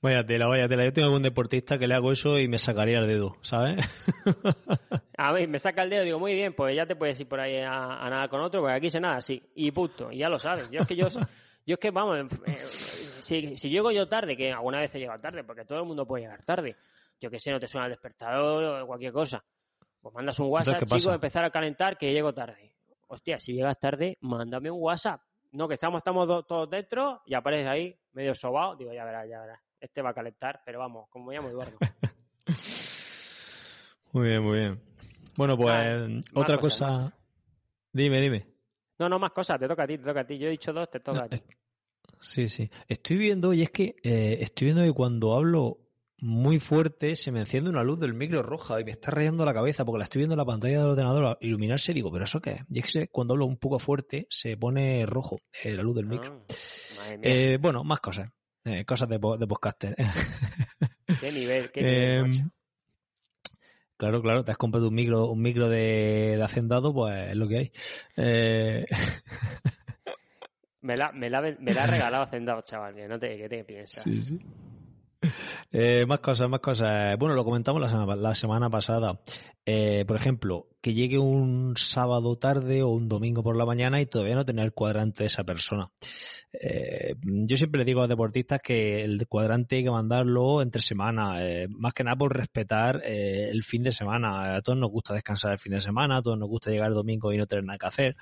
Vaya 0.01 0.25
tela, 0.25 0.47
vaya 0.47 0.69
tela. 0.69 0.85
Yo 0.85 0.93
tengo 0.93 1.07
algún 1.07 1.23
deportista 1.23 1.79
que 1.79 1.89
le 1.89 1.95
hago 1.95 2.13
eso 2.13 2.39
y 2.39 2.49
me 2.49 2.59
sacaría 2.59 2.99
el 2.99 3.07
dedo, 3.07 3.37
¿sabes? 3.41 3.77
a 5.19 5.33
mí 5.33 5.47
me 5.47 5.59
saca 5.59 5.83
el 5.83 5.91
dedo 5.91 6.03
y 6.03 6.07
digo, 6.07 6.19
muy 6.19 6.35
bien, 6.35 6.55
pues 6.55 6.77
ya 6.77 6.87
te 6.87 6.97
puedes 6.97 7.19
ir 7.19 7.29
por 7.29 7.41
ahí 7.41 7.59
a, 7.59 8.09
nadar 8.09 8.29
con 8.29 8.41
otro, 8.41 8.61
porque 8.61 8.77
aquí 8.77 8.89
se 8.89 9.01
nada 9.01 9.17
así. 9.17 9.43
Y 9.55 9.73
punto, 9.73 10.13
y 10.13 10.19
ya 10.19 10.29
lo 10.29 10.39
sabes. 10.39 10.71
Yo 10.71 10.81
es 10.81 10.87
que 10.87 10.97
yo, 10.97 11.09
yo 11.09 11.75
es 11.75 11.79
que, 11.79 11.91
vamos, 11.91 12.19
eh, 12.47 12.57
si, 13.21 13.57
si, 13.57 13.69
llego 13.69 13.91
yo 13.91 14.07
tarde, 14.07 14.37
que 14.37 14.53
alguna 14.53 14.81
vez 14.81 14.95
he 14.95 15.01
llegado 15.01 15.21
tarde, 15.21 15.45
porque 15.45 15.65
todo 15.65 15.81
el 15.81 15.87
mundo 15.87 16.07
puede 16.07 16.25
llegar 16.25 16.45
tarde. 16.45 16.77
Yo 17.21 17.31
que 17.31 17.39
sé, 17.39 17.51
no 17.51 17.59
te 17.59 17.67
suena 17.67 17.87
el 17.87 17.93
despertador 17.93 18.83
o 18.83 18.87
cualquier 18.87 19.13
cosa. 19.13 19.45
Pues 20.01 20.15
mandas 20.15 20.39
un 20.39 20.49
WhatsApp, 20.49 20.85
chico, 20.85 21.13
empezar 21.13 21.45
a 21.45 21.51
calentar 21.51 21.99
que 21.99 22.13
llego 22.13 22.33
tarde. 22.33 22.76
Hostia, 23.09 23.39
si 23.39 23.55
llegas 23.55 23.79
tarde, 23.79 24.19
mándame 24.21 24.71
un 24.71 24.83
WhatsApp. 24.83 25.21
No, 25.53 25.69
que 25.69 25.75
estamos, 25.75 25.99
estamos 25.99 26.47
todos 26.47 26.69
dentro 26.69 27.23
y 27.25 27.35
apareces 27.35 27.69
ahí 27.69 27.99
medio 28.13 28.35
sobado. 28.35 28.77
Digo, 28.77 28.93
ya 28.93 29.05
verás, 29.05 29.29
ya 29.29 29.41
verás. 29.41 29.61
Este 29.81 30.03
va 30.03 30.11
a 30.11 30.15
calentar, 30.15 30.61
pero 30.65 30.81
vamos, 30.81 31.09
como 31.09 31.31
llamo 31.31 31.49
Eduardo. 31.49 31.79
muy 34.13 34.29
bien, 34.29 34.43
muy 34.43 34.59
bien. 34.59 34.81
Bueno, 35.39 35.57
pues 35.57 36.25
otra 36.35 36.59
cosa. 36.59 37.13
Dime, 37.93 38.21
dime. 38.21 38.47
No, 38.99 39.09
no, 39.09 39.19
más 39.19 39.33
cosas, 39.33 39.59
te 39.61 39.69
toca 39.69 39.85
a 39.85 39.87
ti, 39.87 39.99
te 39.99 40.05
toca 40.05 40.21
a 40.21 40.27
ti. 40.27 40.39
Yo 40.39 40.49
he 40.49 40.51
dicho 40.51 40.73
dos, 40.73 40.91
te 40.91 41.01
toca 41.01 41.25
a 41.25 41.29
ti. 41.29 41.39
Sí, 42.21 42.49
sí. 42.49 42.71
Estoy 42.89 43.19
viendo, 43.19 43.53
y 43.53 43.63
es 43.63 43.71
que 43.71 43.97
eh, 44.03 44.39
estoy 44.41 44.67
viendo 44.67 44.83
que 44.83 44.93
cuando 44.93 45.35
hablo 45.35 45.86
muy 46.19 46.59
fuerte 46.59 47.15
se 47.15 47.31
me 47.31 47.41
enciende 47.41 47.71
una 47.71 47.83
luz 47.83 48.01
del 48.01 48.15
micro 48.15 48.43
roja 48.43 48.81
y 48.81 48.85
me 48.85 48.91
está 48.91 49.11
rayando 49.11 49.45
la 49.45 49.53
cabeza 49.53 49.85
porque 49.85 49.99
la 49.99 50.05
estoy 50.05 50.21
viendo 50.21 50.35
en 50.35 50.39
la 50.39 50.45
pantalla 50.45 50.81
del 50.81 50.91
ordenador 50.91 51.37
iluminarse 51.41 51.93
y 51.93 51.97
digo, 51.97 52.11
¿pero 52.11 52.25
eso 52.25 52.41
qué 52.41 52.53
es? 52.53 52.61
Y 52.71 52.79
es 52.79 52.93
que 52.93 53.09
cuando 53.09 53.35
hablo 53.35 53.47
un 53.47 53.59
poco 53.59 53.79
fuerte 53.79 54.27
se 54.31 54.57
pone 54.57 55.05
rojo 55.07 55.41
eh, 55.63 55.73
la 55.73 55.83
luz 55.83 55.95
del 55.95 56.07
micro. 56.07 56.45
Ah, 57.01 57.15
eh, 57.23 57.59
bueno, 57.61 57.85
más 57.85 58.01
cosas. 58.01 58.31
cosas 58.87 59.09
de, 59.09 59.17
de 59.17 59.47
podcaster. 59.47 59.95
¿Qué 61.21 61.33
nivel? 61.33 61.71
¿Qué 61.71 61.83
nivel 61.83 62.51
Claro, 63.97 64.21
claro, 64.21 64.45
te 64.45 64.51
has 64.51 64.59
comprado 64.59 64.89
un 64.89 64.95
micro, 64.95 65.27
un 65.31 65.41
micro 65.41 65.71
de, 65.71 66.39
hacendado, 66.43 66.93
pues 66.93 67.31
es 67.31 67.37
lo 67.37 67.49
que 67.49 67.57
hay. 67.57 67.71
Eh... 68.17 68.85
me, 70.83 70.97
la, 70.99 71.13
me, 71.13 71.31
la, 71.31 71.41
me 71.41 71.73
la 71.73 71.85
ha 71.85 71.87
regalado 71.87 72.23
hacendado, 72.25 72.61
chaval, 72.61 72.95
que 72.95 73.09
no 73.09 73.19
te, 73.19 73.39
¿qué 73.39 73.49
te 73.49 73.65
piensas? 73.65 74.03
Sí, 74.05 74.13
sí. 74.13 74.39
Eh, 75.73 76.07
más 76.07 76.21
cosas, 76.21 76.49
más 76.49 76.61
cosas. 76.61 77.19
Bueno, 77.19 77.35
lo 77.35 77.45
comentamos 77.45 77.83
la 77.83 77.89
semana, 77.91 78.17
la 78.17 78.35
semana 78.35 78.71
pasada. 78.71 79.21
Eh, 79.67 80.05
por 80.07 80.17
ejemplo, 80.17 80.69
que 80.81 80.95
llegue 80.95 81.19
un 81.19 81.75
sábado 81.77 82.39
tarde 82.39 82.83
o 82.83 82.89
un 82.89 83.09
domingo 83.09 83.43
por 83.43 83.57
la 83.57 83.67
mañana 83.67 84.01
y 84.01 84.07
todavía 84.07 84.37
no 84.37 84.45
tener 84.45 84.65
el 84.65 84.73
cuadrante 84.73 85.25
de 85.25 85.27
esa 85.27 85.45
persona. 85.45 85.91
Eh, 86.53 87.15
yo 87.23 87.57
siempre 87.59 87.81
le 87.81 87.85
digo 87.85 88.01
a 88.01 88.05
los 88.05 88.09
deportistas 88.09 88.61
que 88.63 89.05
el 89.05 89.27
cuadrante 89.27 89.77
hay 89.77 89.85
que 89.85 89.91
mandarlo 89.91 90.63
entre 90.63 90.81
semana, 90.81 91.41
más 91.69 91.93
que 91.93 92.05
nada 92.05 92.17
por 92.17 92.35
respetar 92.35 93.03
el 93.05 93.63
fin 93.63 93.83
de 93.83 93.93
semana. 93.93 94.55
A 94.55 94.63
todos 94.63 94.79
nos 94.79 94.91
gusta 94.91 95.13
descansar 95.13 95.53
el 95.53 95.59
fin 95.59 95.73
de 95.73 95.81
semana, 95.83 96.19
a 96.19 96.23
todos 96.23 96.39
nos 96.39 96.49
gusta 96.49 96.71
llegar 96.71 96.89
el 96.89 96.95
domingo 96.95 97.33
y 97.33 97.37
no 97.37 97.47
tener 97.47 97.65
nada 97.65 97.79
que 97.79 97.87
hacer 97.87 98.17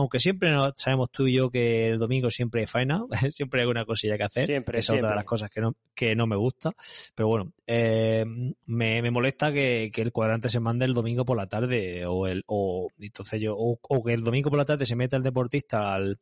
aunque 0.00 0.18
siempre 0.18 0.50
sabemos 0.76 1.10
tú 1.10 1.26
y 1.26 1.34
yo 1.36 1.50
que 1.50 1.88
el 1.88 1.98
domingo 1.98 2.30
siempre 2.30 2.62
hay 2.62 2.66
faena, 2.66 3.04
siempre 3.30 3.60
hay 3.60 3.62
alguna 3.64 3.84
cosilla 3.84 4.16
que 4.16 4.24
hacer. 4.24 4.46
Siempre, 4.46 4.78
Esa 4.78 4.94
es 4.94 4.98
otra 4.98 5.10
de 5.10 5.16
las 5.16 5.24
cosas 5.26 5.50
que 5.50 5.60
no, 5.60 5.76
que 5.94 6.16
no 6.16 6.26
me 6.26 6.36
gusta. 6.36 6.72
Pero 7.14 7.28
bueno, 7.28 7.52
eh, 7.66 8.24
me, 8.64 9.10
molesta 9.10 9.52
que, 9.52 9.92
el 9.94 10.12
cuadrante 10.12 10.48
se 10.48 10.58
mande 10.58 10.86
el 10.86 10.94
domingo 10.94 11.26
por 11.26 11.36
la 11.36 11.46
tarde 11.46 12.06
o 12.06 12.26
el 12.26 12.42
o 12.46 12.88
entonces 12.98 13.40
yo 13.40 13.54
o, 13.56 14.02
que 14.02 14.14
el 14.14 14.24
domingo 14.24 14.48
por 14.48 14.58
la 14.58 14.64
tarde 14.64 14.86
se 14.86 14.96
meta 14.96 15.18
el 15.18 15.22
deportista 15.22 15.92
al, 15.92 16.18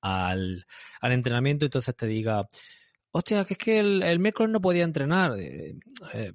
al, 0.00 0.66
al 1.00 1.12
entrenamiento 1.12 1.64
y 1.64 1.68
entonces 1.68 1.94
te 1.94 2.08
diga 2.08 2.48
hostia, 3.12 3.44
que 3.44 3.54
es 3.54 3.58
que 3.58 3.78
el, 3.78 4.18
miércoles 4.18 4.52
no 4.52 4.60
podía 4.60 4.84
entrenar. 4.84 5.32
Eh, 5.38 5.74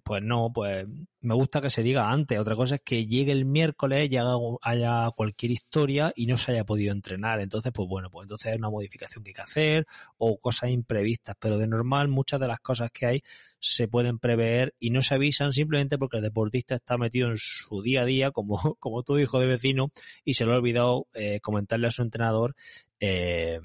pues 0.04 0.22
no, 0.22 0.52
pues 0.54 0.86
me 1.22 1.34
gusta 1.34 1.62
que 1.62 1.70
se 1.70 1.84
diga 1.84 2.12
antes. 2.12 2.38
Otra 2.40 2.56
cosa 2.56 2.76
es 2.76 2.82
que 2.82 3.06
llegue 3.06 3.32
el 3.32 3.46
miércoles 3.46 4.10
y 4.12 4.18
haya 4.18 5.12
cualquier 5.16 5.52
historia 5.52 6.12
y 6.16 6.28
no 6.28 6.38
se 6.38 6.52
haya 6.52 6.66
podido 6.66 6.92
entrenar. 6.92 7.40
Entonces, 7.40 7.72
pues 7.74 7.88
bueno, 7.88 8.10
pues 8.10 8.26
entonces 8.26 8.52
hay 8.52 8.58
una 8.58 8.70
modificación 8.70 9.24
que 9.24 9.30
hay 9.32 9.34
que 9.36 9.42
hacer 9.42 9.88
o 10.18 10.38
cosas 10.40 10.70
imprevistas. 10.72 11.36
Pero 11.40 11.58
de 11.58 11.68
normal, 11.68 12.08
muchas 12.10 12.40
de 12.40 12.48
las 12.48 12.60
cosas 12.60 12.92
que 12.92 13.06
hay 13.06 13.22
se 13.60 13.88
pueden 13.88 14.20
prever 14.20 14.76
y 14.80 14.92
no 14.92 15.02
se 15.02 15.16
avisan 15.16 15.52
simplemente 15.52 15.98
porque 15.98 16.18
el 16.18 16.24
deportista 16.24 16.76
está 16.76 16.98
metido 16.98 17.30
en 17.30 17.38
su 17.38 17.82
día 17.82 18.02
a 18.02 18.06
día 18.06 18.32
como, 18.32 18.58
como 18.80 19.04
tu 19.04 19.18
hijo 19.18 19.40
de 19.40 19.48
vecino 19.48 19.92
y 20.24 20.36
se 20.36 20.46
le 20.46 20.54
ha 20.54 20.58
olvidado 20.58 21.08
eh, 21.14 21.40
comentarle 21.42 21.88
a 21.88 21.92
su 21.92 22.04
entrenador 22.04 22.56
eh, 23.00 23.60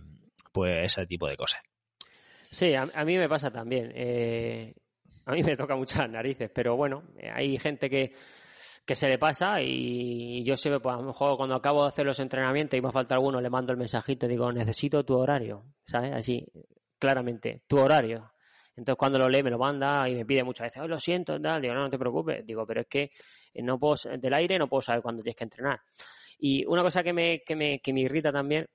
pues 0.53 0.87
ese 0.87 1.07
tipo 1.07 1.29
de 1.29 1.37
cosas. 1.37 1.61
Sí, 2.51 2.75
a, 2.75 2.87
mí 3.05 3.17
me 3.17 3.29
pasa 3.29 3.51
también. 3.51 3.93
Eh, 3.95 4.75
a 5.25 5.33
mí 5.33 5.43
me 5.43 5.57
toca 5.57 5.77
muchas 5.77 6.11
narices, 6.11 6.51
pero 6.53 6.77
bueno, 6.77 7.05
eh, 7.17 7.31
hay 7.33 7.57
gente 7.59 7.89
que, 7.89 8.13
que 8.85 8.95
se 8.97 9.09
le 9.09 9.19
pasa 9.19 9.63
y 9.63 10.43
yo 10.45 10.57
sé, 10.57 10.81
pues 10.81 10.95
a 10.95 10.99
lo 10.99 11.05
mejor 11.05 11.37
cuando 11.37 11.55
acabo 11.55 11.83
de 11.83 11.89
hacer 11.89 12.05
los 12.05 12.19
entrenamientos 12.19 12.77
y 12.77 12.83
me 12.83 12.91
falta 12.91 13.15
alguno, 13.15 13.41
le 13.41 13.51
mando 13.51 13.73
el 13.73 13.79
mensajito 13.79 14.27
y 14.27 14.31
digo, 14.31 14.51
necesito 14.51 15.05
tu 15.05 15.17
horario, 15.17 15.65
¿sabes? 15.85 16.13
Así, 16.13 16.45
claramente, 16.99 17.63
tu 17.69 17.79
horario. 17.79 18.33
Entonces 18.77 18.99
cuando 18.99 19.19
lo 19.19 19.29
lee 19.29 19.45
me 19.45 19.51
lo 19.51 19.59
manda 19.59 20.09
y 20.09 20.17
me 20.17 20.25
pide 20.25 20.43
muchas 20.43 20.67
veces, 20.67 20.83
oh, 20.83 20.89
lo 20.89 20.99
siento, 20.99 21.41
tal. 21.41 21.63
digo, 21.63 21.75
no, 21.75 21.83
no 21.83 21.91
te 21.91 21.99
preocupes, 21.99 22.45
digo, 22.45 22.67
pero 22.67 22.81
es 22.81 22.89
que 22.89 23.13
no 23.63 23.79
puedo, 23.79 23.95
del 24.19 24.35
aire 24.35 24.59
no 24.59 24.69
puedo 24.69 24.81
saber 24.81 25.03
cuándo 25.03 25.23
tienes 25.23 25.37
que 25.37 25.45
entrenar. 25.45 25.81
Y 26.39 26.65
una 26.67 26.83
cosa 26.83 27.05
que 27.05 27.13
me, 27.13 27.43
que 27.43 27.55
me, 27.55 27.81
que 27.81 27.93
me 27.93 28.01
irrita 28.01 28.33
también 28.33 28.67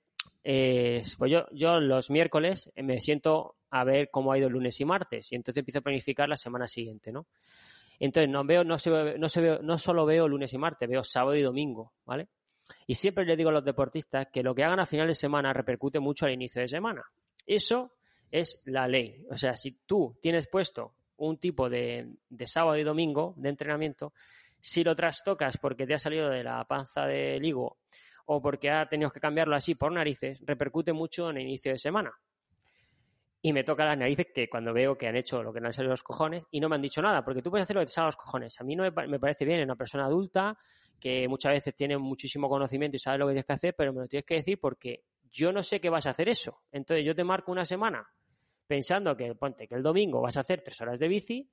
es, 0.43 1.15
pues 1.17 1.31
yo, 1.31 1.47
yo 1.51 1.79
los 1.79 2.11
miércoles 2.11 2.71
me 2.75 3.01
siento 3.01 3.55
a 3.75 3.83
ver 3.83 4.09
cómo 4.09 4.31
ha 4.31 4.37
ido 4.37 4.47
el 4.47 4.53
lunes 4.53 4.79
y 4.79 4.85
martes 4.85 5.31
y 5.31 5.35
entonces 5.35 5.59
empiezo 5.59 5.79
a 5.79 5.81
planificar 5.81 6.29
la 6.29 6.37
semana 6.37 6.65
siguiente, 6.65 7.11
¿no? 7.11 7.27
Entonces 7.99 8.29
no 8.29 8.45
veo, 8.45 8.63
no 8.63 8.79
se, 8.79 9.17
no 9.17 9.27
se 9.27 9.41
veo, 9.41 9.59
no 9.61 9.77
solo 9.77 10.05
veo 10.05 10.29
lunes 10.29 10.53
y 10.53 10.57
martes, 10.57 10.87
veo 10.87 11.03
sábado 11.03 11.35
y 11.35 11.41
domingo, 11.41 11.93
¿vale? 12.05 12.29
Y 12.87 12.95
siempre 12.95 13.25
le 13.25 13.35
digo 13.35 13.49
a 13.49 13.53
los 13.53 13.65
deportistas 13.65 14.27
que 14.31 14.43
lo 14.43 14.55
que 14.55 14.63
hagan 14.63 14.79
a 14.79 14.85
final 14.85 15.07
de 15.07 15.13
semana 15.13 15.51
repercute 15.51 15.99
mucho 15.99 16.25
al 16.25 16.31
inicio 16.31 16.61
de 16.61 16.69
semana. 16.69 17.03
Eso 17.45 17.91
es 18.31 18.61
la 18.65 18.87
ley. 18.87 19.25
O 19.29 19.35
sea, 19.35 19.57
si 19.57 19.71
tú 19.85 20.17
tienes 20.21 20.47
puesto 20.47 20.95
un 21.17 21.37
tipo 21.37 21.69
de, 21.69 22.15
de 22.29 22.47
sábado 22.47 22.77
y 22.77 22.83
domingo 22.83 23.33
de 23.37 23.49
entrenamiento, 23.49 24.13
si 24.57 24.85
lo 24.85 24.95
trastocas 24.95 25.57
porque 25.57 25.85
te 25.85 25.95
ha 25.95 25.99
salido 25.99 26.29
de 26.29 26.45
la 26.45 26.63
panza 26.63 27.05
del 27.05 27.43
higo 27.43 27.77
o 28.25 28.41
porque 28.41 28.71
ha 28.71 28.87
tenido 28.87 29.11
que 29.11 29.19
cambiarlo 29.19 29.55
así 29.55 29.75
por 29.75 29.91
narices, 29.91 30.41
repercute 30.45 30.93
mucho 30.93 31.29
en 31.29 31.37
el 31.37 31.43
inicio 31.43 31.73
de 31.73 31.77
semana 31.77 32.13
y 33.45 33.53
me 33.53 33.63
toca 33.63 33.85
las 33.85 33.95
narices 33.95 34.29
que 34.33 34.49
cuando 34.49 34.73
veo 34.73 34.97
que 34.97 35.07
han 35.07 35.15
hecho 35.15 35.43
lo 35.43 35.53
que 35.53 35.61
no 35.61 35.67
han 35.67 35.73
salido 35.73 35.91
los 35.91 36.01
cojones 36.01 36.47
y 36.49 36.59
no 36.59 36.67
me 36.67 36.77
han 36.77 36.81
dicho 36.81 36.99
nada, 36.99 37.23
porque 37.23 37.43
tú 37.43 37.51
puedes 37.51 37.65
hacer 37.65 37.75
lo 37.75 37.81
que 37.81 37.85
te 37.85 37.91
salga 37.91 38.07
los 38.07 38.15
cojones. 38.15 38.59
A 38.59 38.63
mí 38.63 38.75
no 38.75 38.81
me, 38.81 39.19
parece 39.19 39.45
bien, 39.45 39.61
una 39.61 39.75
persona 39.75 40.05
adulta 40.05 40.57
que 40.99 41.27
muchas 41.27 41.51
veces 41.51 41.75
tiene 41.75 41.95
muchísimo 41.95 42.49
conocimiento 42.49 42.95
y 42.95 42.99
sabe 42.99 43.19
lo 43.19 43.27
que 43.27 43.33
tienes 43.33 43.45
que 43.45 43.53
hacer, 43.53 43.75
pero 43.77 43.93
me 43.93 44.01
lo 44.01 44.07
tienes 44.07 44.25
que 44.25 44.33
decir 44.37 44.59
porque 44.59 45.03
yo 45.29 45.51
no 45.51 45.61
sé 45.61 45.79
que 45.79 45.91
vas 45.91 46.07
a 46.07 46.09
hacer 46.09 46.27
eso. 46.27 46.63
Entonces 46.71 47.05
yo 47.05 47.13
te 47.13 47.23
marco 47.23 47.51
una 47.51 47.65
semana 47.65 48.09
pensando 48.65 49.15
que, 49.15 49.35
ponte, 49.35 49.67
que 49.67 49.75
el 49.75 49.83
domingo 49.83 50.21
vas 50.21 50.37
a 50.37 50.39
hacer 50.39 50.63
tres 50.63 50.81
horas 50.81 50.97
de 50.97 51.07
bici 51.07 51.47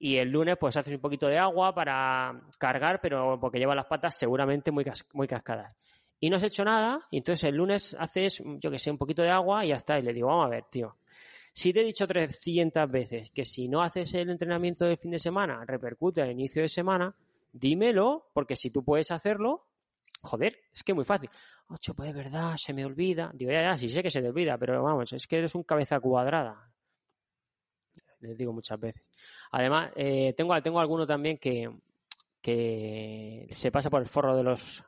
y 0.00 0.16
el 0.16 0.28
lunes 0.28 0.56
pues 0.58 0.76
haces 0.76 0.92
un 0.92 1.00
poquito 1.00 1.28
de 1.28 1.38
agua 1.38 1.72
para 1.72 2.48
cargar, 2.58 3.00
pero 3.00 3.38
porque 3.40 3.60
lleva 3.60 3.76
las 3.76 3.86
patas 3.86 4.18
seguramente 4.18 4.72
muy, 4.72 4.84
muy 5.12 5.28
cascadas. 5.28 5.76
y 6.18 6.30
no 6.30 6.38
has 6.38 6.42
hecho 6.42 6.64
nada, 6.64 6.98
y 7.12 7.18
entonces 7.18 7.44
el 7.44 7.54
lunes 7.54 7.96
haces, 7.96 8.42
yo 8.58 8.72
que 8.72 8.80
sé, 8.80 8.90
un 8.90 8.98
poquito 8.98 9.22
de 9.22 9.30
agua 9.30 9.64
y 9.64 9.68
ya 9.68 9.76
está. 9.76 10.00
Y 10.00 10.02
le 10.02 10.12
digo, 10.12 10.26
vamos 10.26 10.46
a 10.46 10.50
ver, 10.50 10.64
tío, 10.68 10.96
si 11.52 11.72
te 11.72 11.80
he 11.80 11.84
dicho 11.84 12.06
300 12.06 12.90
veces 12.90 13.30
que 13.30 13.44
si 13.44 13.68
no 13.68 13.82
haces 13.82 14.14
el 14.14 14.30
entrenamiento 14.30 14.84
del 14.86 14.96
fin 14.96 15.10
de 15.10 15.18
semana 15.18 15.64
repercute 15.66 16.22
al 16.22 16.30
inicio 16.30 16.62
de 16.62 16.68
semana, 16.68 17.14
dímelo, 17.52 18.30
porque 18.32 18.56
si 18.56 18.70
tú 18.70 18.82
puedes 18.82 19.10
hacerlo, 19.10 19.66
joder, 20.22 20.58
es 20.72 20.82
que 20.82 20.94
muy 20.94 21.04
fácil. 21.04 21.28
Ocho, 21.68 21.94
pues 21.94 22.08
es 22.08 22.14
verdad, 22.14 22.56
se 22.56 22.72
me 22.72 22.84
olvida. 22.84 23.30
Digo, 23.34 23.52
ya, 23.52 23.62
ya, 23.62 23.78
sí 23.78 23.88
sé 23.88 24.02
que 24.02 24.10
se 24.10 24.22
te 24.22 24.28
olvida, 24.28 24.56
pero 24.56 24.82
vamos, 24.82 25.12
es 25.12 25.26
que 25.26 25.38
eres 25.38 25.54
un 25.54 25.62
cabeza 25.62 26.00
cuadrada. 26.00 26.70
Les 28.20 28.36
digo 28.36 28.52
muchas 28.52 28.78
veces. 28.78 29.02
Además, 29.50 29.90
eh, 29.96 30.32
tengo, 30.34 30.60
tengo 30.62 30.80
alguno 30.80 31.06
también 31.06 31.38
que, 31.38 31.68
que 32.40 33.48
se 33.50 33.70
pasa 33.70 33.90
por 33.90 34.00
el 34.00 34.08
forro 34.08 34.36
de 34.36 34.42
los 34.44 34.84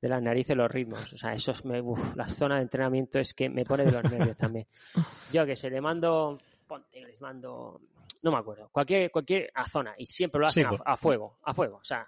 de 0.00 0.08
las 0.08 0.22
narices 0.22 0.56
los 0.56 0.70
ritmos. 0.70 1.12
O 1.12 1.16
sea, 1.16 1.32
eso 1.32 1.50
es, 1.52 1.64
me, 1.64 1.80
uf, 1.80 2.14
la 2.16 2.28
zona 2.28 2.56
de 2.56 2.62
entrenamiento 2.62 3.18
es 3.18 3.32
que 3.34 3.48
me 3.48 3.64
pone 3.64 3.84
de 3.84 3.92
los 3.92 4.04
nervios 4.10 4.36
también. 4.36 4.66
Yo 5.32 5.46
que 5.46 5.56
se 5.56 5.70
le 5.70 5.80
mando, 5.80 6.38
ponte, 6.66 7.00
les 7.00 7.20
mando, 7.20 7.80
no 8.22 8.30
me 8.30 8.38
acuerdo, 8.38 8.68
cualquier, 8.70 9.10
cualquier 9.10 9.50
a 9.54 9.68
zona 9.68 9.94
y 9.98 10.06
siempre 10.06 10.40
lo 10.40 10.46
hacen 10.46 10.62
Sí, 10.62 10.66
a, 10.66 10.70
pues. 10.70 10.82
a 10.84 10.96
fuego, 10.96 11.38
a 11.42 11.54
fuego. 11.54 11.76
O 11.78 11.84
sea, 11.84 12.06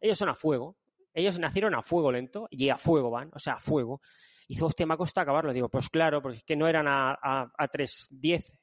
ellos 0.00 0.18
son 0.18 0.28
a 0.28 0.34
fuego, 0.34 0.76
ellos 1.14 1.38
nacieron 1.38 1.74
a 1.74 1.82
fuego 1.82 2.12
lento 2.12 2.46
y 2.50 2.68
a 2.68 2.76
fuego 2.76 3.10
van, 3.10 3.30
o 3.34 3.38
sea, 3.38 3.54
a 3.54 3.60
fuego. 3.60 4.00
Y 4.46 4.54
dice, 4.54 4.64
hostia, 4.64 4.84
me 4.86 4.94
ha 4.94 4.96
costado 4.96 5.22
acabarlo. 5.22 5.52
Digo, 5.52 5.68
pues 5.68 5.88
claro, 5.88 6.20
porque 6.20 6.38
es 6.38 6.44
que 6.44 6.56
no 6.56 6.66
eran 6.66 6.88
a, 6.88 7.12
a, 7.12 7.42
a 7.56 7.68
3.10. 7.68 8.58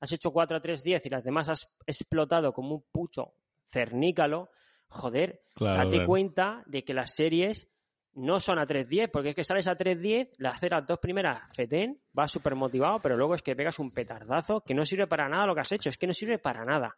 Has 0.00 0.12
hecho 0.12 0.30
4 0.32 0.56
a 0.56 0.62
3.10 0.62 1.00
y 1.04 1.08
las 1.10 1.24
demás 1.24 1.48
has 1.48 1.68
explotado 1.86 2.52
como 2.52 2.76
un 2.76 2.84
pucho 2.92 3.34
cernícalo. 3.66 4.50
Joder, 4.88 5.42
Claro, 5.54 5.84
date 5.90 6.04
cuenta 6.06 6.62
de 6.66 6.84
que 6.84 6.92
las 6.94 7.14
series 7.14 7.66
no 8.14 8.40
son 8.40 8.58
a 8.58 8.66
3.10, 8.66 9.10
porque 9.10 9.30
es 9.30 9.34
que 9.34 9.44
sales 9.44 9.66
a 9.68 9.76
3.10, 9.76 10.30
las 10.38 10.56
haces 10.56 10.70
las 10.70 10.86
dos 10.86 10.98
primeras 10.98 11.40
fetén, 11.54 11.98
vas 12.12 12.30
súper 12.30 12.54
motivado, 12.54 13.00
pero 13.00 13.16
luego 13.16 13.34
es 13.34 13.42
que 13.42 13.56
pegas 13.56 13.78
un 13.78 13.90
petardazo 13.90 14.60
que 14.60 14.74
no 14.74 14.84
sirve 14.84 15.06
para 15.06 15.28
nada 15.28 15.46
lo 15.46 15.54
que 15.54 15.60
has 15.60 15.72
hecho, 15.72 15.88
es 15.88 15.98
que 15.98 16.06
no 16.06 16.12
sirve 16.12 16.38
para 16.38 16.64
nada. 16.64 16.94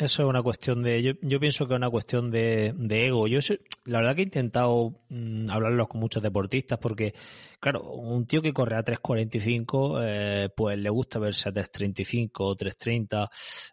Eso 0.00 0.22
es 0.22 0.28
una 0.30 0.42
cuestión 0.42 0.82
de. 0.82 1.02
Yo, 1.20 1.40
pienso 1.40 1.68
que 1.68 1.74
es 1.74 1.76
una 1.76 1.90
cuestión 1.90 2.30
de, 2.30 2.72
de 2.74 3.04
ego. 3.04 3.26
Yo 3.26 3.38
la 3.84 3.98
verdad 3.98 4.14
que 4.14 4.22
he 4.22 4.24
intentado 4.24 5.02
mm, 5.10 5.50
hablarlo 5.50 5.86
con 5.88 6.00
muchos 6.00 6.22
deportistas 6.22 6.78
porque, 6.78 7.12
claro, 7.60 7.82
un 7.82 8.24
tío 8.26 8.40
que 8.40 8.54
corre 8.54 8.76
a 8.76 8.82
3.45, 8.82 10.00
eh, 10.02 10.48
pues 10.56 10.78
le 10.78 10.88
gusta 10.88 11.18
verse 11.18 11.50
a 11.50 11.52
3.35 11.52 12.30
o 12.38 12.56
3.30. 12.56 13.28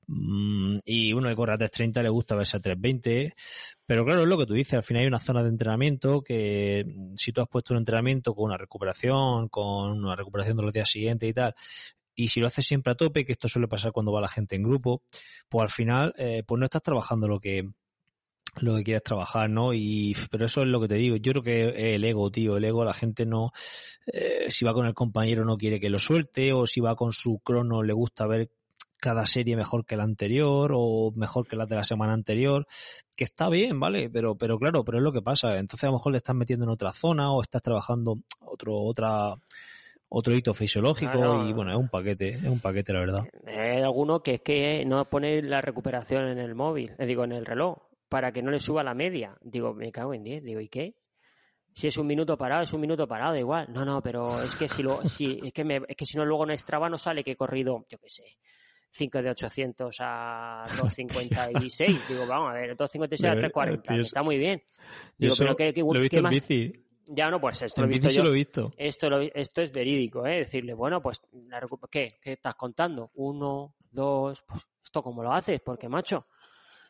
mm, 0.08 0.80
y 0.84 1.14
uno 1.14 1.30
que 1.30 1.36
corre 1.36 1.54
a 1.54 1.58
3.30 1.58 2.04
le 2.04 2.10
gusta 2.10 2.36
verse 2.36 2.58
a 2.58 2.60
3.20. 2.60 3.34
Pero 3.86 4.04
claro, 4.04 4.24
es 4.24 4.28
lo 4.28 4.38
que 4.38 4.46
tú 4.46 4.54
dices. 4.54 4.74
Al 4.74 4.84
final 4.84 5.04
hay 5.04 5.08
una 5.08 5.22
zona 5.22 5.42
de 5.44 5.48
entrenamiento 5.50 6.22
que, 6.22 6.84
mm, 6.86 7.14
si 7.16 7.32
tú 7.32 7.40
has 7.40 7.48
puesto 7.48 7.74
un 7.74 7.78
entrenamiento 7.78 8.36
con 8.36 8.48
una 8.48 8.58
recuperación, 8.58 9.48
con 9.48 9.92
una 10.04 10.18
recuperación 10.18 10.58
de 10.58 10.64
los 10.64 10.74
días 10.74 10.90
siguientes 10.90 11.30
y 11.30 11.34
tal, 11.34 11.56
y 12.18 12.30
si 12.30 12.42
lo 12.42 12.48
haces 12.48 12.66
siempre 12.66 12.92
a 12.92 12.96
tope, 12.96 13.26
que 13.26 13.34
esto 13.34 13.48
suele 13.48 13.68
pasar 13.68 13.92
cuando 13.92 14.12
va 14.12 14.20
la 14.20 14.28
gente 14.28 14.56
en 14.56 14.64
grupo, 14.64 15.04
pues 15.48 15.64
al 15.64 15.70
final, 15.70 16.14
eh, 16.18 16.44
pues 16.46 16.60
no 16.60 16.66
estás 16.66 16.82
trabajando 16.82 17.28
lo 17.28 17.40
que 17.40 17.70
lo 18.60 18.76
que 18.76 18.84
quieres 18.84 19.04
trabajar, 19.04 19.52
¿no? 19.52 19.72
Y 19.72 20.16
pero 20.32 20.46
eso 20.48 20.62
es 20.62 20.68
lo 20.68 20.82
que 20.82 20.88
te 20.88 20.96
digo. 20.96 21.16
Yo 21.18 21.32
creo 21.34 21.44
que 21.44 21.94
el 21.94 22.04
ego, 22.04 22.32
tío, 22.32 22.58
el 22.58 22.66
ego, 22.66 22.84
la 22.84 22.94
gente 22.94 23.28
no, 23.28 23.52
eh, 24.08 24.48
si 24.50 24.66
va 24.66 24.74
con 24.74 24.88
el 24.88 24.96
compañero 24.96 25.46
no 25.46 25.58
quiere 25.58 25.80
que 25.80 25.92
lo 25.92 26.00
suelte, 26.00 26.54
o 26.54 26.66
si 26.66 26.82
va 26.82 26.96
con 26.96 27.14
su 27.14 27.40
crono 27.40 27.84
le 27.84 27.94
gusta 27.94 28.26
ver 28.26 28.50
cada 29.00 29.28
serie 29.28 29.56
mejor 29.56 29.86
que 29.86 29.96
la 29.96 30.04
anterior 30.04 30.72
o 30.74 31.12
mejor 31.16 31.48
que 31.48 31.56
la 31.56 31.68
de 31.68 31.76
la 31.76 31.84
semana 31.84 32.14
anterior, 32.14 32.66
que 33.16 33.26
está 33.26 33.48
bien, 33.50 33.80
¿vale? 33.80 34.10
Pero, 34.10 34.36
pero 34.36 34.58
claro, 34.58 34.84
pero 34.84 34.98
es 34.98 35.04
lo 35.04 35.14
que 35.14 35.22
pasa. 35.22 35.58
Entonces 35.60 35.84
a 35.84 35.88
lo 35.88 35.94
mejor 35.94 36.14
le 36.14 36.18
estás 36.18 36.36
metiendo 36.36 36.66
en 36.66 36.72
otra 36.72 36.94
zona 36.94 37.32
o 37.32 37.44
estás 37.44 37.62
trabajando 37.62 38.16
otro, 38.40 38.76
otra, 38.76 39.36
otro 40.10 40.34
hito 40.34 40.54
fisiológico 40.54 41.12
Claro. 41.12 41.48
y 41.48 41.54
bueno, 41.54 41.72
es 41.72 41.78
un 41.78 41.90
paquete, 41.90 42.30
es 42.30 42.44
un 42.44 42.60
paquete 42.60 42.94
la 42.94 43.00
verdad. 43.00 43.24
Hay 43.46 43.82
alguno 43.82 44.22
que 44.22 44.36
es 44.36 44.42
que 44.42 44.86
no 44.86 45.04
pone 45.06 45.42
la 45.42 45.62
recuperación 45.62 46.28
en 46.30 46.38
el 46.38 46.56
móvil, 46.56 46.94
eh, 46.98 47.06
digo, 47.06 47.24
en 47.24 47.34
el 47.34 47.46
reloj, 47.46 47.78
para 48.10 48.32
que 48.32 48.42
no 48.42 48.52
le 48.52 48.60
suba 48.60 48.84
la 48.84 48.94
media. 48.94 49.38
Digo, 49.42 49.74
me 49.74 49.92
cago 49.92 50.14
en 50.14 50.24
10, 50.24 50.44
digo, 50.44 50.62
¿y 50.62 50.70
qué? 50.70 50.96
Si 51.74 51.88
es 51.88 51.98
un 51.98 52.08
minuto 52.08 52.38
parado, 52.38 52.64
es 52.64 52.74
un 52.74 52.82
minuto 52.82 53.08
parado, 53.08 53.36
igual. 53.36 53.68
No, 53.72 53.86
no, 53.86 54.02
pero 54.02 54.42
es 54.42 54.56
que 54.56 54.68
si 54.68 54.82
lo, 54.82 55.00
si, 55.06 55.40
es 55.44 55.54
que 55.54 55.64
me, 55.64 55.82
es 55.88 55.96
que 55.96 56.06
si 56.06 56.18
no 56.18 56.26
luego 56.26 56.50
en 56.50 56.58
Strava 56.58 56.90
no 56.90 56.98
sale 56.98 57.24
que 57.24 57.32
he 57.32 57.36
corrido, 57.36 57.86
yo 57.90 57.98
qué 57.98 58.10
sé, 58.10 58.24
5 58.92 59.22
de 59.22 59.30
800 59.30 59.96
a 60.00 60.66
256. 60.80 62.08
Digo, 62.10 62.26
vamos 62.26 62.52
a 62.52 62.54
ver, 62.54 62.76
256 62.76 63.24
a 63.24 63.36
Pero, 63.36 63.50
340, 63.50 63.82
tío, 63.82 63.96
que 63.96 64.02
está 64.02 64.24
muy 64.24 64.38
bien. 64.38 64.64
Digo, 65.18 65.36
pero 65.38 65.56
¿qué, 65.56 65.74
qué, 65.74 65.82
lo 65.82 65.96
he 65.96 66.00
visto 66.00 66.18
en 66.18 66.24
más? 66.24 66.32
bici. 66.32 66.87
Ya 67.08 67.30
no, 67.30 67.40
pues 67.40 67.62
esto 67.62 67.82
lo 67.82 67.88
he 67.88 67.90
visto 67.90 68.08
bici 68.08 68.14
sí 68.14 68.18
yo. 68.18 68.24
lo 68.24 68.30
he 68.32 68.34
visto. 68.34 68.74
Esto, 68.78 69.10
lo- 69.10 69.22
esto 69.22 69.62
es 69.62 69.72
verídico, 69.72 70.26
¿eh? 70.26 70.40
Decirle, 70.40 70.74
bueno, 70.74 71.02
pues, 71.02 71.22
la 71.48 71.66
¿qué? 71.90 72.20
¿Qué 72.22 72.34
estás 72.34 72.56
contando? 72.56 73.12
Uno, 73.16 73.76
dos, 73.92 74.44
pues, 74.44 74.62
¿esto 74.84 75.02
cómo 75.02 75.24
lo 75.24 75.32
haces? 75.32 75.62
Porque, 75.62 75.88
macho, 75.88 76.28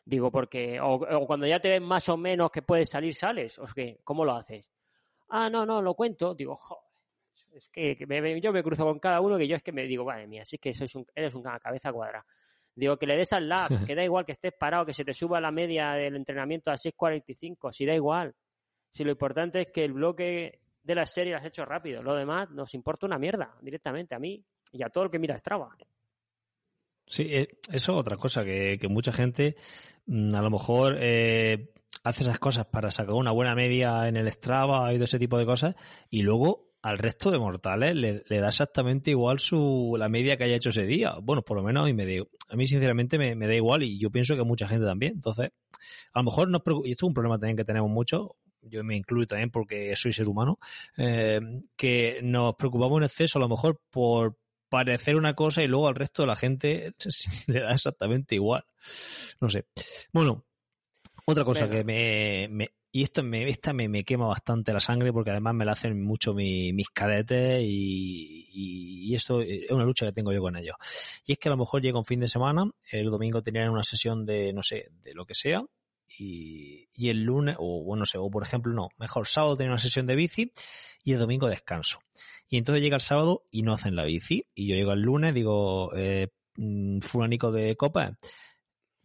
digo, 0.04 0.30
porque, 0.30 0.80
o, 0.80 0.94
o 0.94 1.26
cuando 1.26 1.46
ya 1.46 1.60
te 1.60 1.70
ven 1.70 1.84
más 1.84 2.08
o 2.08 2.16
menos 2.16 2.50
que 2.50 2.62
puedes 2.62 2.88
salir, 2.90 3.14
sales, 3.14 3.58
o 3.58 3.64
es 3.64 3.72
que, 3.74 4.00
¿cómo 4.04 4.24
lo 4.24 4.32
haces? 4.34 4.68
Ah, 5.28 5.48
no, 5.48 5.64
no, 5.64 5.80
lo 5.82 5.94
cuento, 5.94 6.34
digo, 6.34 6.56
joder, 6.56 6.82
es 7.52 7.68
que, 7.68 7.96
que 7.96 8.06
me- 8.06 8.40
yo 8.40 8.52
me 8.52 8.62
cruzo 8.62 8.84
con 8.84 8.98
cada 8.98 9.20
uno 9.20 9.38
que 9.38 9.46
yo 9.46 9.56
es 9.56 9.62
que 9.62 9.72
me 9.72 9.84
digo, 9.84 10.04
madre 10.04 10.26
mía, 10.26 10.44
sí 10.44 10.58
que 10.58 10.74
sois 10.74 10.94
un, 10.96 11.06
eres 11.14 11.34
una 11.34 11.58
cabeza 11.60 11.92
cuadrada. 11.92 12.26
Digo, 12.74 12.96
que 12.96 13.06
le 13.06 13.16
des 13.16 13.32
al 13.32 13.48
lab, 13.48 13.68
que 13.92 13.94
da 13.94 14.02
igual 14.04 14.24
que 14.24 14.32
estés 14.32 14.52
parado, 14.52 14.84
que 14.86 14.94
se 14.94 15.04
te 15.04 15.12
suba 15.14 15.40
la 15.40 15.50
media 15.50 15.92
del 15.92 16.16
entrenamiento 16.16 16.70
a 16.70 16.76
6.45, 16.76 17.72
si 17.72 17.86
da 17.86 17.94
igual. 17.94 18.34
Si 18.90 19.04
lo 19.04 19.10
importante 19.10 19.60
es 19.60 19.68
que 19.68 19.84
el 19.84 19.92
bloque 19.92 20.60
de 20.82 20.94
la 20.94 21.06
serie 21.06 21.32
lo 21.32 21.38
has 21.38 21.44
hecho 21.46 21.64
rápido, 21.64 22.02
lo 22.02 22.14
demás 22.14 22.50
nos 22.50 22.74
importa 22.74 23.06
una 23.06 23.18
mierda 23.18 23.54
directamente 23.60 24.14
a 24.14 24.18
mí 24.18 24.42
y 24.72 24.82
a 24.82 24.88
todo 24.88 25.04
el 25.04 25.10
que 25.10 25.18
mira 25.18 25.36
Strava. 25.38 25.76
Sí, 27.06 27.22
eh, 27.30 27.48
eso 27.70 27.92
es 27.92 27.98
otra 27.98 28.16
cosa, 28.16 28.44
que, 28.44 28.76
que 28.80 28.88
mucha 28.88 29.12
gente 29.12 29.56
mm, 30.06 30.34
a 30.34 30.42
lo 30.42 30.50
mejor 30.50 30.96
eh, 31.00 31.72
hace 32.04 32.22
esas 32.22 32.38
cosas 32.38 32.66
para 32.66 32.90
sacar 32.90 33.14
una 33.14 33.32
buena 33.32 33.54
media 33.54 34.08
en 34.08 34.16
el 34.16 34.30
Strava 34.30 34.92
y 34.92 34.96
todo 34.96 35.04
ese 35.04 35.18
tipo 35.18 35.38
de 35.38 35.46
cosas, 35.46 35.74
y 36.10 36.22
luego 36.22 36.68
al 36.82 36.98
resto 36.98 37.30
de 37.30 37.38
mortales 37.38 37.94
le, 37.96 38.22
le 38.28 38.40
da 38.40 38.48
exactamente 38.48 39.10
igual 39.10 39.40
su 39.40 39.96
la 39.98 40.08
media 40.08 40.36
que 40.36 40.44
haya 40.44 40.56
hecho 40.56 40.68
ese 40.68 40.86
día. 40.86 41.14
Bueno, 41.22 41.42
por 41.42 41.56
lo 41.56 41.62
menos 41.62 41.82
a 41.82 41.86
mí, 41.86 41.92
me 41.92 42.06
da, 42.06 42.24
a 42.50 42.56
mí 42.56 42.66
sinceramente 42.66 43.18
me, 43.18 43.34
me 43.34 43.46
da 43.46 43.54
igual 43.54 43.82
y 43.82 43.98
yo 43.98 44.10
pienso 44.10 44.36
que 44.36 44.44
mucha 44.44 44.68
gente 44.68 44.86
también. 44.86 45.14
Entonces, 45.14 45.50
a 46.12 46.20
lo 46.20 46.24
mejor 46.24 46.48
preocup- 46.62 46.86
y 46.86 46.92
esto 46.92 47.06
es 47.06 47.08
un 47.08 47.14
problema 47.14 47.38
también 47.38 47.56
que 47.56 47.64
tenemos 47.64 47.90
mucho, 47.90 48.36
yo 48.62 48.84
me 48.84 48.96
incluyo 48.96 49.26
también 49.26 49.50
porque 49.50 49.94
soy 49.96 50.12
ser 50.12 50.28
humano, 50.28 50.58
eh, 50.96 51.40
que 51.76 52.20
nos 52.22 52.54
preocupamos 52.56 52.98
en 52.98 53.04
exceso 53.04 53.38
a 53.38 53.42
lo 53.42 53.48
mejor 53.48 53.80
por 53.90 54.38
parecer 54.68 55.16
una 55.16 55.34
cosa 55.34 55.62
y 55.62 55.66
luego 55.68 55.88
al 55.88 55.94
resto 55.94 56.22
de 56.22 56.26
la 56.26 56.36
gente 56.36 56.92
le 57.46 57.60
da 57.60 57.72
exactamente 57.72 58.34
igual. 58.34 58.64
No 59.40 59.48
sé. 59.48 59.66
Bueno, 60.12 60.44
otra 61.24 61.44
cosa 61.44 61.66
Venga. 61.66 61.76
que 61.78 61.84
me, 61.84 62.48
me- 62.50 62.70
y 62.90 63.02
esto 63.02 63.22
me, 63.22 63.46
esta 63.48 63.74
me, 63.74 63.86
me 63.86 64.02
quema 64.02 64.26
bastante 64.26 64.72
la 64.72 64.80
sangre 64.80 65.12
porque 65.12 65.30
además 65.30 65.54
me 65.54 65.64
la 65.66 65.72
hacen 65.72 66.02
mucho 66.02 66.32
mi- 66.34 66.72
mis 66.72 66.88
cadetes 66.88 67.62
y, 67.62 68.48
y, 68.50 69.10
y 69.10 69.14
esto 69.14 69.42
es 69.42 69.70
una 69.70 69.84
lucha 69.84 70.06
que 70.06 70.12
tengo 70.12 70.32
yo 70.32 70.40
con 70.40 70.56
ellos. 70.56 70.74
Y 71.26 71.32
es 71.32 71.38
que 71.38 71.48
a 71.48 71.52
lo 71.52 71.58
mejor 71.58 71.82
llega 71.82 71.98
un 71.98 72.06
fin 72.06 72.20
de 72.20 72.28
semana, 72.28 72.70
el 72.90 73.10
domingo 73.10 73.42
tenían 73.42 73.68
una 73.70 73.82
sesión 73.82 74.24
de, 74.24 74.52
no 74.54 74.62
sé, 74.62 74.88
de 75.02 75.12
lo 75.14 75.26
que 75.26 75.34
sea, 75.34 75.62
y, 76.16 76.88
y 76.94 77.08
el 77.08 77.22
lunes, 77.22 77.56
o 77.58 77.82
bueno, 77.84 78.00
no 78.00 78.06
sé, 78.06 78.18
o 78.18 78.30
por 78.30 78.42
ejemplo, 78.42 78.72
no, 78.72 78.88
mejor 78.98 79.26
sábado 79.26 79.56
tenía 79.56 79.72
una 79.72 79.78
sesión 79.78 80.06
de 80.06 80.16
bici 80.16 80.52
y 81.04 81.12
el 81.12 81.18
domingo 81.18 81.48
descanso. 81.48 82.00
Y 82.48 82.56
entonces 82.56 82.82
llega 82.82 82.96
el 82.96 83.02
sábado 83.02 83.46
y 83.50 83.62
no 83.62 83.74
hacen 83.74 83.94
la 83.94 84.04
bici. 84.04 84.46
Y 84.54 84.68
yo 84.68 84.74
llego 84.74 84.92
el 84.92 85.02
lunes, 85.02 85.34
digo, 85.34 85.90
eh, 85.94 86.28
mm, 86.56 87.00
fulanico 87.00 87.52
de 87.52 87.76
copa, 87.76 88.16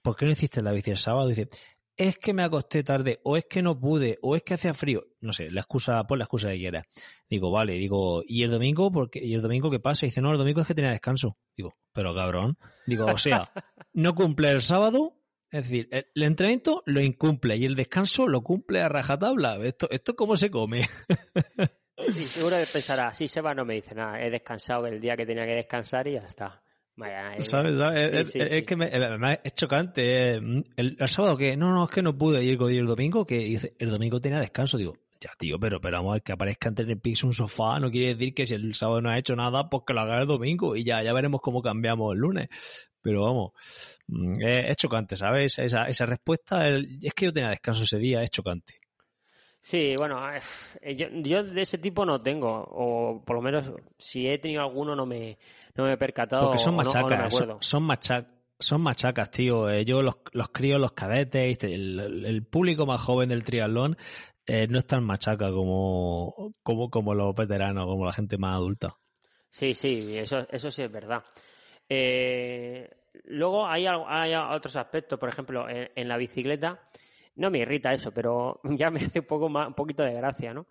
¿por 0.02 0.16
qué 0.16 0.26
no 0.26 0.32
hiciste 0.32 0.62
la 0.62 0.72
bici 0.72 0.92
el 0.92 0.98
sábado? 0.98 1.28
dice, 1.28 1.50
es 1.96 2.18
que 2.18 2.34
me 2.34 2.44
acosté 2.44 2.84
tarde, 2.84 3.20
o 3.24 3.38
es 3.38 3.46
que 3.46 3.62
no 3.62 3.80
pude, 3.80 4.18
o 4.22 4.36
es 4.36 4.44
que 4.44 4.56
hacía 4.56 4.74
frío. 4.74 5.06
No 5.22 5.32
sé, 5.34 5.52
la 5.52 5.62
excusa, 5.62 6.04
pon 6.06 6.20
la 6.20 6.26
excusa 6.26 6.50
que 6.50 6.58
quieras. 6.58 6.86
Digo, 7.30 7.52
vale, 7.52 7.74
digo, 7.74 8.24
¿y 8.26 8.44
el 8.44 8.52
domingo? 8.52 8.92
Porque, 8.92 9.24
¿Y 9.24 9.36
el 9.36 9.42
domingo 9.42 9.70
qué 9.70 9.80
pasa? 9.80 10.06
dice, 10.06 10.22
no, 10.22 10.32
el 10.32 10.38
domingo 10.38 10.62
es 10.62 10.68
que 10.68 10.74
tenía 10.74 10.92
descanso. 10.92 11.38
Digo, 11.56 11.74
pero 11.92 12.16
cabrón. 12.16 12.58
Digo, 12.88 13.06
o 13.06 13.18
sea, 13.18 13.52
no 13.94 14.16
cumple 14.16 14.52
el 14.52 14.62
sábado, 14.62 15.16
es 15.54 15.64
decir, 15.70 15.88
el, 15.92 16.24
entrenamiento 16.24 16.82
lo 16.88 17.00
incumple 17.00 17.56
y 17.56 17.66
el 17.66 17.76
descanso 17.76 18.28
lo 18.28 18.42
cumple 18.42 18.82
a 18.82 18.90
rajatabla. 18.90 19.58
¿Esto, 19.64 19.88
esto 19.92 20.16
cómo 20.16 20.36
se 20.36 20.50
come? 20.50 20.82
Y 22.08 22.22
seguro 22.26 22.58
que 22.58 22.66
pensará, 22.66 23.14
sí, 23.14 23.28
Seba 23.28 23.54
no 23.54 23.64
me 23.64 23.76
dice 23.76 23.94
nada, 23.94 24.20
he 24.20 24.32
descansado 24.32 24.88
el 24.88 25.00
día 25.00 25.16
que 25.16 25.28
tenía 25.28 25.46
que 25.46 25.54
descansar 25.54 26.08
y 26.08 26.14
ya 26.14 26.22
está. 26.22 26.62
Vaya, 26.96 27.36
eh, 27.36 27.42
¿Sabes? 27.44 27.78
¿sabes? 27.78 28.10
sí, 28.12 28.18
es, 28.18 28.32
sí, 28.32 28.40
es- 28.40 28.50
sí. 28.50 28.56
es 28.58 28.66
que 28.66 28.76
me- 28.76 28.90
es 29.44 29.54
chocante. 29.54 30.32
eh, 30.34 30.42
¿El, 30.76 30.98
el 31.00 31.08
sábado 31.08 31.38
que 31.38 31.56
No, 31.56 31.72
no, 31.72 31.86
es 31.86 31.92
que 31.92 32.02
no 32.02 32.18
pude 32.18 32.44
ir 32.44 32.60
y 32.60 32.78
el 32.78 32.88
domingo 32.88 33.26
que 33.26 33.38
dice, 33.38 33.76
el 33.78 33.90
domingo 33.92 34.20
tenía 34.20 34.40
descanso. 34.40 34.78
Digo, 34.80 34.96
ya 35.22 35.32
tío, 35.38 35.60
pero, 35.60 35.80
pero 35.80 35.98
vamos 35.98 36.20
que 36.24 36.34
aparezca 36.34 36.70
en 36.70 36.90
el 36.90 37.00
Pix 37.00 37.24
un 37.24 37.34
sofá 37.34 37.80
no 37.80 37.90
quiere 37.92 38.16
decir 38.16 38.34
que 38.34 38.46
si 38.48 38.56
el 38.56 38.74
sábado 38.74 39.02
no 39.02 39.10
ha 39.12 39.18
hecho 39.20 39.36
nada, 39.36 39.70
pues 39.70 39.84
que 39.86 39.94
lo 39.94 40.02
haga 40.02 40.20
el 40.20 40.28
domingo 40.28 40.76
y 40.76 40.84
ya, 40.84 41.02
ya 41.04 41.14
veremos 41.14 41.42
cómo 41.42 41.62
cambiamos 41.62 42.14
el 42.14 42.20
lunes. 42.20 42.50
Pero 43.04 43.24
vamos, 43.24 43.52
mm, 44.08 44.42
es, 44.42 44.70
es 44.70 44.76
chocante, 44.78 45.16
¿sabes? 45.16 45.60
Esa, 45.60 45.88
esa 45.88 46.06
respuesta, 46.06 46.68
el- 46.68 47.00
es 47.04 47.14
que 47.14 47.26
yo 47.26 47.34
tenía 47.34 47.50
descanso 47.50 47.84
ese 47.84 48.00
día, 48.00 48.24
es 48.24 48.32
chocante. 48.32 48.74
Sí, 49.60 49.96
bueno, 49.98 50.20
eh, 50.82 50.96
yo, 51.24 51.44
de 51.44 51.62
ese 51.62 51.78
tipo 51.78 52.06
no 52.06 52.22
tengo, 52.22 52.50
o 52.70 53.24
por 53.26 53.38
lo 53.38 53.42
menos 53.42 53.72
si 53.98 54.28
he 54.28 54.38
tenido 54.38 54.62
alguno 54.62 54.94
no 54.94 55.06
me, 55.06 55.38
no 55.76 55.86
me 55.86 55.94
he 55.94 55.98
percatado. 55.98 56.48
Porque 56.48 56.58
son 56.58 56.76
machacas, 56.76 57.34
son, 57.62 58.28
son 58.60 58.82
machacas, 58.82 59.32
tío. 59.32 59.70
Eh, 59.70 59.86
yo 59.86 60.02
los, 60.02 60.16
los 60.34 60.50
críos, 60.50 60.82
los 60.82 60.92
cadetes, 60.92 61.64
el, 61.64 62.46
público 62.50 62.86
más 62.86 63.00
joven 63.00 63.30
del 63.30 63.46
triatlón 63.46 63.96
eh, 64.46 64.68
no 64.68 64.80
es 64.80 64.86
tan 64.86 65.06
machaca 65.06 65.50
como, 65.52 66.54
como, 66.62 66.90
como 66.90 67.14
los 67.14 67.34
veteranos, 67.34 67.86
como 67.86 68.06
la 68.06 68.12
gente 68.12 68.38
más 68.38 68.56
adulta. 68.56 68.98
Sí, 69.50 69.74
sí, 69.74 70.18
eso, 70.18 70.46
eso 70.50 70.72
sí 70.72 70.82
es 70.82 70.92
verdad. 70.92 71.24
Luego 71.90 73.68
hay, 73.68 73.86
hay 73.86 74.36
otros 74.36 74.76
aspectos, 74.76 75.20
por 75.20 75.30
ejemplo, 75.30 75.68
en 75.70 76.08
la 76.08 76.18
bicicleta 76.18 76.80
no 77.36 77.50
me 77.50 77.60
irrita 77.60 77.94
eso, 77.94 78.12
pero 78.12 78.60
ya 78.64 78.92
me 78.92 79.00
hace 79.02 79.20
un 79.20 79.26
poco 79.26 79.46
un 79.48 79.74
poquito 79.74 80.04
de 80.04 80.14
gracia, 80.14 80.54
¿no? 80.54 80.68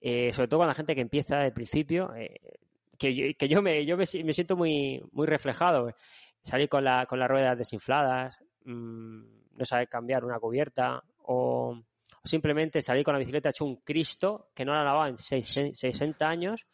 Eh, 0.00 0.32
sobre 0.32 0.48
todo 0.48 0.60
con 0.60 0.68
la 0.68 0.74
gente 0.74 0.94
que 0.94 1.00
empieza 1.00 1.38
de 1.38 1.50
principio, 1.50 2.14
eh, 2.14 2.58
que, 2.98 3.14
yo, 3.14 3.24
que 3.36 3.48
yo, 3.48 3.62
me, 3.62 3.84
yo 3.84 3.96
me, 3.96 4.06
siento 4.06 4.56
muy, 4.56 5.02
muy 5.12 5.26
reflejado. 5.26 5.94
Salir 6.42 6.68
con, 6.68 6.84
la, 6.84 7.06
con 7.06 7.18
las 7.18 7.28
ruedas 7.28 7.58
desinfladas, 7.58 8.38
mm, 8.64 9.22
no 9.56 9.64
saber 9.64 9.88
cambiar 9.88 10.24
una 10.24 10.38
cubierta, 10.38 11.02
o, 11.24 11.80
simplemente 12.22 12.80
salir 12.82 13.04
con 13.04 13.14
la 13.14 13.18
bicicleta 13.18 13.50
hecho 13.50 13.64
un 13.64 13.76
Cristo 13.76 14.48
que 14.54 14.64
no 14.64 14.74
la 14.74 14.84
lavaba 14.84 15.08
en 15.08 15.18
60 15.18 16.28
años 16.28 16.66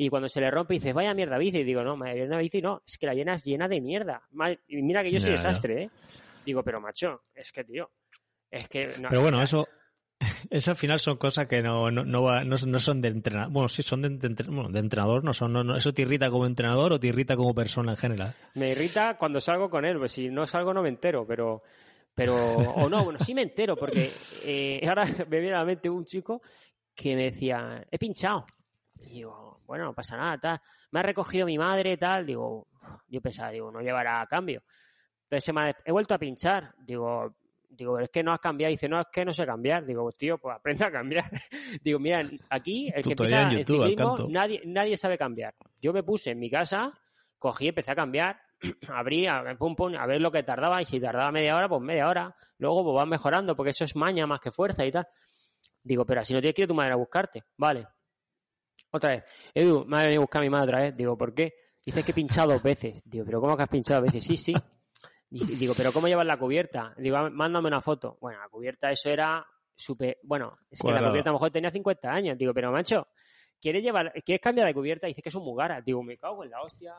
y 0.00 0.08
cuando 0.08 0.28
se 0.28 0.40
le 0.40 0.48
rompe 0.48 0.74
dices, 0.74 0.94
vaya 0.94 1.12
mierda 1.12 1.36
bici, 1.38 1.58
y 1.58 1.64
digo, 1.64 1.82
no, 1.82 1.94
una 1.94 2.38
bici 2.38 2.62
no, 2.62 2.82
es 2.86 2.96
que 2.96 3.06
la 3.06 3.14
llenas 3.14 3.44
llena 3.44 3.66
de 3.66 3.80
mierda. 3.80 4.22
Y 4.68 4.80
mira 4.80 5.02
que 5.02 5.10
yo 5.10 5.18
soy 5.18 5.32
desastre, 5.32 5.82
¿eh? 5.82 5.90
Digo, 6.46 6.62
pero 6.62 6.80
macho, 6.80 7.24
es 7.34 7.50
que 7.50 7.64
tío, 7.64 7.90
es 8.48 8.68
que 8.68 8.90
Pero 9.10 9.22
bueno, 9.22 9.42
eso, 9.42 9.66
eso 10.50 10.70
al 10.70 10.76
final 10.76 11.00
son 11.00 11.16
cosas 11.16 11.48
que 11.48 11.60
no, 11.62 11.90
no, 11.90 12.04
no, 12.04 12.44
no 12.44 12.78
son 12.78 13.00
de 13.00 13.08
entrenador. 13.08 13.52
Bueno, 13.52 13.68
sí, 13.68 13.82
son 13.82 14.02
de, 14.02 14.08
de 14.10 14.78
entrenador, 14.78 15.24
no 15.24 15.34
son. 15.34 15.52
No, 15.52 15.76
¿Eso 15.76 15.92
te 15.92 16.02
irrita 16.02 16.30
como 16.30 16.46
entrenador 16.46 16.92
o 16.92 17.00
te 17.00 17.08
irrita 17.08 17.34
como 17.34 17.52
persona 17.52 17.90
en 17.92 17.98
general? 17.98 18.34
Me 18.54 18.70
irrita 18.70 19.18
cuando 19.18 19.40
salgo 19.40 19.68
con 19.68 19.84
él, 19.84 19.98
pues 19.98 20.12
si 20.12 20.28
no 20.28 20.46
salgo 20.46 20.72
no 20.72 20.82
me 20.82 20.90
entero, 20.90 21.26
pero. 21.26 21.64
pero 22.14 22.36
O 22.36 22.88
no, 22.88 23.02
bueno, 23.02 23.18
sí 23.18 23.34
me 23.34 23.42
entero, 23.42 23.76
porque 23.76 24.12
eh, 24.44 24.80
ahora 24.88 25.04
me 25.28 25.40
viene 25.40 25.56
a 25.56 25.58
la 25.58 25.64
mente 25.64 25.90
un 25.90 26.04
chico 26.04 26.40
que 26.94 27.16
me 27.16 27.24
decía, 27.24 27.84
he 27.90 27.98
pinchado. 27.98 28.46
Y 29.02 29.14
digo, 29.14 29.60
bueno, 29.66 29.84
no 29.84 29.94
pasa 29.94 30.16
nada, 30.16 30.38
tal. 30.38 30.60
Me 30.90 31.00
ha 31.00 31.02
recogido 31.02 31.46
mi 31.46 31.58
madre, 31.58 31.96
tal. 31.96 32.26
Digo, 32.26 32.66
yo 33.08 33.20
pensaba, 33.20 33.50
digo, 33.50 33.70
no 33.70 33.80
llevará 33.80 34.20
a 34.20 34.26
cambio. 34.26 34.62
Entonces 35.24 35.54
me 35.54 35.74
he 35.84 35.92
vuelto 35.92 36.14
a 36.14 36.18
pinchar. 36.18 36.74
Digo, 36.78 37.34
Digo, 37.70 37.98
es 37.98 38.08
que 38.10 38.22
no 38.22 38.32
has 38.32 38.40
cambiado. 38.40 38.70
dice, 38.70 38.88
no, 38.88 39.00
es 39.00 39.06
que 39.12 39.24
no 39.24 39.32
sé 39.32 39.44
cambiar. 39.44 39.84
Digo, 39.84 40.10
tío, 40.12 40.38
pues 40.38 40.56
aprende 40.56 40.84
a 40.84 40.90
cambiar. 40.90 41.30
Digo, 41.84 41.98
mira, 41.98 42.22
aquí 42.48 42.90
el 42.94 43.02
que 43.02 43.10
empieza 43.10 43.42
en 43.50 43.66
ciclismo, 43.66 44.16
nadie, 44.28 44.62
nadie 44.64 44.96
sabe 44.96 45.18
cambiar. 45.18 45.54
Yo 45.80 45.92
me 45.92 46.02
puse 46.02 46.30
en 46.30 46.38
mi 46.38 46.50
casa, 46.50 46.92
cogí, 47.38 47.68
empecé 47.68 47.92
a 47.92 47.94
cambiar, 47.94 48.40
abrí, 48.88 49.26
a, 49.26 49.54
pum, 49.58 49.76
pum, 49.76 49.94
a 49.94 50.06
ver 50.06 50.20
lo 50.20 50.32
que 50.32 50.42
tardaba. 50.42 50.80
Y 50.80 50.86
si 50.86 50.98
tardaba 50.98 51.30
media 51.30 51.56
hora, 51.56 51.68
pues 51.68 51.82
media 51.82 52.08
hora. 52.08 52.34
Luego 52.58 52.82
pues 52.84 52.96
vas 52.96 53.06
mejorando, 53.06 53.54
porque 53.54 53.70
eso 53.70 53.84
es 53.84 53.94
maña 53.94 54.26
más 54.26 54.40
que 54.40 54.50
fuerza 54.50 54.84
y 54.84 54.90
tal. 54.90 55.06
Digo, 55.82 56.04
pero 56.04 56.22
así 56.22 56.32
no 56.32 56.40
tienes 56.40 56.54
que 56.54 56.62
ir 56.62 56.66
a 56.66 56.68
tu 56.68 56.74
madre 56.74 56.92
a 56.92 56.96
buscarte. 56.96 57.44
Vale. 57.56 57.86
Otra 58.90 59.10
vez. 59.10 59.24
Edu, 59.54 59.84
me 59.84 59.98
ha 59.98 60.02
venido 60.02 60.20
a 60.20 60.24
buscar 60.24 60.40
a 60.40 60.44
mi 60.44 60.50
madre 60.50 60.68
otra 60.68 60.80
vez. 60.82 60.96
Digo, 60.96 61.16
¿por 61.16 61.34
qué? 61.34 61.54
Dice 61.84 62.02
que 62.02 62.12
he 62.12 62.14
pinchado 62.14 62.52
dos 62.52 62.62
veces. 62.62 63.02
Digo, 63.04 63.24
¿pero 63.24 63.40
cómo 63.40 63.56
que 63.56 63.62
has 63.62 63.68
pinchado 63.68 64.00
dos 64.00 64.12
veces? 64.12 64.24
Sí, 64.24 64.36
sí. 64.36 64.54
Digo, 65.30 65.74
¿pero 65.76 65.92
cómo 65.92 66.08
llevas 66.08 66.26
la 66.26 66.38
cubierta? 66.38 66.94
Digo, 66.96 67.16
ah, 67.16 67.28
mándame 67.30 67.68
una 67.68 67.82
foto. 67.82 68.16
Bueno, 68.20 68.40
la 68.40 68.48
cubierta, 68.48 68.90
eso 68.90 69.10
era 69.10 69.46
súper. 69.76 70.18
Bueno, 70.22 70.58
es 70.70 70.80
que 70.80 70.90
la 70.90 71.06
cubierta 71.06 71.30
a 71.30 71.32
lo 71.32 71.38
mejor 71.38 71.50
tenía 71.50 71.70
50 71.70 72.10
años. 72.10 72.38
Digo, 72.38 72.54
pero 72.54 72.72
macho, 72.72 73.08
¿quieres, 73.60 73.82
llevar, 73.82 74.12
¿quieres 74.24 74.40
cambiar 74.40 74.66
de 74.66 74.74
cubierta? 74.74 75.06
Dice 75.06 75.20
que 75.20 75.28
es 75.28 75.34
un 75.34 75.44
mugara. 75.44 75.82
Digo, 75.82 76.02
me 76.02 76.16
cago 76.16 76.44
en 76.44 76.50
la 76.50 76.62
hostia. 76.62 76.94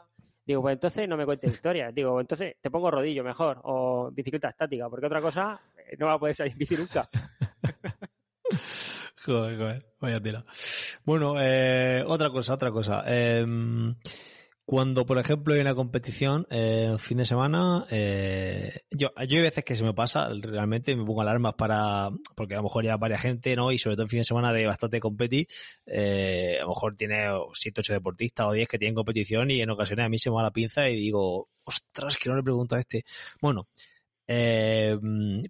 Digo, 0.45 0.61
pues 0.61 0.73
entonces 0.73 1.09
no 1.09 1.17
me 1.17 1.25
cuentes 1.25 1.51
historias. 1.51 1.93
Digo, 1.93 2.19
entonces 2.19 2.55
te 2.61 2.69
pongo 2.69 2.91
rodillo 2.91 3.23
mejor 3.23 3.61
o 3.63 4.11
bicicleta 4.11 4.49
estática, 4.49 4.89
porque 4.89 5.07
otra 5.07 5.21
cosa 5.21 5.59
eh, 5.77 5.95
no 5.97 6.07
va 6.07 6.13
a 6.13 6.19
poder 6.19 6.35
salir 6.35 6.53
en 6.53 6.59
bici 6.59 6.75
nunca. 6.75 7.09
joder, 9.25 9.57
joder, 9.57 9.85
vaya 9.99 10.19
tela. 10.19 10.45
Bueno, 11.03 11.35
eh, 11.39 12.03
otra 12.05 12.29
cosa, 12.29 12.53
otra 12.53 12.71
cosa. 12.71 13.03
Eh, 13.07 13.45
cuando, 14.65 15.03
por 15.03 15.17
ejemplo, 15.17 15.55
hay 15.55 15.61
una 15.61 15.73
competición 15.73 16.45
eh, 16.51 16.95
fin 16.99 17.17
de 17.17 17.25
semana, 17.25 17.87
eh, 17.89 18.81
yo, 18.91 19.09
yo 19.27 19.37
hay 19.37 19.41
veces 19.41 19.63
que 19.63 19.75
se 19.75 19.83
me 19.83 19.95
pasa, 19.95 20.29
realmente 20.41 20.95
me 20.95 21.03
pongo 21.03 21.21
alarmas 21.21 21.55
para, 21.55 22.11
porque 22.35 22.53
a 22.53 22.57
lo 22.57 22.63
mejor 22.63 22.85
ya 22.85 22.95
varias 22.95 23.21
gente, 23.21 23.55
¿no? 23.55 23.71
Y 23.71 23.79
sobre 23.79 23.95
todo 23.95 24.03
en 24.03 24.09
fin 24.09 24.19
de 24.19 24.25
semana 24.25 24.53
de 24.53 24.67
bastante 24.67 24.99
competi, 24.99 25.47
a 25.87 26.61
lo 26.61 26.67
mejor 26.67 26.95
tiene 26.95 27.29
7, 27.51 27.81
8 27.81 27.93
deportistas 27.93 28.45
o 28.45 28.51
10 28.51 28.67
que 28.67 28.77
tienen 28.77 28.93
competición 28.93 29.49
y 29.49 29.59
en 29.59 29.71
ocasiones 29.71 30.05
a 30.05 30.09
mí 30.09 30.19
se 30.19 30.29
me 30.29 30.35
va 30.35 30.43
la 30.43 30.51
pinza 30.51 30.87
y 30.87 30.95
digo, 30.95 31.49
ostras, 31.63 32.17
que 32.17 32.29
no 32.29 32.35
le 32.35 32.43
pregunto 32.43 32.75
a 32.75 32.79
este. 32.79 33.03
Bueno, 33.41 33.67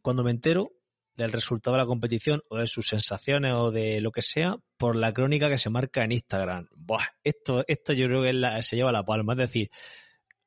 cuando 0.01 0.23
me 0.23 0.31
entero, 0.31 0.71
del 1.19 1.33
resultado 1.33 1.75
de 1.75 1.83
la 1.83 1.87
competición 1.87 2.41
o 2.49 2.57
de 2.57 2.67
sus 2.67 2.87
sensaciones 2.87 3.53
o 3.53 3.71
de 3.71 3.99
lo 3.99 4.11
que 4.11 4.21
sea 4.21 4.57
por 4.77 4.95
la 4.95 5.13
crónica 5.13 5.49
que 5.49 5.57
se 5.57 5.69
marca 5.69 6.03
en 6.03 6.13
Instagram. 6.13 6.67
Buah, 6.75 7.05
esto, 7.23 7.65
esto 7.67 7.93
yo 7.93 8.07
creo 8.07 8.23
que 8.23 8.61
se 8.61 8.77
lleva 8.77 8.93
la 8.93 9.03
palma. 9.03 9.33
Es 9.33 9.39
decir, 9.39 9.69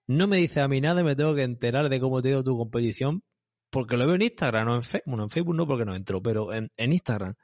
no 0.07 0.27
me 0.27 0.39
dice 0.39 0.61
a 0.61 0.68
mí 0.68 0.81
nada 0.81 1.03
y 1.03 1.05
me 1.05 1.14
tengo 1.14 1.35
que 1.35 1.43
enterar 1.43 1.89
de 1.91 2.01
cómo 2.01 2.23
te 2.23 2.29
dio 2.29 2.43
tu 2.43 2.57
competición 2.57 3.23
porque 3.70 3.97
lo 3.97 4.07
veo 4.07 4.16
en 4.16 4.23
Instagram, 4.23 4.66
no 4.66 4.75
en 4.77 4.83
Facebook. 4.83 5.05
Bueno, 5.07 5.23
en 5.25 5.31
Facebook 5.31 5.55
no 5.57 5.66
porque 5.66 5.85
no 5.85 5.95
entro, 5.95 6.23
pero 6.23 6.53
en, 6.53 6.70
Instagram. 6.77 7.35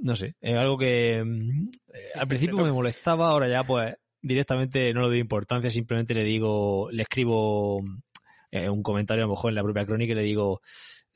No 0.00 0.14
sé, 0.14 0.34
es 0.40 0.56
algo 0.56 0.76
que 0.76 1.22
mm, 1.24 1.68
eh, 1.94 2.10
al 2.16 2.28
principio 2.28 2.58
me 2.58 2.72
molestaba, 2.72 3.28
ahora 3.28 3.48
ya 3.48 3.64
pues 3.64 3.94
directamente 4.20 4.92
no 4.92 5.02
le 5.02 5.08
doy 5.08 5.18
importancia, 5.20 5.70
simplemente 5.70 6.12
le 6.12 6.24
digo, 6.24 6.88
le 6.90 7.02
escribo 7.02 7.82
eh, 8.50 8.68
un 8.68 8.82
comentario 8.82 9.24
a 9.24 9.26
lo 9.26 9.32
mejor 9.32 9.50
en 9.50 9.56
la 9.56 9.62
propia 9.62 9.86
crónica 9.86 10.12
y 10.12 10.16
le 10.16 10.22
digo, 10.22 10.60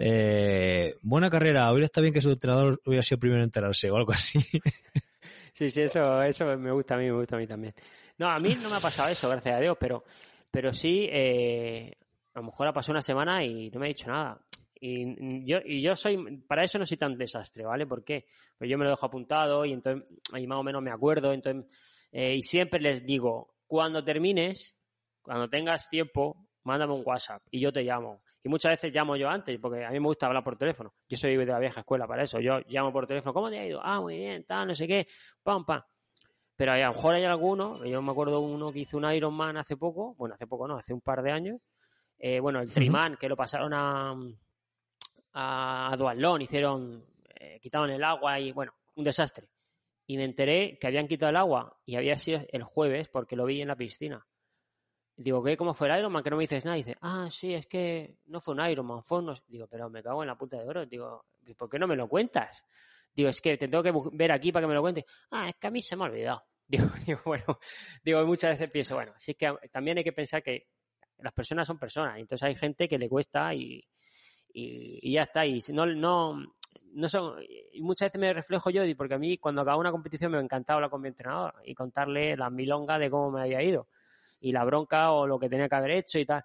eh, 0.03 0.97
buena 1.03 1.29
carrera, 1.29 1.71
hoy 1.71 1.85
está 1.85 2.01
bien 2.01 2.15
que 2.15 2.23
su 2.23 2.31
entrenador 2.31 2.81
hubiera 2.87 3.03
sido 3.03 3.19
primero 3.19 3.41
en 3.41 3.45
enterarse 3.45 3.91
o 3.91 3.97
algo 3.97 4.13
así. 4.13 4.39
Sí, 5.53 5.69
sí, 5.69 5.83
eso, 5.83 6.23
eso 6.23 6.47
me 6.57 6.73
gusta 6.73 6.95
a 6.95 6.99
mí, 6.99 7.05
me 7.05 7.19
gusta 7.19 7.37
a 7.37 7.39
mí 7.39 7.47
también. 7.47 7.75
No, 8.17 8.31
a 8.31 8.39
mí 8.39 8.55
no 8.63 8.71
me 8.71 8.77
ha 8.77 8.81
pasado 8.81 9.11
eso, 9.11 9.29
gracias 9.29 9.57
a 9.57 9.61
Dios, 9.61 9.77
pero, 9.79 10.05
pero 10.51 10.73
sí, 10.73 11.07
eh, 11.11 11.93
a 12.33 12.39
lo 12.39 12.47
mejor 12.47 12.69
ha 12.69 12.73
pasado 12.73 12.93
una 12.93 13.03
semana 13.03 13.45
y 13.45 13.69
no 13.71 13.79
me 13.79 13.87
ha 13.87 13.89
dicho 13.89 14.09
nada. 14.09 14.41
Y 14.81 15.45
yo, 15.45 15.59
y 15.63 15.83
yo 15.83 15.95
soy, 15.95 16.39
para 16.47 16.65
eso 16.65 16.79
no 16.79 16.87
soy 16.87 16.97
tan 16.97 17.19
desastre, 17.19 17.65
¿vale? 17.65 17.87
¿Por 17.87 18.03
qué? 18.03 18.25
Pues 18.57 18.71
yo 18.71 18.79
me 18.79 18.85
lo 18.85 18.91
dejo 18.91 19.05
apuntado 19.05 19.67
y 19.67 19.75
entonces 19.75 20.09
ahí 20.33 20.47
más 20.47 20.61
o 20.61 20.63
menos 20.63 20.83
me 20.83 20.93
acuerdo, 20.93 21.35
entonces, 21.35 21.71
eh, 22.11 22.37
y 22.37 22.43
siempre 22.43 22.81
les 22.81 23.05
digo, 23.05 23.55
cuando 23.67 24.03
termines, 24.03 24.75
cuando 25.21 25.51
tengas 25.51 25.91
tiempo, 25.91 26.49
mándame 26.65 26.95
un 26.95 27.03
WhatsApp 27.05 27.43
y 27.51 27.61
yo 27.61 27.71
te 27.71 27.83
llamo. 27.83 28.23
Y 28.43 28.49
muchas 28.49 28.73
veces 28.73 28.95
llamo 28.95 29.17
yo 29.17 29.29
antes, 29.29 29.59
porque 29.61 29.85
a 29.85 29.91
mí 29.91 30.01
me 30.01 30.07
gusta 30.07 30.27
hablar 30.27 30.43
por 30.43 30.57
teléfono. 30.57 30.95
Yo 31.09 31.17
soy 31.17 31.37
de 31.37 31.47
la 31.47 31.59
vieja 31.59 31.81
escuela 31.81 32.07
para 32.07 32.23
eso. 32.23 32.41
Yo 32.41 32.61
llamo 32.69 32.93
por 32.93 33.07
teléfono, 33.07 33.35
¿cómo 33.35 33.51
te 33.51 33.59
ha 33.59 33.67
ido? 33.67 33.81
Ah, 33.83 34.01
muy 34.01 34.17
bien, 34.17 34.45
tal, 34.45 34.69
no 34.69 34.75
sé 34.75 34.87
qué, 34.87 35.07
pam, 35.43 35.65
pam. 35.65 35.83
Pero 36.57 36.73
a 36.73 36.79
lo 36.79 36.93
mejor 36.93 37.15
hay 37.15 37.25
alguno, 37.25 37.85
yo 37.85 38.03
me 38.03 38.13
acuerdo 38.13 38.41
uno 38.41 38.71
que 38.73 38.81
hizo 38.81 38.97
un 38.99 39.11
Ironman 39.11 39.57
hace 39.57 39.77
poco, 39.77 40.15
bueno, 40.15 40.35
hace 40.35 40.47
poco 40.47 40.69
no, 40.69 40.77
hace 40.77 40.93
un 40.93 41.01
par 41.01 41.23
de 41.23 41.33
años. 41.33 41.61
Eh, 42.19 42.39
bueno, 42.39 42.61
el 42.61 42.71
Triman, 42.71 43.17
que 43.17 43.29
lo 43.29 43.37
pasaron 43.37 43.73
a, 43.73 44.15
a 45.33 45.97
Dualón, 45.97 46.43
hicieron, 46.43 47.05
eh, 47.35 47.59
quitaron 47.61 47.91
el 47.91 48.05
agua 48.05 48.39
y, 48.39 48.53
bueno, 48.53 48.75
un 48.95 49.05
desastre. 49.05 49.49
Y 50.07 50.17
me 50.17 50.25
enteré 50.25 50.79
que 50.79 50.87
habían 50.87 51.09
quitado 51.09 51.31
el 51.31 51.37
agua 51.37 51.79
y 51.87 51.97
había 51.97 52.19
sido 52.19 52.41
el 52.51 52.63
jueves 52.63 53.09
porque 53.09 53.37
lo 53.37 53.47
vi 53.47 53.63
en 53.63 53.69
la 53.69 53.77
piscina. 53.77 54.27
Digo, 55.23 55.43
¿qué? 55.45 55.55
¿Cómo 55.55 55.75
fue 55.75 55.87
el 55.87 55.99
Ironman? 55.99 56.23
Que 56.23 56.31
no 56.31 56.37
me 56.37 56.45
dices 56.45 56.65
nada. 56.65 56.79
Dice, 56.79 56.97
ah, 57.03 57.29
sí, 57.31 57.53
es 57.53 57.67
que 57.67 58.17
no 58.29 58.41
fue 58.41 58.55
un 58.55 58.67
Ironman, 58.67 59.03
fue 59.03 59.19
unos... 59.19 59.47
Digo, 59.47 59.67
pero 59.67 59.91
me 59.91 60.03
cago 60.03 60.23
en 60.23 60.29
la 60.29 60.39
puta 60.39 60.57
de 60.57 60.67
oro. 60.67 60.87
Digo, 60.87 61.27
¿por 61.59 61.69
qué 61.69 61.79
no 61.79 61.87
me 61.87 61.95
lo 61.95 62.09
cuentas? 62.09 62.65
Digo, 63.15 63.29
es 63.29 63.39
que 63.43 63.59
te 63.59 63.69
tengo 63.69 63.83
que 63.83 63.93
ver 64.13 64.33
aquí 64.33 64.51
para 64.51 64.65
que 64.65 64.69
me 64.69 64.75
lo 64.75 64.81
cuentes. 64.81 65.05
Ah, 65.31 65.51
es 65.51 65.57
que 65.57 65.67
a 65.67 65.71
mí 65.71 65.83
se 65.83 65.95
me 65.95 66.05
ha 66.05 66.07
olvidado. 66.07 66.43
Digo, 66.69 66.89
bueno, 67.27 67.59
digo, 68.03 68.25
muchas 68.25 68.53
veces 68.53 68.71
pienso, 68.71 68.95
bueno, 68.95 69.13
así 69.15 69.35
que 69.35 69.53
también 69.71 69.99
hay 69.99 70.05
que 70.05 70.13
pensar 70.13 70.43
que 70.43 70.69
las 71.19 71.35
personas 71.35 71.67
son 71.67 71.79
personas. 71.79 72.19
Entonces 72.19 72.47
hay 72.47 72.55
gente 72.55 72.89
que 72.89 72.97
le 72.97 73.07
cuesta 73.07 73.53
y, 73.53 73.85
y, 74.55 75.13
ya 75.13 75.25
está. 75.25 75.45
Y 75.45 75.61
no, 75.69 75.85
no, 75.85 76.43
no 76.93 77.09
son... 77.11 77.43
Y 77.73 77.83
muchas 77.83 78.07
veces 78.07 78.21
me 78.21 78.33
reflejo 78.33 78.71
yo, 78.71 78.85
porque 78.97 79.15
a 79.15 79.19
mí 79.19 79.37
cuando 79.37 79.61
acabo 79.61 79.81
una 79.81 79.91
competición 79.91 80.33
me 80.33 80.39
ha 80.39 80.41
encantado 80.41 80.79
hablar 80.79 80.91
con 80.91 81.03
mi 81.03 81.09
entrenador 81.09 81.57
y 81.67 81.75
contarle 81.75 82.39
la 82.39 82.49
milonga 82.49 82.99
de 82.99 83.11
cómo 83.11 83.33
me 83.33 83.43
había 83.43 83.63
ido 83.63 83.87
y 84.41 84.53
la 84.53 84.65
bronca 84.65 85.13
o 85.13 85.27
lo 85.27 85.39
que 85.39 85.49
tenía 85.49 85.69
que 85.69 85.75
haber 85.75 85.93
hecho 85.93 86.19
y 86.19 86.27
tal. 86.27 86.45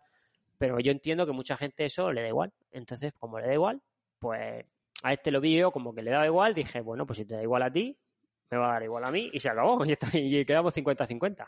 Pero 0.58 0.80
yo 0.80 0.92
entiendo 0.92 1.26
que 1.26 1.32
mucha 1.32 1.58
gente 1.58 1.86
eso 1.86 2.12
le 2.12 2.22
da 2.22 2.28
igual. 2.28 2.54
Entonces, 2.72 3.14
como 3.18 3.40
le 3.40 3.48
da 3.48 3.54
igual, 3.54 3.82
pues 4.20 4.66
a 5.04 5.14
este 5.14 5.32
lo 5.32 5.42
vi 5.42 5.58
yo 5.58 5.72
como 5.72 5.94
que 5.94 6.02
le 6.02 6.12
daba 6.12 6.26
igual. 6.26 6.54
Dije, 6.54 6.82
bueno, 6.82 7.06
pues 7.06 7.18
si 7.18 7.26
te 7.26 7.36
da 7.36 7.44
igual 7.44 7.64
a 7.64 7.72
ti, 7.72 7.98
me 8.52 8.58
va 8.58 8.70
a 8.70 8.74
dar 8.74 8.84
igual 8.84 9.04
a 9.06 9.12
mí 9.12 9.30
y 9.34 9.40
se 9.40 9.50
acabó. 9.50 9.84
Y, 10.14 10.40
y 10.40 10.46
quedamos 10.46 10.76
50-50. 10.76 11.48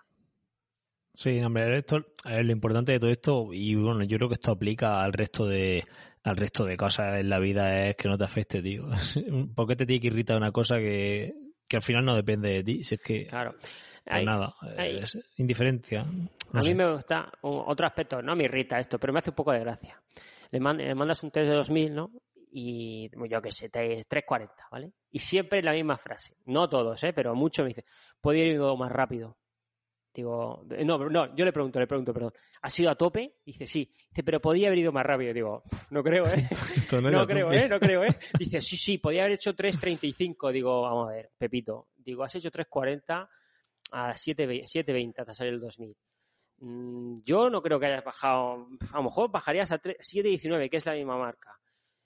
Sí, 1.14 1.40
hombre, 1.40 1.80
esto 1.80 2.06
es 2.30 2.46
lo 2.46 2.52
importante 2.52 2.92
de 2.92 3.00
todo 3.00 3.10
esto, 3.10 3.50
y 3.52 3.74
bueno, 3.74 4.04
yo 4.04 4.18
creo 4.18 4.30
que 4.30 4.36
esto 4.36 4.52
aplica 4.52 5.04
al 5.04 5.14
resto 5.14 5.48
de, 5.48 5.84
al 6.22 6.38
resto 6.38 6.64
de 6.64 6.78
cosas 6.78 7.20
en 7.20 7.28
la 7.28 7.40
vida 7.40 7.88
es 7.88 7.96
que 7.96 8.08
no 8.08 8.20
te 8.20 8.26
afecte, 8.26 8.62
tío. 8.62 8.86
¿Por 9.56 9.68
qué 9.68 9.76
te 9.76 9.88
tiene 9.88 10.00
que 10.00 10.08
irritar 10.08 10.38
una 10.38 10.52
cosa 10.52 10.78
que, 10.78 11.34
que 11.68 11.78
al 11.78 11.84
final 11.84 12.06
no 12.06 12.16
depende 12.16 12.50
de 12.50 12.64
ti? 12.64 12.84
Si 12.84 12.96
es 12.96 13.02
que... 13.02 13.28
Claro. 13.28 13.56
Pues 14.04 14.26
nada, 14.26 14.56
es 14.78 15.20
indiferencia. 15.36 16.06
a 16.54 16.60
mí 16.62 16.74
me 16.74 16.94
gusta 16.94 17.30
otro 17.42 17.86
aspecto, 17.86 18.22
no 18.22 18.38
me 18.38 18.46
irrita 18.46 18.80
esto, 18.80 18.98
pero 18.98 19.12
me 19.12 19.20
hace 19.20 19.32
un 19.32 19.36
poco 19.36 19.52
de 19.52 19.60
gracia. 19.60 20.02
Le, 20.52 20.60
mandas 20.62 21.24
un 21.24 21.32
test 21.32 21.50
de 21.50 21.56
2000, 21.56 21.94
¿no? 21.94 22.12
Y 22.50 23.10
yo 23.30 23.42
qué 23.42 23.52
sé, 23.52 23.70
340, 23.70 24.54
¿vale? 24.72 24.94
Y 25.12 25.20
siempre 25.20 25.62
la 25.62 25.74
misma 25.74 25.98
frase. 25.98 26.38
No 26.46 26.70
todos, 26.70 27.04
¿eh? 27.04 27.12
Pero 27.12 27.36
muchos 27.36 27.64
me 27.64 27.70
dicen, 27.70 27.84
¿podría 28.22 28.46
ir 28.46 28.60
más 28.60 28.92
rápido? 28.92 29.36
Digo, 30.18 30.66
no, 30.84 30.98
no, 30.98 31.36
yo 31.36 31.46
le 31.46 31.54
pregunto, 31.54 31.80
le 31.80 31.86
pregunto, 31.86 32.12
perdón. 32.12 32.34
¿Ha 32.64 32.72
sido 32.72 32.90
a 32.90 32.96
tope? 32.96 33.36
Dice, 33.46 33.68
sí. 33.68 33.88
Dice, 34.10 34.24
pero 34.24 34.42
podía 34.42 34.66
haber 34.66 34.80
ido 34.80 34.92
más 34.92 35.06
rápido. 35.06 35.32
Digo, 35.32 35.64
no 35.92 36.02
creo, 36.02 36.26
¿eh? 36.26 36.50
no, 37.04 37.28
creo, 37.28 37.52
¿eh? 37.52 37.70
No 37.70 37.80
creo, 37.80 38.04
¿eh? 38.04 38.18
Dice, 38.40 38.60
sí, 38.60 38.78
sí, 38.78 38.98
podía 38.98 39.22
haber 39.22 39.34
hecho 39.34 39.54
3.35. 39.54 40.52
Digo, 40.52 40.82
vamos 40.82 41.10
a 41.10 41.14
ver, 41.14 41.30
Pepito. 41.38 41.90
Digo, 41.96 42.24
has 42.24 42.34
hecho 42.34 42.50
3.40 42.50 43.30
a 43.92 44.12
7.20 44.12 45.14
hasta 45.20 45.36
salir 45.36 45.54
el 45.54 45.60
2000. 45.60 45.96
Mm, 46.62 47.18
yo 47.24 47.52
no 47.52 47.62
creo 47.62 47.80
que 47.80 47.86
hayas 47.86 48.04
bajado, 48.04 48.70
a 48.92 48.98
lo 48.98 49.04
mejor 49.04 49.30
bajarías 49.30 49.72
a 49.72 49.80
7.19, 49.80 50.68
que 50.68 50.78
es 50.78 50.86
la 50.88 50.94
misma 50.94 51.20
marca. 51.20 51.60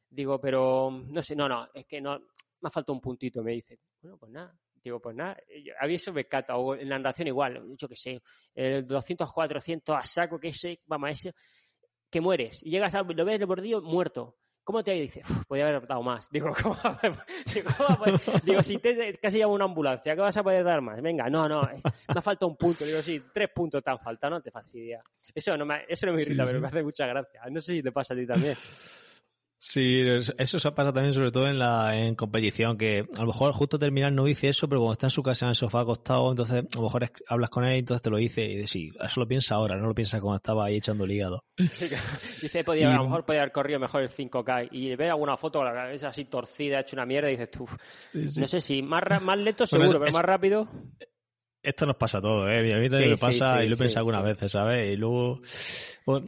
Digo, 0.10 0.38
pero 0.42 0.92
no 0.92 1.24
sé, 1.24 1.34
no, 1.34 1.48
no, 1.48 1.70
es 1.74 1.86
que 1.86 2.02
no, 2.02 2.20
me 2.20 2.68
ha 2.68 2.72
faltado 2.72 2.94
un 2.94 3.00
puntito, 3.00 3.42
me 3.42 3.54
dice. 3.54 3.80
Bueno, 4.02 4.18
pues 4.18 4.34
nada, 4.34 4.54
digo, 4.84 5.00
pues 5.00 5.16
nada, 5.16 5.38
había 5.80 5.96
eso 5.96 6.14
me 6.14 6.26
cata, 6.26 6.58
o 6.58 6.76
en 6.76 6.90
la 6.90 6.98
natación 6.98 7.28
igual, 7.28 7.76
yo 7.78 7.88
que 7.88 7.96
sé, 7.96 8.22
el 8.54 8.86
200, 8.86 9.32
400 9.32 9.96
a 9.96 10.06
saco, 10.06 10.40
que 10.40 10.54
sé, 10.54 10.82
vamos, 10.86 11.08
a 11.08 11.12
ese, 11.12 11.34
que 12.10 12.22
mueres, 12.22 12.62
y 12.64 12.72
llegas 12.72 12.96
a, 12.96 13.04
lo 13.04 13.26
ves 13.26 13.40
el 13.40 13.46
bordillo 13.46 13.82
muerto, 13.82 14.38
¿Cómo 14.64 14.84
te? 14.84 14.92
Dice, 14.92 15.22
podía 15.48 15.68
haber 15.68 15.88
dado 15.88 16.04
más. 16.04 16.30
Digo, 16.32 16.52
¿cómo? 16.62 16.78
Digo, 18.44 18.64
si 18.64 18.78
te, 18.78 19.14
casi 19.16 19.40
llamo 19.40 19.54
una 19.54 19.66
ambulancia, 19.66 20.16
¿qué 20.16 20.22
vas 20.22 20.38
a 20.38 20.44
poder 20.44 20.64
dar 20.64 20.82
más? 20.82 21.02
Venga, 21.02 21.30
no, 21.30 21.50
no, 21.50 21.62
me 21.62 21.82
ha 22.08 22.22
faltado 22.22 22.50
un 22.50 22.58
punto. 22.58 22.86
Digo, 22.86 23.00
sí, 23.00 23.22
tres 23.34 23.50
puntos 23.54 23.84
te 23.84 23.90
han 23.90 24.00
faltado, 24.00 24.36
no 24.36 24.42
te 24.42 24.52
fastidia. 24.52 25.00
Eso 25.34 25.58
no 25.58 25.66
me, 25.66 25.86
eso 25.88 26.06
no 26.06 26.14
me 26.14 26.22
irrita, 26.22 26.46
pero 26.46 26.62
me 26.62 26.68
hace 26.68 26.84
mucha 26.84 27.08
gracia. 27.08 27.42
No 27.50 27.60
sé 27.60 27.74
si 27.74 27.84
te 27.84 27.92
pasa 27.92 28.14
a 28.14 28.18
ti 28.18 28.26
también. 28.26 28.56
Sí, 29.64 30.02
eso 30.40 30.74
pasa 30.74 30.92
también 30.92 31.14
sobre 31.14 31.32
todo 31.32 31.48
en 31.48 31.60
la 31.60 31.96
en 31.96 32.16
competición, 32.16 32.80
que 32.80 33.06
a 33.16 33.22
lo 33.22 33.28
mejor 33.28 33.54
justo 33.54 33.78
terminar 33.78 34.12
no 34.12 34.24
dice 34.24 34.50
eso, 34.50 34.68
pero 34.68 34.82
cuando 34.82 34.94
está 34.94 35.06
en 35.06 35.12
su 35.12 35.22
casa 35.22 35.46
en 35.46 35.50
el 35.50 35.56
sofá 35.56 35.82
acostado, 35.82 36.32
entonces 36.32 36.66
a 36.66 36.78
lo 36.78 36.82
mejor 36.82 37.12
hablas 37.28 37.52
con 37.52 37.66
él 37.66 37.76
y 37.76 37.80
entonces 37.80 38.02
te 38.02 38.10
lo 38.10 38.18
dice 38.18 38.44
y 38.44 38.56
dice, 38.56 38.68
sí, 38.68 38.92
eso 39.00 39.20
lo 39.20 39.28
piensa 39.28 39.54
ahora, 39.54 39.78
no 39.78 39.86
lo 39.86 39.94
piensa 39.94 40.20
cuando 40.20 40.38
estaba 40.38 40.66
ahí 40.66 40.78
echando 40.78 41.04
el 41.04 41.12
hígado. 41.12 41.46
dice, 41.58 42.64
podía, 42.64 42.92
a 42.92 42.98
lo 42.98 43.04
mejor 43.04 43.24
podía 43.24 43.42
haber 43.42 43.52
corrido 43.52 43.80
mejor 43.80 44.02
el 44.02 44.10
5K 44.10 44.70
y 44.72 44.96
ve 44.96 45.12
alguna 45.12 45.38
foto 45.38 45.60
con 45.60 45.68
la 45.68 45.76
cabeza 45.76 46.08
así 46.08 46.26
torcida, 46.26 46.80
hecho 46.80 46.96
una 46.96 47.06
mierda 47.06 47.30
y 47.30 47.34
dices 47.34 47.52
tú, 47.52 47.68
no 48.14 48.48
sé 48.48 48.62
si 48.62 48.82
más, 48.82 49.04
más 49.22 49.38
lento 49.38 49.68
seguro, 49.68 50.00
pero 50.00 50.12
más 50.12 50.26
rápido. 50.26 50.68
Esto 51.62 51.86
nos 51.86 51.98
pasa 51.98 52.18
a 52.18 52.22
todos, 52.22 52.50
¿eh? 52.50 52.74
A 52.74 52.80
mí 52.80 52.90
también 52.90 53.12
me 53.12 53.18
pasa 53.18 53.64
y 53.64 53.70
lo 53.70 53.76
he 53.76 53.78
pensado 53.78 54.00
algunas 54.00 54.24
veces, 54.24 54.52
¿sabes? 54.52 54.92
Y 54.92 54.98
luego... 54.98 55.40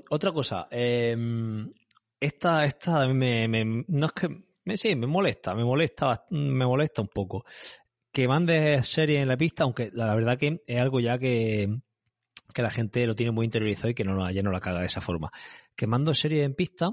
Otra 0.09 0.31
cosa, 0.31 0.67
eh, 0.69 1.17
esta, 2.23 2.63
esta 2.63 3.07
me, 3.07 3.47
me, 3.47 3.83
no 3.87 4.05
es 4.05 4.11
que, 4.13 4.29
me, 4.63 4.77
sí, 4.77 4.95
me 4.95 5.07
molesta, 5.07 5.53
me 5.53 5.63
molesta, 5.63 6.25
me 6.29 6.65
molesta 6.65 7.01
un 7.01 7.09
poco. 7.09 7.45
Que 8.11 8.27
mandes 8.27 8.87
series 8.87 9.21
en 9.21 9.27
la 9.27 9.37
pista, 9.37 9.63
aunque 9.63 9.89
la 9.93 10.13
verdad 10.15 10.37
que 10.37 10.63
es 10.65 10.79
algo 10.79 10.99
ya 10.99 11.17
que, 11.17 11.67
que 12.53 12.61
la 12.61 12.69
gente 12.69 13.05
lo 13.07 13.15
tiene 13.15 13.31
muy 13.31 13.45
interiorizado 13.45 13.89
y 13.89 13.93
que 13.93 14.03
no, 14.03 14.29
ya 14.31 14.41
no 14.41 14.51
la 14.51 14.59
caga 14.59 14.79
de 14.79 14.85
esa 14.85 15.01
forma. 15.01 15.31
Que 15.75 15.87
mando 15.87 16.13
series 16.13 16.45
en 16.45 16.53
pista 16.53 16.91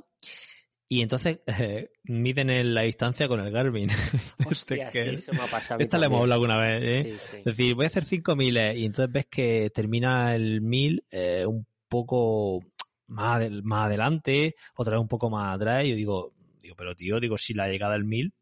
y 0.88 1.02
entonces 1.02 1.38
eh, 1.46 1.90
miden 2.02 2.74
la 2.74 2.82
distancia 2.82 3.28
con 3.28 3.40
el 3.40 3.52
Garmin. 3.52 3.90
Hostia, 4.50 4.90
sí, 4.90 4.98
eso 4.98 5.32
me 5.32 5.42
ha 5.42 5.46
pasado 5.46 5.80
esta 5.80 5.98
la 5.98 6.06
hemos 6.06 6.22
hablado 6.22 6.42
alguna 6.42 6.58
vez. 6.58 6.82
¿eh? 6.82 7.10
Es 7.38 7.44
decir, 7.44 7.76
voy 7.76 7.84
a 7.84 7.88
hacer 7.88 8.04
5000 8.04 8.56
y 8.76 8.86
entonces 8.86 9.12
ves 9.12 9.26
que 9.30 9.70
termina 9.72 10.34
el 10.34 10.60
1000 10.60 11.04
eh, 11.12 11.46
un 11.46 11.66
poco 11.88 12.64
más, 13.10 13.50
más 13.62 13.86
adelante, 13.86 14.54
otra 14.76 14.96
vez 14.96 15.02
un 15.02 15.08
poco 15.08 15.30
más 15.30 15.54
atrás, 15.54 15.84
y 15.84 15.90
yo 15.90 15.96
digo, 15.96 16.32
digo, 16.62 16.74
pero 16.76 16.94
tío, 16.94 17.20
digo, 17.20 17.36
si 17.36 17.54
la 17.54 17.68
llegada 17.68 17.92
del 17.94 18.04
1000 18.04 18.32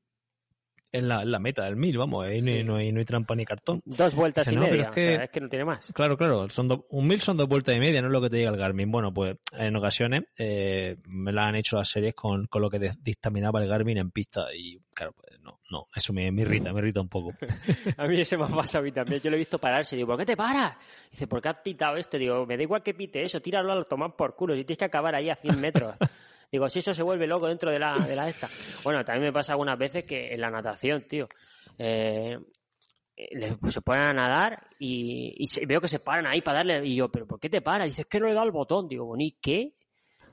es 0.91 1.03
la, 1.03 1.25
la, 1.25 1.39
meta 1.39 1.65
del 1.65 1.77
1000, 1.77 1.99
vamos, 1.99 2.27
ahí 2.27 2.41
no, 2.41 2.77
hay, 2.77 2.93
no, 2.93 3.01
hay, 3.01 3.05
trampa 3.05 3.35
ni 3.35 3.45
cartón. 3.45 3.83
Dos 3.85 4.15
vueltas 4.15 4.51
y 4.51 4.57
media, 4.57 4.85
es 4.85 4.91
que, 4.91 5.15
es 5.15 5.31
que 5.31 5.41
no 5.41 5.49
tiene 5.49 5.65
más. 5.65 5.87
Claro, 5.93 6.17
claro, 6.17 6.49
son 6.49 6.85
un 6.89 7.07
1000 7.07 7.21
son 7.21 7.37
dos 7.37 7.49
vueltas 7.49 7.77
y 7.77 7.81
media, 7.81 8.01
no 8.01 8.09
es 8.09 8.13
lo 8.13 8.21
que 8.21 8.31
te 8.31 8.37
diga 8.37 8.51
el 8.51 8.57
Garmin. 8.57 8.91
Bueno, 8.91 9.13
pues 9.13 9.37
en 9.53 9.77
ocasiones 9.77 10.25
eh, 10.37 10.97
me 11.07 11.33
la 11.33 11.47
han 11.47 11.57
hecho 11.57 11.77
las 11.77 11.89
series 11.89 12.15
con, 12.15 12.47
con 12.47 12.63
lo 12.63 12.71
que 12.71 12.93
dictaminaba 13.01 13.63
el 13.63 13.69
Garmin 13.69 13.99
en 13.99 14.11
pista 14.11 14.47
y 14.55 14.79
claro, 14.95 15.13
pues 15.13 15.41
no, 15.41 15.61
no, 15.71 15.87
eso 15.95 16.13
me, 16.13 16.31
me 16.33 16.43
irrita, 16.43 16.73
me 16.73 16.81
irrita 16.81 17.01
un 17.01 17.09
poco. 17.09 17.33
a 17.97 18.07
mí 18.07 18.21
ese 18.21 18.37
me 18.37 18.47
pasa 18.47 18.79
a 18.79 18.83
mí 18.83 18.93
también, 18.93 19.21
yo 19.21 19.31
lo 19.31 19.37
he 19.37 19.39
visto 19.39 19.59
pararse, 19.59 19.97
digo, 19.97 20.09
¿por 20.09 20.19
qué 20.19 20.27
te 20.27 20.37
paras? 20.37 20.77
Dice, 21.11 21.27
¿por 21.27 21.41
qué 21.41 21.49
has 21.51 21.59
pitado 21.59 21.97
esto? 21.97 22.19
Digo, 22.19 22.47
me 22.47 22.57
da 22.57 22.63
igual 22.63 22.83
que 22.83 22.95
pite 22.95 23.23
eso, 23.23 23.41
tíralo 23.41 23.73
a 23.73 23.85
tomar 23.85 24.17
por 24.17 24.35
culo, 24.35 24.55
si 24.55 24.65
tienes 24.65 24.79
que 24.79 24.85
acabar 24.87 25.15
ahí 25.15 25.31
a 25.31 25.37
100 25.37 25.61
metros. 25.61 25.95
Digo, 26.51 26.69
si 26.69 26.79
eso 26.79 26.95
se 26.95 27.03
vuelve 27.03 27.27
loco 27.27 27.47
dentro 27.47 27.71
de 27.71 27.79
la, 27.79 27.99
de 27.99 28.17
la 28.17 28.29
esta. 28.29 28.49
Bueno, 28.83 29.05
también 29.05 29.25
me 29.25 29.33
pasa 29.33 29.53
algunas 29.53 29.79
veces 29.79 30.05
que 30.05 30.33
en 30.33 30.41
la 30.41 30.51
natación, 30.51 31.07
tío, 31.07 31.29
eh, 31.79 32.39
se 33.69 33.81
ponen 33.83 34.03
a 34.03 34.13
nadar 34.13 34.69
y, 34.79 35.45
veo 35.67 35.81
que 35.81 35.89
se 35.89 35.99
paran 35.99 36.27
ahí 36.27 36.41
para 36.41 36.59
darle. 36.59 36.87
Y 36.87 36.97
yo, 36.97 37.11
¿pero 37.11 37.27
por 37.27 37.41
qué 37.41 37.51
te 37.51 37.61
paras? 37.61 37.89
Dices 37.89 38.07
que 38.07 38.21
no 38.21 38.27
le 38.27 38.35
da 38.35 38.43
el 38.43 38.51
botón. 38.51 38.89
Digo, 38.89 39.15
¿y 39.19 39.33
qué? 39.33 39.75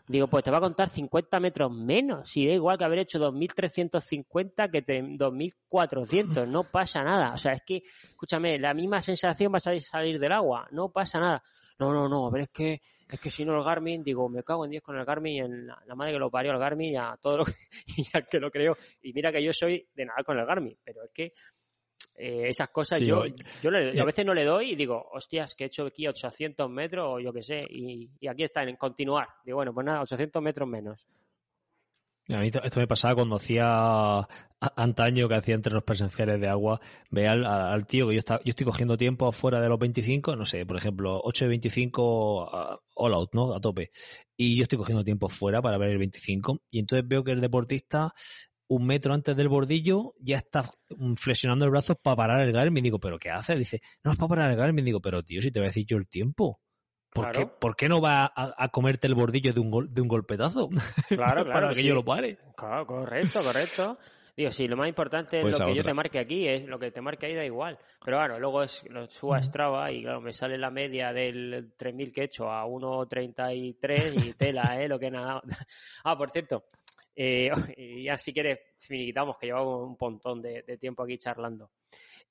Digo, 0.07 0.27
pues 0.27 0.43
te 0.43 0.51
va 0.51 0.57
a 0.57 0.61
contar 0.61 0.89
50 0.89 1.39
metros 1.39 1.71
menos. 1.71 2.29
Si 2.29 2.47
da 2.47 2.53
igual 2.53 2.77
que 2.77 2.83
haber 2.83 2.99
hecho 2.99 3.19
2.350 3.19 4.69
que 4.69 4.85
2.400. 4.85 6.47
No 6.47 6.63
pasa 6.71 7.03
nada. 7.03 7.33
O 7.33 7.37
sea, 7.37 7.53
es 7.53 7.63
que, 7.65 7.83
escúchame, 8.03 8.59
la 8.59 8.73
misma 8.73 9.01
sensación 9.01 9.51
va 9.51 9.57
a 9.57 9.79
salir 9.79 10.19
del 10.19 10.31
agua. 10.31 10.67
No 10.71 10.89
pasa 10.89 11.19
nada. 11.19 11.43
No, 11.79 11.91
no, 11.91 12.07
no, 12.07 12.29
pero 12.31 12.43
es 12.43 12.49
que 12.49 12.81
es 13.11 13.19
que 13.19 13.29
si 13.29 13.45
no 13.45 13.55
el 13.57 13.63
Garmin, 13.63 14.03
digo, 14.03 14.27
me 14.29 14.43
cago 14.43 14.65
en 14.65 14.71
10 14.71 14.83
con 14.83 14.97
el 14.97 15.05
Garmin 15.05 15.33
y 15.33 15.39
en 15.39 15.67
la, 15.67 15.95
madre 15.95 16.13
que 16.13 16.19
lo 16.19 16.31
parió 16.31 16.51
el 16.51 16.59
Garmin 16.59 16.93
y 16.93 16.97
a 16.97 17.17
todo 17.21 17.37
lo 17.37 17.45
que, 17.45 17.53
y 17.97 18.03
que 18.29 18.39
lo 18.39 18.49
creo. 18.49 18.75
Y 19.03 19.13
mira 19.13 19.31
que 19.31 19.43
yo 19.43 19.53
soy 19.53 19.87
de 19.93 20.05
nada 20.05 20.23
con 20.23 20.37
el 20.39 20.45
Garmin, 20.45 20.77
pero 20.83 21.03
es 21.03 21.11
que 21.11 21.33
eh, 22.17 22.47
esas 22.47 22.69
cosas 22.69 22.99
yo, 23.01 23.25
yo, 23.61 23.69
a 23.69 24.05
veces 24.05 24.25
no 24.25 24.33
le 24.33 24.43
doy 24.43 24.71
y 24.71 24.75
digo, 24.75 25.09
hostias, 25.11 25.53
que 25.53 25.65
he 25.65 25.67
hecho 25.67 25.85
aquí 25.85 26.07
800 26.07 26.69
metros 26.69 27.05
o 27.07 27.19
yo 27.19 27.31
qué 27.31 27.43
sé, 27.43 27.63
y, 27.69 28.09
y 28.19 28.27
aquí 28.27 28.43
está 28.43 28.63
en 28.63 28.75
continuar. 28.75 29.27
Digo, 29.43 29.57
bueno, 29.57 29.73
pues 29.73 29.85
nada, 29.85 30.01
800 30.01 30.41
metros 30.41 30.67
menos. 30.67 31.05
A 32.29 32.39
mí 32.39 32.47
esto 32.47 32.79
me 32.79 32.87
pasaba 32.87 33.15
cuando 33.15 33.35
hacía 33.35 34.27
antaño 34.75 35.27
que 35.27 35.35
hacía 35.35 35.53
entre 35.53 35.73
los 35.73 35.83
presenciales 35.83 36.41
de 36.41 36.47
agua, 36.47 36.81
ve 37.11 37.27
al, 37.27 37.85
tío 37.85 38.07
que 38.09 38.15
yo, 38.15 38.21
estoy 38.43 38.65
cogiendo 38.65 38.97
tiempo 38.97 39.31
fuera 39.31 39.61
de 39.61 39.69
los 39.69 39.77
25, 39.77 40.35
no 40.35 40.45
sé, 40.45 40.65
por 40.65 40.77
ejemplo, 40.77 41.21
8 41.23 41.45
de 41.45 41.49
25 41.49 42.81
all 42.95 43.13
out, 43.13 43.29
¿no? 43.33 43.53
A 43.53 43.61
tope. 43.61 43.91
Y 44.35 44.55
yo 44.55 44.63
estoy 44.63 44.79
cogiendo 44.79 45.03
tiempo 45.03 45.29
fuera 45.29 45.61
para 45.61 45.77
ver 45.77 45.89
el 45.89 45.99
25 45.99 46.61
y 46.71 46.79
entonces 46.79 47.07
veo 47.07 47.23
que 47.23 47.31
el 47.31 47.41
deportista 47.41 48.13
un 48.67 48.85
metro 48.87 49.13
antes 49.13 49.35
del 49.35 49.47
bordillo 49.47 50.15
ya 50.19 50.37
está 50.37 50.69
flexionando 51.17 51.65
el 51.65 51.71
brazo 51.71 51.95
para 51.95 52.15
parar 52.15 52.41
el 52.41 52.51
Garmin. 52.51 52.83
Digo, 52.83 52.99
¿pero 52.99 53.19
qué 53.19 53.29
hace? 53.29 53.55
Dice, 53.55 53.81
no 54.03 54.11
es 54.11 54.17
para 54.17 54.29
parar 54.29 54.51
el 54.51 54.57
Garmin. 54.57 54.85
Digo, 54.85 55.01
pero 55.01 55.23
tío, 55.23 55.41
si 55.41 55.51
te 55.51 55.59
voy 55.59 55.65
a 55.65 55.69
decir 55.69 55.85
yo 55.85 55.97
el 55.97 56.07
tiempo. 56.07 56.59
¿Por, 57.15 57.31
qué, 57.31 57.47
¿Por, 57.47 57.75
qué, 57.77 57.87
no 57.87 58.01
va 58.01 58.31
a, 58.35 58.67
comerte 58.69 59.07
el 59.07 59.15
bordillo 59.15 59.53
de 59.53 59.61
un, 59.61 59.71
gol, 59.71 59.93
de 59.93 60.01
un 60.01 60.09
golpetazo? 60.09 60.67
Claro, 60.67 60.85
claro. 61.45 61.51
Para 61.51 61.73
que 61.73 61.81
yo 61.81 61.95
lo 61.95 62.03
pare. 62.03 62.37
Claro, 62.57 62.85
correcto, 62.85 63.41
correcto. 63.41 63.97
Digo, 64.35 64.51
sí, 64.51 64.67
lo 64.67 64.75
más 64.75 64.89
importante 64.89 65.37
es 65.37 65.43
pues 65.43 65.57
lo 65.57 65.65
que 65.65 65.75
yo 65.75 65.83
te 65.83 65.93
marque 65.93 66.19
aquí, 66.19 66.45
es 66.45 66.65
lo 66.65 66.77
que 66.77 66.91
te 66.91 66.99
marque 66.99 67.27
ahí 67.27 67.35
da 67.35 67.45
igual. 67.45 67.79
Pero 68.03 68.17
claro, 68.17 68.37
luego 68.37 68.63
es, 68.63 68.83
lo 68.89 69.07
subo 69.07 69.33
a 69.33 69.41
Strava 69.41 69.89
y 69.93 70.01
claro, 70.01 70.19
me 70.19 70.33
sale 70.33 70.57
la 70.57 70.69
media 70.69 71.13
del 71.13 71.71
3000 71.77 72.11
que 72.11 72.21
he 72.21 72.25
hecho 72.25 72.51
a 72.51 72.65
1.33 72.65 74.25
y 74.25 74.33
tela, 74.33 74.77
¿eh? 74.81 74.89
Lo 74.89 74.99
que 74.99 75.09
nada. 75.09 75.41
Ah, 76.03 76.17
por 76.17 76.31
cierto, 76.31 76.65
eh, 77.15 77.49
ya 78.03 78.17
si 78.17 78.33
quieres, 78.33 78.59
finiquitamos 78.77 79.37
que 79.37 79.47
llevamos 79.47 79.87
un 79.87 79.97
montón 79.97 80.41
de, 80.41 80.63
tiempo 80.81 81.03
aquí 81.03 81.17
charlando. 81.17 81.71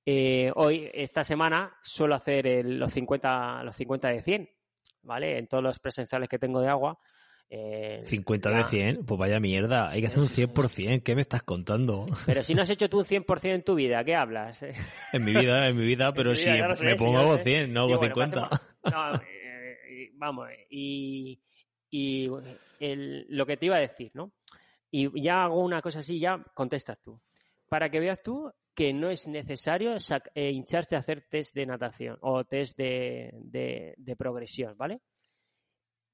Eh, 0.04 0.52
hoy, 0.56 0.90
esta 0.92 1.24
semana, 1.24 1.74
suelo 1.80 2.16
hacer 2.16 2.66
los, 2.66 2.90
50, 2.92 3.62
los 3.64 3.74
50 3.74 4.08
de 4.08 4.22
100. 4.22 4.50
¿Vale? 5.04 5.38
En 5.38 5.46
todos 5.46 5.62
los 5.62 5.78
presenciales 5.78 6.28
que 6.28 6.38
tengo 6.38 6.60
de 6.60 6.68
agua. 6.68 6.98
Eh, 7.50 8.02
50 8.06 8.50
de 8.50 8.64
100, 8.64 9.04
pues 9.04 9.18
vaya 9.18 9.38
mierda, 9.38 9.90
hay 9.90 10.00
que 10.00 10.06
hacer 10.06 10.22
un 10.22 10.28
100%, 10.28 11.02
¿qué 11.02 11.14
me 11.14 11.20
estás 11.20 11.42
contando? 11.42 12.06
Pero 12.26 12.42
si 12.42 12.54
no 12.54 12.62
has 12.62 12.70
hecho 12.70 12.88
tú 12.88 13.00
un 13.00 13.04
100% 13.04 13.54
en 13.54 13.62
tu 13.62 13.74
vida, 13.74 14.02
¿qué 14.02 14.14
hablas? 14.14 14.62
En 15.12 15.24
mi 15.24 15.34
vida, 15.34 15.68
en 15.68 15.76
mi 15.76 15.84
vida, 15.84 16.12
pero 16.14 16.34
si 16.34 16.50
me 16.50 16.96
pongo 16.96 17.18
hago 17.18 17.36
100, 17.36 17.72
no 17.72 17.82
hago 17.82 18.02
50. 18.02 18.48
no, 18.90 19.14
eh, 19.16 20.10
vamos, 20.14 20.48
y, 20.70 21.40
y 21.90 22.28
lo 23.28 23.46
que 23.46 23.56
te 23.56 23.66
iba 23.66 23.76
a 23.76 23.80
decir, 23.80 24.10
¿no? 24.14 24.32
Y 24.90 25.22
ya 25.22 25.44
hago 25.44 25.62
una 25.62 25.82
cosa 25.82 25.98
así, 25.98 26.18
ya 26.18 26.42
contestas 26.54 26.98
tú. 27.00 27.20
Para 27.68 27.90
que 27.90 28.00
veas 28.00 28.22
tú 28.22 28.50
que 28.74 28.92
no 28.92 29.10
es 29.10 29.28
necesario 29.28 29.94
eh, 30.34 30.50
hincharse 30.50 30.96
a 30.96 30.98
hacer 30.98 31.26
test 31.28 31.54
de 31.54 31.66
natación 31.66 32.18
o 32.22 32.44
test 32.44 32.76
de, 32.76 34.14
progresión, 34.18 34.76
¿vale? 34.76 35.00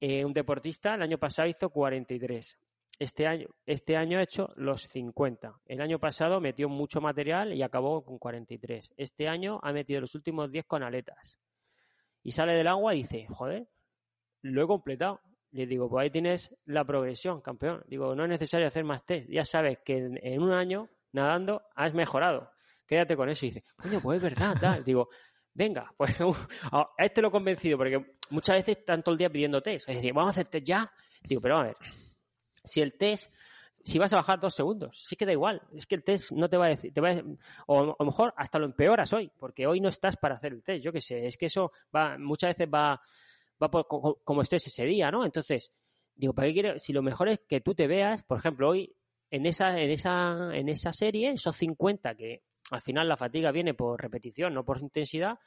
Eh, 0.00 0.24
un 0.24 0.32
deportista 0.32 0.94
el 0.94 1.02
año 1.02 1.18
pasado 1.18 1.48
hizo 1.48 1.70
43. 1.70 2.58
Este 2.98 3.26
año, 3.26 3.48
este 3.64 3.96
año 3.96 4.18
ha 4.18 4.22
hecho 4.22 4.50
los 4.56 4.82
50. 4.82 5.60
El 5.66 5.80
año 5.80 5.98
pasado 5.98 6.38
metió 6.40 6.68
mucho 6.68 7.00
material 7.00 7.54
y 7.54 7.62
acabó 7.62 8.04
con 8.04 8.18
43. 8.18 8.92
Este 8.96 9.26
año 9.26 9.58
ha 9.62 9.72
metido 9.72 10.02
los 10.02 10.14
últimos 10.14 10.50
10 10.50 10.66
con 10.66 10.82
aletas. 10.82 11.38
Y 12.22 12.32
sale 12.32 12.52
del 12.52 12.68
agua 12.68 12.94
y 12.94 12.98
dice, 12.98 13.26
joder, 13.28 13.68
lo 14.42 14.62
he 14.62 14.66
completado. 14.66 15.20
Le 15.52 15.66
digo, 15.66 15.88
pues 15.88 16.04
ahí 16.04 16.10
tienes 16.10 16.54
la 16.66 16.84
progresión, 16.84 17.40
campeón. 17.40 17.82
Digo, 17.86 18.14
no 18.14 18.24
es 18.24 18.30
necesario 18.30 18.66
hacer 18.66 18.84
más 18.84 19.04
test. 19.04 19.28
Ya 19.30 19.44
sabes 19.44 19.78
que 19.84 19.96
en, 19.96 20.42
un 20.42 20.52
año 20.52 20.88
nadando 21.12 21.62
has 21.74 21.94
mejorado. 21.94 22.50
Quédate 22.86 23.16
con 23.16 23.28
eso. 23.28 23.46
Y 23.46 23.50
dice, 23.50 23.64
coño, 23.76 24.00
pues 24.00 24.16
es 24.16 24.22
verdad, 24.22 24.56
tal. 24.60 24.84
Digo, 24.84 25.08
venga, 25.54 25.92
pues 25.96 26.16
a 26.72 26.88
este 26.98 27.22
lo 27.22 27.28
he 27.28 27.30
convencido, 27.30 27.78
porque 27.78 28.16
muchas 28.30 28.56
veces 28.56 28.78
están 28.78 29.02
todo 29.02 29.12
el 29.12 29.18
día 29.18 29.30
pidiendo 29.30 29.62
test. 29.62 29.88
Es 29.88 29.96
decir, 29.96 30.12
vamos 30.12 30.28
a 30.28 30.40
hacer 30.40 30.46
test 30.46 30.66
ya. 30.66 30.92
Digo, 31.22 31.40
pero 31.40 31.58
a 31.58 31.64
ver, 31.64 31.76
si 32.64 32.80
el 32.80 32.96
test, 32.96 33.32
si 33.84 33.98
vas 33.98 34.12
a 34.12 34.16
bajar 34.16 34.40
dos 34.40 34.54
segundos, 34.54 35.04
sí 35.06 35.16
que 35.16 35.26
da 35.26 35.32
igual. 35.32 35.62
Es 35.74 35.86
que 35.86 35.94
el 35.94 36.04
test 36.04 36.32
no 36.32 36.48
te 36.48 36.56
va 36.56 36.66
a 36.66 36.70
decir, 36.70 36.92
te 36.92 37.00
va 37.00 37.10
o 37.66 37.80
a 37.80 37.96
lo 37.98 38.06
mejor 38.06 38.34
hasta 38.36 38.58
lo 38.58 38.66
empeoras 38.66 39.12
hoy, 39.12 39.30
porque 39.38 39.66
hoy 39.66 39.80
no 39.80 39.88
estás 39.88 40.16
para 40.16 40.36
hacer 40.36 40.52
el 40.52 40.62
test. 40.62 40.84
Yo 40.84 40.92
qué 40.92 41.00
sé, 41.00 41.26
es 41.26 41.36
que 41.36 41.46
eso 41.46 41.72
va, 41.94 42.16
muchas 42.18 42.50
veces 42.50 42.68
va 42.72 43.00
va 43.62 43.70
por 43.70 43.86
como 44.24 44.42
estés 44.42 44.66
ese 44.66 44.84
día, 44.84 45.10
¿no? 45.10 45.24
Entonces, 45.24 45.72
digo, 46.14 46.34
¿para 46.34 46.48
qué 46.48 46.54
quiero? 46.54 46.78
Si 46.78 46.92
lo 46.92 47.02
mejor 47.02 47.28
es 47.28 47.40
que 47.48 47.60
tú 47.60 47.74
te 47.74 47.86
veas, 47.86 48.22
por 48.24 48.38
ejemplo, 48.38 48.70
hoy 48.70 48.94
en 49.30 49.46
esa, 49.46 49.78
en 49.78 49.90
esa, 49.90 50.54
en 50.54 50.68
esa 50.68 50.92
serie, 50.92 51.30
esos 51.30 51.56
50 51.56 52.14
que 52.14 52.42
al 52.70 52.82
final 52.82 53.08
la 53.08 53.16
fatiga 53.16 53.52
viene 53.52 53.74
por 53.74 54.00
repetición, 54.00 54.54
no 54.54 54.64
por 54.64 54.80
intensidad, 54.80 55.38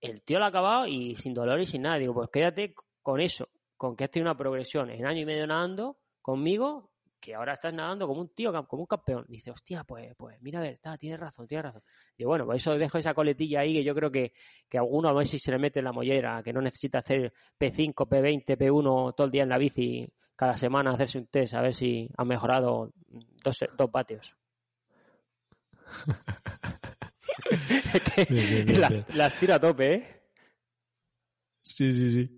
el 0.00 0.22
tío 0.22 0.38
lo 0.38 0.44
ha 0.44 0.48
acabado 0.48 0.86
y 0.86 1.16
sin 1.16 1.34
dolor 1.34 1.60
y 1.60 1.66
sin 1.66 1.82
nada. 1.82 1.98
Digo, 1.98 2.14
pues 2.14 2.30
quédate 2.30 2.74
con 3.02 3.20
eso, 3.20 3.48
con 3.76 3.96
que 3.96 4.04
has 4.04 4.10
tenido 4.10 4.30
una 4.30 4.38
progresión 4.38 4.90
en 4.90 5.06
año 5.06 5.22
y 5.22 5.26
medio 5.26 5.46
nadando 5.46 5.98
conmigo 6.20 6.90
que 7.20 7.34
ahora 7.34 7.54
estás 7.54 7.74
nadando 7.74 8.06
como 8.06 8.20
un 8.20 8.28
tío, 8.28 8.52
como 8.66 8.82
un 8.82 8.86
campeón. 8.86 9.24
Dice, 9.28 9.50
hostia, 9.50 9.84
pues, 9.84 10.14
pues 10.16 10.40
mira, 10.40 10.60
a 10.60 10.62
ver, 10.62 10.74
está, 10.74 10.96
tienes 10.96 11.18
razón, 11.18 11.46
tienes 11.46 11.64
razón. 11.64 11.82
Y 12.16 12.24
bueno, 12.24 12.46
por 12.46 12.54
eso 12.54 12.76
dejo 12.78 12.98
esa 12.98 13.14
coletilla 13.14 13.60
ahí 13.60 13.74
que 13.74 13.84
yo 13.84 13.94
creo 13.94 14.10
que, 14.10 14.32
que 14.68 14.78
alguno 14.78 15.08
a 15.08 15.12
ver 15.12 15.26
si 15.26 15.38
se 15.38 15.50
le 15.50 15.58
mete 15.58 15.80
en 15.80 15.86
la 15.86 15.92
mollera, 15.92 16.42
que 16.44 16.52
no 16.52 16.60
necesita 16.60 16.98
hacer 16.98 17.32
P5, 17.58 17.92
P20, 17.94 18.56
P1 18.56 19.14
todo 19.16 19.24
el 19.24 19.30
día 19.32 19.42
en 19.42 19.48
la 19.48 19.58
bici, 19.58 20.08
cada 20.38 20.56
semana 20.56 20.92
hacerse 20.92 21.18
un 21.18 21.26
test 21.26 21.52
a 21.54 21.60
ver 21.60 21.74
si 21.74 22.08
ha 22.16 22.24
mejorado 22.24 22.92
dos, 23.42 23.58
dos 23.76 23.90
patios. 23.90 24.36
las 29.14 29.38
tira 29.40 29.56
a 29.56 29.60
tope, 29.60 29.94
¿eh? 29.94 30.14
Sí, 31.60 31.92
sí, 31.92 32.12
sí. 32.12 32.30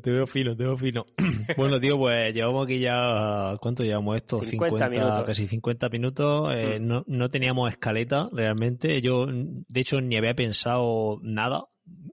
Te 0.00 0.10
veo 0.10 0.26
fino, 0.26 0.56
te 0.56 0.64
veo 0.64 0.76
fino. 0.76 1.06
Bueno, 1.56 1.78
tío, 1.80 1.96
pues 1.96 2.34
llevamos 2.34 2.64
aquí 2.64 2.80
ya. 2.80 3.56
¿Cuánto 3.60 3.84
llevamos 3.84 4.16
esto? 4.16 4.42
50, 4.42 5.24
casi 5.24 5.46
50 5.46 5.88
minutos. 5.90 6.50
Eh, 6.54 6.80
mm. 6.80 6.86
no, 6.86 7.04
no 7.06 7.30
teníamos 7.30 7.70
escaleta 7.70 8.28
realmente. 8.32 9.00
Yo, 9.00 9.26
de 9.26 9.80
hecho, 9.80 10.00
ni 10.00 10.16
había 10.16 10.34
pensado 10.34 11.20
nada. 11.22 11.66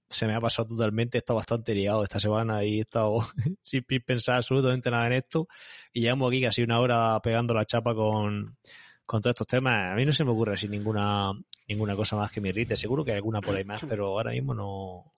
Se 0.09 0.25
me 0.25 0.35
ha 0.35 0.41
pasado 0.41 0.69
totalmente. 0.69 1.17
He 1.17 1.19
estado 1.19 1.37
bastante 1.37 1.73
liado 1.75 2.03
esta 2.03 2.19
semana 2.19 2.63
y 2.63 2.79
he 2.79 2.81
estado 2.81 3.19
sin 3.61 3.83
pensar 3.83 4.35
absolutamente 4.35 4.89
nada 4.89 5.07
en 5.07 5.13
esto. 5.13 5.47
Y 5.93 6.01
llevamos 6.01 6.29
aquí 6.29 6.41
casi 6.41 6.63
una 6.63 6.79
hora 6.79 7.19
pegando 7.21 7.53
la 7.53 7.65
chapa 7.65 7.93
con, 7.93 8.57
con 9.05 9.21
todos 9.21 9.33
estos 9.33 9.47
temas. 9.47 9.91
A 9.91 9.95
mí 9.95 10.05
no 10.05 10.11
se 10.11 10.23
me 10.23 10.31
ocurre 10.31 10.53
así 10.53 10.67
ninguna, 10.67 11.31
ninguna 11.67 11.95
cosa 11.95 12.15
más 12.15 12.31
que 12.31 12.41
me 12.41 12.49
irrite. 12.49 12.75
Seguro 12.75 13.03
que 13.03 13.11
hay 13.11 13.17
alguna 13.17 13.41
por 13.41 13.55
ahí 13.55 13.63
más, 13.63 13.81
pero 13.87 14.07
ahora 14.07 14.31
mismo 14.31 14.53
no, 14.53 15.13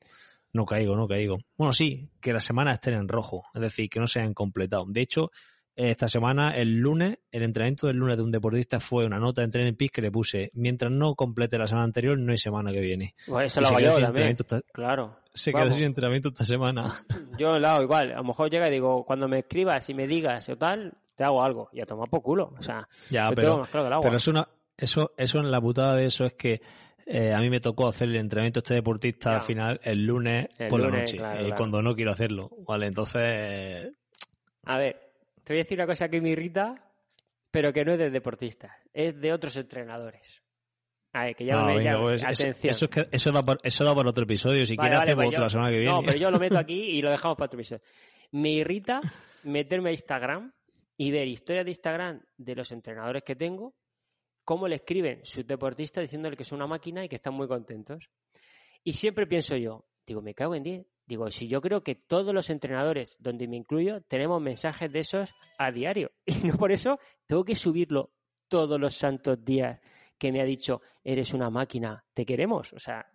no 0.54 0.66
caigo, 0.66 0.96
no 0.96 1.08
caigo. 1.08 1.40
Bueno, 1.58 1.74
sí, 1.74 2.12
que 2.20 2.34
la 2.34 2.40
semana 2.40 2.74
estén 2.74 2.94
en 2.96 3.08
rojo, 3.08 3.46
es 3.54 3.62
decir, 3.62 3.90
que 3.90 4.00
no 4.00 4.08
se 4.08 4.20
hayan 4.20 4.34
completado. 4.34 4.86
De 4.88 5.02
hecho, 5.02 5.32
esta 5.76 6.08
semana, 6.08 6.56
el 6.56 6.78
lunes, 6.80 7.20
el 7.32 7.44
entrenamiento 7.44 7.88
del 7.88 7.98
lunes 7.98 8.18
de 8.18 8.24
un 8.24 8.32
deportista 8.32 8.80
fue 8.80 9.06
una 9.06 9.20
nota 9.20 9.42
de 9.42 9.48
Training 9.48 9.74
Peaks 9.74 9.94
que 9.94 10.02
le 10.02 10.12
puse, 10.12 10.52
mientras 10.54 10.92
no 10.92 11.16
complete 11.16 11.58
la 11.58 11.68
semana 11.68 11.86
anterior, 11.86 12.18
no 12.18 12.32
hay 12.32 12.38
semana 12.38 12.72
que 12.72 12.82
viene. 12.82 13.16
Pues 13.28 13.48
eso 13.48 13.62
lo 13.62 13.68
hago 13.68 13.80
yo 13.80 14.00
también. 14.00 14.36
claro. 14.74 15.18
Se 15.34 15.54
quedó 15.54 15.72
sin 15.72 15.86
entrenamiento 15.86 16.28
esta 16.28 16.44
semana. 16.44 16.94
Yo 17.40 17.58
lo 17.58 17.66
hago 17.66 17.84
igual. 17.84 18.12
A 18.12 18.18
lo 18.18 18.24
mejor 18.26 18.50
llega 18.50 18.68
y 18.68 18.72
digo, 18.72 19.06
cuando 19.06 19.30
me 19.30 19.40
escribas 19.40 19.90
y 19.90 19.94
me 19.94 20.06
digas 20.06 20.50
o 20.50 20.58
tal, 20.58 20.94
te 21.16 21.24
hago 21.24 21.42
algo. 21.42 21.70
Y 21.72 21.80
a 21.80 21.86
tomar 21.86 22.10
por 22.10 22.22
culo. 22.22 22.54
O 22.60 22.62
sea, 22.62 22.86
ya, 23.10 23.32
pero, 23.34 23.66
pero 23.72 24.18
es 24.18 24.28
una, 24.28 24.46
eso, 24.76 25.14
eso 25.16 25.40
en 25.40 25.50
la 25.50 25.62
putada 25.62 25.96
de 25.96 26.08
eso 26.08 26.26
es 26.26 26.34
que 26.34 26.62
eh, 27.06 27.34
a 27.34 27.40
mí 27.40 27.50
me 27.50 27.60
tocó 27.60 27.88
hacer 27.88 28.10
el 28.10 28.18
entrenamiento 28.18 28.60
este 28.60 28.74
deportista 28.74 29.36
al 29.36 29.42
final 29.42 29.80
el 29.84 30.06
lunes 30.06 30.48
por 30.70 30.82
la 30.82 30.90
noche, 30.90 31.18
eh, 31.18 31.54
cuando 31.56 31.82
no 31.82 31.96
quiero 31.96 32.12
hacerlo, 32.12 32.50
¿vale? 32.68 32.88
Entonces... 32.88 33.94
A 34.66 34.78
ver, 34.78 35.11
te 35.44 35.54
voy 35.54 35.60
a 35.60 35.64
decir 35.64 35.78
una 35.78 35.88
cosa 35.88 36.10
que 36.10 36.22
me 36.22 36.30
irrita, 36.30 36.92
pero 37.50 37.74
que 37.74 37.84
no 37.84 37.94
es 37.94 38.00
de 38.00 38.10
deportistas, 38.10 38.72
es 38.94 39.20
de 39.20 39.34
otros 39.34 39.56
entrenadores. 39.58 40.42
A 41.14 41.26
ver, 41.26 41.36
que 41.36 41.46
ya 41.46 41.58
me 41.58 41.74
pues, 42.00 42.24
atención. 42.24 42.70
Eso, 42.70 42.86
es 42.86 42.92
que, 42.92 43.08
eso, 43.12 43.34
va 43.34 43.44
por, 43.44 43.60
eso 43.64 43.84
va 43.84 43.94
por 43.94 44.08
otro 44.08 44.24
episodio, 44.24 44.66
si 44.66 44.78
quieres 44.78 45.00
hacemos 45.00 45.26
pues 45.26 45.36
otro 45.36 45.44
la 45.44 45.50
semana 45.50 45.70
que 45.70 45.78
viene. 45.78 45.92
No, 45.92 46.02
pero 46.04 46.18
yo 46.18 46.32
lo 46.32 46.40
meto 46.40 46.58
aquí 46.60 46.80
y 46.80 47.02
lo 47.02 47.12
dejamos 47.12 47.38
para 47.38 47.48
otro 47.48 47.60
episodio. 47.60 47.82
Me 48.32 48.52
irrita 48.52 49.02
meterme 49.44 49.90
a 49.90 49.92
Instagram 49.92 50.54
y 50.96 51.12
ver 51.12 51.28
historias 51.28 51.66
de 51.66 51.72
Instagram 51.72 52.22
de 52.38 52.56
los 52.56 52.72
entrenadores 52.72 53.24
que 53.24 53.36
tengo 53.36 53.76
cómo 54.44 54.68
le 54.68 54.76
escriben 54.76 55.22
sus 55.24 55.46
deportistas 55.46 56.04
diciéndole 56.04 56.36
que 56.36 56.44
es 56.44 56.52
una 56.52 56.68
máquina 56.68 57.04
y 57.06 57.10
que 57.10 57.16
están 57.16 57.34
muy 57.34 57.48
contentos. 57.48 58.10
Y 58.84 58.94
siempre 58.94 59.28
pienso 59.28 59.56
yo, 59.56 59.86
digo, 60.06 60.22
me 60.22 60.34
cago 60.34 60.56
en 60.56 60.64
10. 60.64 60.86
Digo, 61.12 61.30
si 61.30 61.50
yo 61.50 61.60
creo 61.60 61.84
que 61.84 61.96
todos 61.96 62.34
los 62.34 62.50
entrenadores, 62.50 63.18
donde 63.20 63.46
me 63.46 63.58
incluyo, 63.58 64.00
tenemos 64.08 64.42
mensajes 64.42 64.90
de 64.90 65.00
esos 65.00 65.36
a 65.58 65.70
diario. 65.70 66.14
Y 66.26 66.48
no 66.48 66.54
por 66.54 66.72
eso 66.72 67.00
tengo 67.28 67.44
que 67.44 67.54
subirlo 67.54 68.12
todos 68.48 68.80
los 68.80 68.94
santos 68.94 69.44
días 69.44 69.78
que 70.18 70.32
me 70.32 70.40
ha 70.40 70.46
dicho, 70.46 70.82
eres 71.04 71.34
una 71.34 71.50
máquina, 71.50 72.02
te 72.14 72.26
queremos. 72.26 72.72
O 72.72 72.80
sea, 72.80 73.06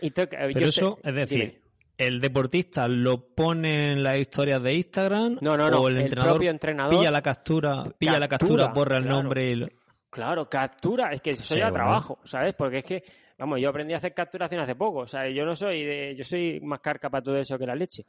y 0.00 0.12
Pero 0.12 0.28
eso, 0.60 1.00
es 1.02 1.12
decir, 1.12 1.60
¿el 1.96 2.20
deportista 2.20 2.86
lo 2.86 3.34
pone 3.34 3.90
en 3.90 4.04
las 4.04 4.18
historias 4.18 4.62
de 4.62 4.74
Instagram? 4.74 5.38
No, 5.40 5.56
no, 5.56 5.68
no. 5.68 5.80
¿O 5.80 5.88
el, 5.88 5.98
entrenador, 5.98 6.44
entrenador 6.44 7.00
pilla 7.00 7.10
la 7.10 7.22
captura, 7.22 7.84
pilla 7.98 8.20
la 8.20 8.28
captura, 8.28 8.68
borra 8.68 8.98
el 8.98 9.08
nombre 9.08 9.50
y 9.50 9.66
Claro, 10.08 10.48
captura, 10.48 11.12
es 11.12 11.20
que 11.20 11.30
eso 11.30 11.56
ya 11.56 11.72
trabajo, 11.72 12.20
¿sabes? 12.22 12.54
Porque 12.54 12.78
es 12.78 12.84
que, 12.84 13.04
vamos, 13.38 13.60
yo 13.60 13.70
aprendí 13.70 13.94
a 13.94 13.98
hacer 13.98 14.14
capturación 14.14 14.60
hace 14.60 14.74
poco, 14.74 15.00
o 15.00 15.06
sea, 15.06 15.28
yo 15.28 15.44
no 15.44 15.54
soy 15.54 15.84
de, 15.84 16.14
yo 16.16 16.24
soy 16.24 16.60
más 16.60 16.80
carca 16.80 17.08
para 17.08 17.22
todo 17.22 17.38
eso 17.38 17.58
que 17.58 17.66
la 17.66 17.74
leche. 17.74 18.06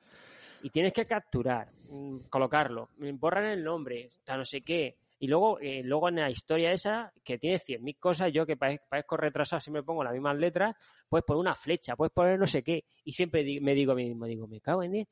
Y 0.62 0.70
tienes 0.72 0.92
que 0.92 1.06
capturar, 1.06 1.72
mm, 1.90 2.18
colocarlo, 2.30 2.90
mm, 2.98 3.18
borrar 3.18 3.46
el 3.46 3.64
nombre, 3.64 4.08
hasta 4.08 4.36
no 4.36 4.44
sé 4.44 4.62
qué. 4.62 4.98
Y 5.20 5.28
luego, 5.28 5.60
eh, 5.60 5.82
luego 5.84 6.10
en 6.10 6.16
la 6.16 6.30
historia 6.30 6.72
esa, 6.72 7.12
que 7.24 7.38
tiene 7.38 7.60
cien 7.60 7.84
mil 7.84 7.98
cosas, 7.98 8.32
yo 8.32 8.46
que 8.46 8.58
parezco 8.58 9.18
retrasado, 9.18 9.60
siempre 9.60 9.84
pongo 9.84 10.04
las 10.04 10.14
mismas 10.14 10.38
letras, 10.38 10.76
puedes 11.08 11.26
poner 11.26 11.42
una 11.42 11.56
flecha, 11.56 11.96
puedes 11.96 12.14
poner 12.14 12.40
no 12.40 12.48
sé 12.48 12.64
qué. 12.64 12.86
Y 13.04 13.12
siempre 13.12 13.44
me 13.62 13.74
digo 13.74 13.92
a 13.92 13.96
mí 13.96 14.06
mismo, 14.06 14.26
digo, 14.26 14.48
me 14.48 14.62
cago 14.62 14.84
en 14.84 14.92
10 14.92 15.08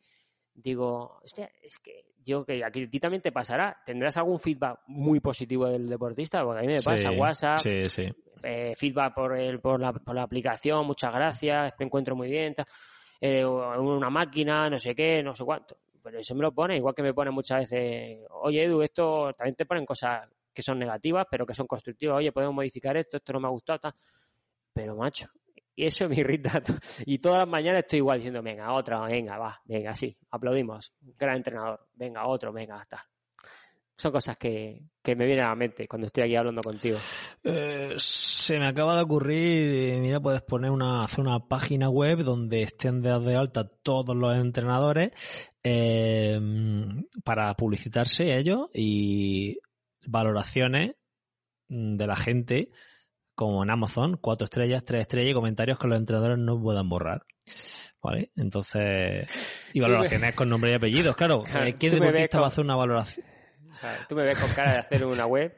digo, 0.57 1.19
hostia, 1.23 1.49
es 1.61 1.77
que 1.79 2.05
yo 2.25 2.43
que 2.43 2.63
aquí 2.63 2.83
a 2.83 2.89
ti 2.89 2.99
también 2.99 3.21
te 3.21 3.31
pasará. 3.31 3.77
¿Tendrás 3.85 4.17
algún 4.17 4.39
feedback 4.39 4.79
muy 4.87 5.19
positivo 5.19 5.67
del 5.67 5.87
deportista? 5.87 6.43
Porque 6.43 6.59
a 6.59 6.61
mí 6.63 6.73
me 6.73 6.81
pasa 6.81 7.11
WhatsApp, 7.11 7.59
eh, 8.43 8.73
feedback 8.75 9.13
por, 9.13 9.37
el, 9.37 9.59
por, 9.59 9.79
la, 9.79 9.93
por 9.93 10.15
la 10.15 10.23
aplicación, 10.23 10.85
muchas 10.85 11.13
gracias, 11.13 11.75
te 11.75 11.83
encuentro 11.83 12.15
muy 12.15 12.29
bien, 12.29 12.55
eh, 13.21 13.45
una 13.45 14.09
máquina, 14.09 14.69
no 14.69 14.77
sé 14.77 14.93
qué, 14.93 15.23
no 15.23 15.35
sé 15.35 15.43
cuánto. 15.43 15.77
Pero 16.03 16.19
eso 16.19 16.35
me 16.35 16.41
lo 16.41 16.53
pone, 16.53 16.77
igual 16.77 16.95
que 16.95 17.03
me 17.03 17.13
pone 17.13 17.31
muchas 17.31 17.69
veces, 17.69 18.25
oye 18.41 18.63
Edu, 18.63 18.81
esto 18.81 19.33
también 19.33 19.55
te 19.55 19.65
ponen 19.65 19.85
cosas 19.85 20.27
que 20.53 20.61
son 20.61 20.79
negativas, 20.79 21.27
pero 21.29 21.45
que 21.45 21.53
son 21.53 21.67
constructivas. 21.67 22.17
Oye, 22.17 22.31
podemos 22.31 22.55
modificar 22.55 22.97
esto, 22.97 23.17
esto 23.17 23.33
no 23.33 23.39
me 23.39 23.47
ha 23.47 23.51
gustado. 23.51 23.93
Pero 24.73 24.95
macho, 24.95 25.27
y 25.77 25.85
eso 25.85 26.09
me 26.09 26.15
irrita. 26.15 26.61
Y 27.05 27.19
todas 27.19 27.39
las 27.39 27.47
mañanas 27.47 27.83
estoy 27.83 27.97
igual 27.99 28.17
diciendo, 28.17 28.41
venga, 28.41 28.73
otra, 28.73 28.99
venga, 29.01 29.37
va, 29.37 29.61
venga, 29.63 29.95
sí, 29.95 30.17
aplaudimos. 30.31 30.91
Gran 31.17 31.37
entrenador, 31.37 31.87
venga, 31.93 32.25
otro, 32.27 32.51
venga, 32.51 32.81
hasta. 32.81 33.05
Son 33.95 34.11
cosas 34.11 34.37
que, 34.37 34.83
que 35.01 35.15
me 35.15 35.25
vienen 35.25 35.45
a 35.45 35.49
la 35.49 35.55
mente 35.55 35.87
cuando 35.87 36.07
estoy 36.07 36.23
aquí 36.23 36.35
hablando 36.35 36.61
contigo. 36.61 36.97
Eh, 37.43 37.93
se 37.97 38.59
me 38.59 38.67
acaba 38.67 38.95
de 38.95 39.03
ocurrir, 39.03 39.93
eh, 39.93 39.99
mira, 39.99 40.19
puedes 40.19 40.41
poner 40.41 40.71
una, 40.71 41.03
hacer 41.03 41.21
una 41.21 41.47
página 41.47 41.89
web 41.89 42.23
donde 42.23 42.63
estén 42.63 43.01
de 43.01 43.35
alta 43.35 43.67
todos 43.67 44.15
los 44.15 44.35
entrenadores 44.35 45.11
eh, 45.63 46.39
para 47.23 47.53
publicitarse 47.55 48.35
ellos 48.37 48.69
y 48.73 49.59
valoraciones 50.07 50.95
de 51.69 52.07
la 52.07 52.15
gente 52.15 52.69
como 53.37 53.61
en 53.61 53.69
Amazon, 53.69 54.17
cuatro 54.19 54.45
estrellas, 54.45 54.83
tres 54.83 55.01
estrellas 55.01 55.29
y 55.29 55.33
comentarios 55.35 55.77
que 55.77 55.87
los 55.87 55.99
entrenadores 55.99 56.39
no 56.39 56.59
puedan 56.59 56.89
borrar. 56.89 57.23
¿Vale? 58.01 58.31
Entonces, 58.35 59.27
y 59.73 59.79
valoraciones 59.79 60.33
con 60.33 60.49
nombre 60.49 60.71
y 60.71 60.73
apellidos, 60.73 61.15
claro. 61.15 61.43
¿Quién 61.79 61.93
deportista 61.93 62.39
va 62.39 62.45
a 62.45 62.47
hacer 62.47 62.63
una 62.63 62.75
valoración? 62.75 63.23
tú 64.09 64.15
me 64.15 64.23
ves 64.23 64.39
con 64.39 64.49
cara 64.53 64.73
de 64.73 64.79
hacer 64.79 65.05
una 65.05 65.27
web 65.27 65.53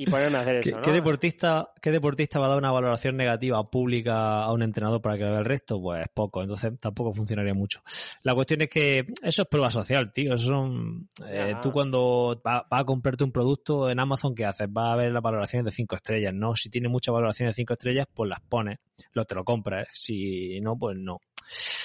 y 0.00 0.06
ponerme 0.06 0.38
a 0.38 0.40
hacer 0.40 0.56
eso. 0.56 0.70
¿Qué, 0.70 0.76
¿no? 0.76 0.80
qué 0.80 0.92
deportista, 0.92 1.72
¿Qué 1.82 1.90
deportista 1.90 2.38
va 2.38 2.46
a 2.46 2.48
dar 2.48 2.58
una 2.58 2.72
valoración 2.72 3.18
negativa 3.18 3.62
pública 3.64 4.42
a 4.42 4.50
un 4.50 4.62
entrenador 4.62 5.02
para 5.02 5.18
que 5.18 5.24
lo 5.24 5.30
vea 5.30 5.40
el 5.40 5.44
resto? 5.44 5.78
Pues 5.78 6.06
poco, 6.14 6.40
entonces 6.40 6.72
tampoco 6.80 7.12
funcionaría 7.12 7.52
mucho. 7.52 7.82
La 8.22 8.34
cuestión 8.34 8.62
es 8.62 8.70
que 8.70 9.04
eso 9.22 9.42
es 9.42 9.48
prueba 9.48 9.70
social, 9.70 10.10
tío. 10.10 10.34
Eso 10.34 10.48
son, 10.48 11.06
eh, 11.28 11.54
tú 11.60 11.70
cuando 11.70 12.40
vas 12.42 12.64
a 12.70 12.84
comprarte 12.84 13.24
un 13.24 13.32
producto 13.32 13.90
en 13.90 14.00
Amazon, 14.00 14.34
¿qué 14.34 14.46
haces? 14.46 14.68
Vas 14.70 14.94
a 14.94 14.96
ver 14.96 15.12
las 15.12 15.22
valoraciones 15.22 15.66
de 15.66 15.70
5 15.70 15.96
estrellas, 15.96 16.32
¿no? 16.32 16.56
Si 16.56 16.70
tiene 16.70 16.88
muchas 16.88 17.12
valoraciones 17.12 17.54
de 17.54 17.60
5 17.60 17.74
estrellas, 17.74 18.06
pues 18.14 18.30
las 18.30 18.40
pones, 18.40 18.78
lo 19.12 19.26
te 19.26 19.34
lo 19.34 19.44
compras. 19.44 19.86
¿eh? 19.86 19.90
Si 19.92 20.60
no, 20.62 20.78
pues 20.78 20.96
no. 20.96 21.18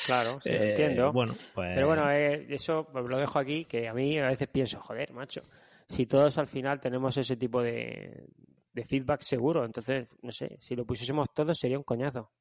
Claro, 0.06 0.40
sí, 0.42 0.50
Eh, 0.50 0.70
entiendo. 0.70 1.12
Bueno, 1.12 1.36
pues. 1.54 1.72
Pero 1.74 1.88
bueno, 1.88 2.10
eh, 2.12 2.46
eso 2.50 2.88
lo 2.94 3.18
dejo 3.18 3.40
aquí, 3.40 3.66
que 3.66 3.90
a 3.90 3.94
mí 3.94 4.18
a 4.20 4.28
veces 4.28 4.48
pienso, 4.48 4.80
joder, 4.80 5.12
macho, 5.12 5.42
si 5.88 6.06
todos 6.06 6.38
al 6.38 6.48
final 6.48 6.80
tenemos 6.80 7.16
ese 7.18 7.36
tipo 7.38 7.62
de, 7.62 8.26
de 8.74 8.86
feedback 8.86 9.22
seguro, 9.22 9.64
entonces, 9.66 10.08
no 10.22 10.32
sé, 10.32 10.58
si 10.60 10.76
lo 10.76 10.86
pusiésemos 10.86 11.28
todos 11.34 11.58
sería 11.58 11.78
un 11.78 11.84
coñazo. 11.84 12.32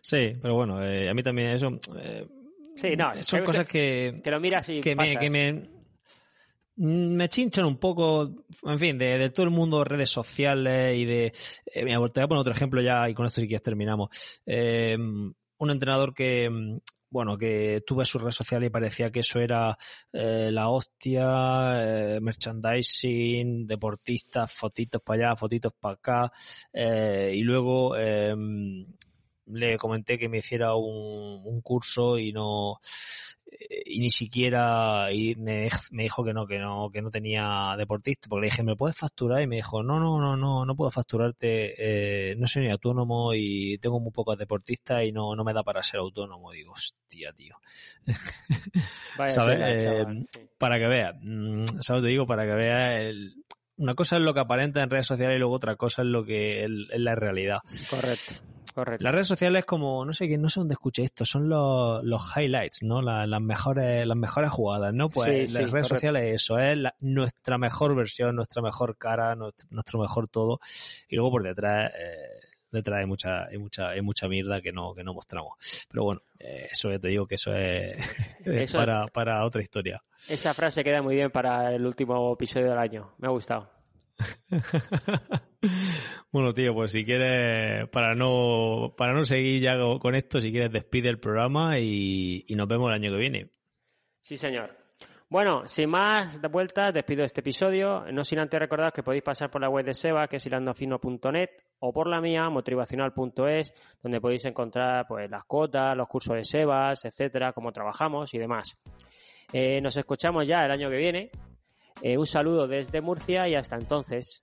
Sí, 0.00 0.34
pero 0.40 0.54
bueno, 0.54 0.82
eh, 0.84 1.08
a 1.08 1.14
mí 1.14 1.22
también 1.22 1.50
eso. 1.50 1.68
eh, 1.98 2.26
Sí, 2.74 2.96
no, 2.96 3.14
son 3.16 3.40
que- 3.40 3.46
cosas 3.46 3.66
que. 3.66 4.20
Que 4.24 4.30
lo 4.30 4.40
miras 4.40 4.68
y 4.70 4.80
que 4.80 4.96
me, 4.96 5.04
pasas. 5.14 5.16
que 5.20 5.30
me, 5.30 5.52
mm, 6.76 7.14
me 7.16 7.28
chinchan 7.28 7.66
un 7.66 7.76
poco, 7.76 8.32
en 8.64 8.78
fin, 8.78 8.96
de, 8.98 9.18
de 9.18 9.30
todo 9.30 9.44
el 9.44 9.50
mundo 9.52 9.78
de 9.80 9.84
redes 9.84 10.10
sociales 10.10 10.96
y 10.96 11.04
de... 11.04 11.26
eh, 11.66 11.84
mira, 11.84 11.98
te 12.08 12.20
voy 12.20 12.24
a 12.24 12.28
poner 12.28 12.40
otro 12.40 12.52
ejemplo 12.54 12.80
ya 12.80 13.08
y 13.10 13.14
con 13.14 13.26
esto 13.26 13.40
sí 13.42 13.46
que 13.48 13.60
terminamos. 13.60 14.08
Eh, 14.46 14.96
un 14.98 15.70
entrenador 15.70 16.14
que, 16.14 16.48
bueno, 17.12 17.36
que 17.36 17.82
tuve 17.86 18.06
sus 18.06 18.22
redes 18.22 18.36
sociales 18.36 18.68
y 18.68 18.70
parecía 18.70 19.10
que 19.10 19.20
eso 19.20 19.38
era 19.38 19.76
eh, 20.12 20.48
la 20.50 20.70
hostia, 20.70 22.14
eh, 22.16 22.20
merchandising, 22.20 23.66
deportistas, 23.66 24.50
fotitos 24.50 25.02
para 25.02 25.28
allá, 25.28 25.36
fotitos 25.36 25.72
para 25.78 25.94
acá, 25.94 26.32
eh, 26.72 27.32
y 27.34 27.42
luego... 27.42 27.96
eh, 27.96 28.34
le 29.46 29.76
comenté 29.76 30.18
que 30.18 30.28
me 30.28 30.38
hiciera 30.38 30.74
un, 30.74 31.60
curso 31.62 32.18
y 32.18 32.32
no 32.32 32.78
y 33.84 34.00
ni 34.00 34.10
siquiera 34.10 35.12
y 35.12 35.34
me, 35.36 35.68
me 35.90 36.04
dijo 36.04 36.24
que 36.24 36.32
no 36.32 36.46
que 36.46 36.58
no 36.58 36.90
que 36.90 37.02
no 37.02 37.10
tenía 37.10 37.74
deportista 37.76 38.28
porque 38.28 38.42
le 38.42 38.50
dije 38.50 38.62
me 38.62 38.76
puedes 38.76 38.96
facturar 38.96 39.42
y 39.42 39.46
me 39.46 39.56
dijo 39.56 39.82
no 39.82 40.00
no 40.00 40.18
no 40.18 40.36
no 40.36 40.64
no 40.64 40.76
puedo 40.76 40.90
facturarte 40.90 41.74
eh, 42.30 42.34
no 42.36 42.46
soy 42.46 42.62
ni 42.62 42.70
autónomo 42.70 43.34
y 43.34 43.78
tengo 43.78 44.00
muy 44.00 44.12
pocos 44.12 44.38
deportistas 44.38 45.04
y 45.04 45.12
no 45.12 45.36
no 45.36 45.44
me 45.44 45.52
da 45.52 45.62
para 45.62 45.82
ser 45.82 46.00
autónomo. 46.00 46.52
Digo 46.52 46.72
hostia 46.72 47.32
tío. 47.32 47.56
Vaya 49.18 49.30
¿sabes? 49.30 49.58
Eh, 49.60 50.04
sí. 50.32 50.40
para 50.58 50.78
que 50.78 50.86
veas 50.86 51.14
mm, 51.20 51.64
sabes 51.80 52.02
te 52.02 52.08
digo 52.08 52.26
para 52.26 52.44
que 52.44 52.54
veas 52.54 53.14
una 53.76 53.94
cosa 53.94 54.16
es 54.16 54.22
lo 54.22 54.34
que 54.34 54.40
aparenta 54.40 54.82
en 54.82 54.90
redes 54.90 55.06
sociales 55.06 55.36
y 55.36 55.38
luego 55.38 55.54
otra 55.54 55.76
cosa 55.76 56.02
es 56.02 56.08
lo 56.08 56.24
que 56.24 56.64
es 56.64 56.70
es 56.90 57.00
la 57.00 57.14
realidad. 57.14 57.58
Correcto, 57.90 58.34
correcto. 58.72 59.02
las 59.04 59.12
redes 59.12 59.28
sociales 59.28 59.64
como, 59.64 60.04
no 60.04 60.12
sé 60.12 60.28
qué, 60.28 60.36
no 60.38 60.48
sé 60.48 60.60
dónde 60.60 60.74
escuché 60.74 61.02
esto, 61.04 61.24
son 61.24 61.48
los, 61.48 62.02
los 62.04 62.36
highlights, 62.36 62.82
¿no? 62.82 63.00
La- 63.02 63.26
las 63.26 63.40
mejores, 63.40 64.06
las 64.06 64.16
mejores 64.16 64.50
jugadas, 64.50 64.92
¿no? 64.94 65.08
Pues 65.10 65.28
Sí, 65.28 65.38
las 65.40 65.50
sí, 65.50 65.56
redes 65.58 65.70
correcto. 65.70 65.94
sociales 65.94 66.34
eso, 66.34 66.58
es 66.58 66.76
la- 66.78 66.94
nuestra 67.00 67.58
mejor 67.58 67.94
versión, 67.94 68.34
nuestra 68.36 68.62
mejor 68.62 68.96
cara, 68.96 69.34
nuestro, 69.34 69.68
nuestro 69.70 70.00
mejor 70.00 70.28
todo. 70.28 70.60
Y 71.08 71.16
luego 71.16 71.30
por 71.32 71.42
detrás, 71.42 71.92
eh, 71.98 72.40
detrás 72.70 73.00
hay 73.00 73.06
mucha, 73.06 73.44
hay 73.46 73.58
mucha, 73.58 73.88
hay 73.90 74.00
mucha 74.00 74.28
mierda 74.28 74.60
que 74.62 74.72
no, 74.72 74.94
que 74.94 75.04
no 75.04 75.12
mostramos. 75.12 75.54
Pero 75.90 76.04
bueno, 76.04 76.22
eh, 76.38 76.68
eso 76.70 76.90
ya 76.90 76.98
te 76.98 77.08
digo 77.08 77.26
que 77.26 77.34
eso 77.34 77.54
es, 77.54 77.96
es 78.44 78.62
Eso- 78.70 78.78
para, 78.78 79.06
para 79.08 79.44
otra 79.44 79.60
historia. 79.62 80.02
Esa 80.28 80.54
frase 80.54 80.82
queda 80.82 81.02
muy 81.02 81.14
bien 81.16 81.30
para 81.30 81.74
el 81.74 81.84
último 81.86 82.32
episodio 82.32 82.70
del 82.70 82.78
año. 82.78 83.14
Me 83.18 83.28
ha 83.28 83.30
gustado. 83.30 83.70
Bueno, 86.32 86.52
tío, 86.52 86.74
pues 86.74 86.92
si 86.92 87.04
quieres, 87.04 87.88
para 87.90 88.14
no, 88.14 88.94
para 88.96 89.12
no 89.12 89.22
seguir 89.22 89.60
ya 89.60 89.76
con 90.00 90.14
esto, 90.14 90.40
si 90.40 90.50
quieres 90.50 90.72
despide 90.72 91.10
el 91.10 91.20
programa 91.20 91.78
y, 91.78 92.44
nos 92.56 92.66
vemos 92.66 92.88
el 92.88 92.94
año 92.94 93.12
que 93.12 93.18
viene. 93.18 93.50
Sí, 94.22 94.36
señor. 94.36 94.74
Bueno, 95.28 95.66
sin 95.66 95.90
más 95.90 96.40
de 96.40 96.48
vueltas, 96.48 96.92
despido 96.94 97.24
este 97.24 97.40
episodio. 97.40 98.04
No 98.12 98.24
sin 98.24 98.38
antes 98.38 98.58
recordar 98.58 98.92
que 98.92 99.02
podéis 99.02 99.22
pasar 99.22 99.50
por 99.50 99.60
la 99.60 99.68
web 99.68 99.84
de 99.84 99.94
Seba, 99.94 100.26
que 100.26 100.36
es 100.36 100.46
hilandofino.net, 100.46 101.50
o 101.80 101.92
por 101.92 102.08
la 102.08 102.20
mía, 102.20 102.48
motivacional.es, 102.48 103.74
donde 104.02 104.20
podéis 104.20 104.44
encontrar 104.46 105.06
pues 105.06 105.30
las 105.30 105.44
cuotas, 105.44 105.96
los 105.96 106.08
cursos 106.08 106.36
de 106.36 106.44
Sebas, 106.44 107.04
etcétera, 107.04 107.52
cómo 107.52 107.72
trabajamos 107.72 108.32
y 108.34 108.38
demás. 108.38 108.78
Eh, 109.52 109.80
nos 109.82 109.96
escuchamos 109.96 110.46
ya 110.46 110.64
el 110.64 110.70
año 110.70 110.88
que 110.88 110.96
viene. 110.96 111.30
Eh, 112.02 112.18
un 112.18 112.26
saludo 112.26 112.66
desde 112.66 113.00
Murcia 113.00 113.48
y 113.48 113.54
hasta 113.54 113.76
entonces. 113.76 114.40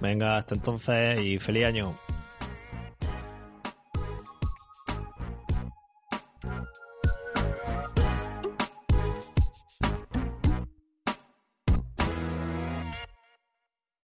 Venga, 0.00 0.36
hasta 0.36 0.54
entonces 0.54 1.20
y 1.20 1.38
feliz 1.38 1.64
año. 1.64 1.94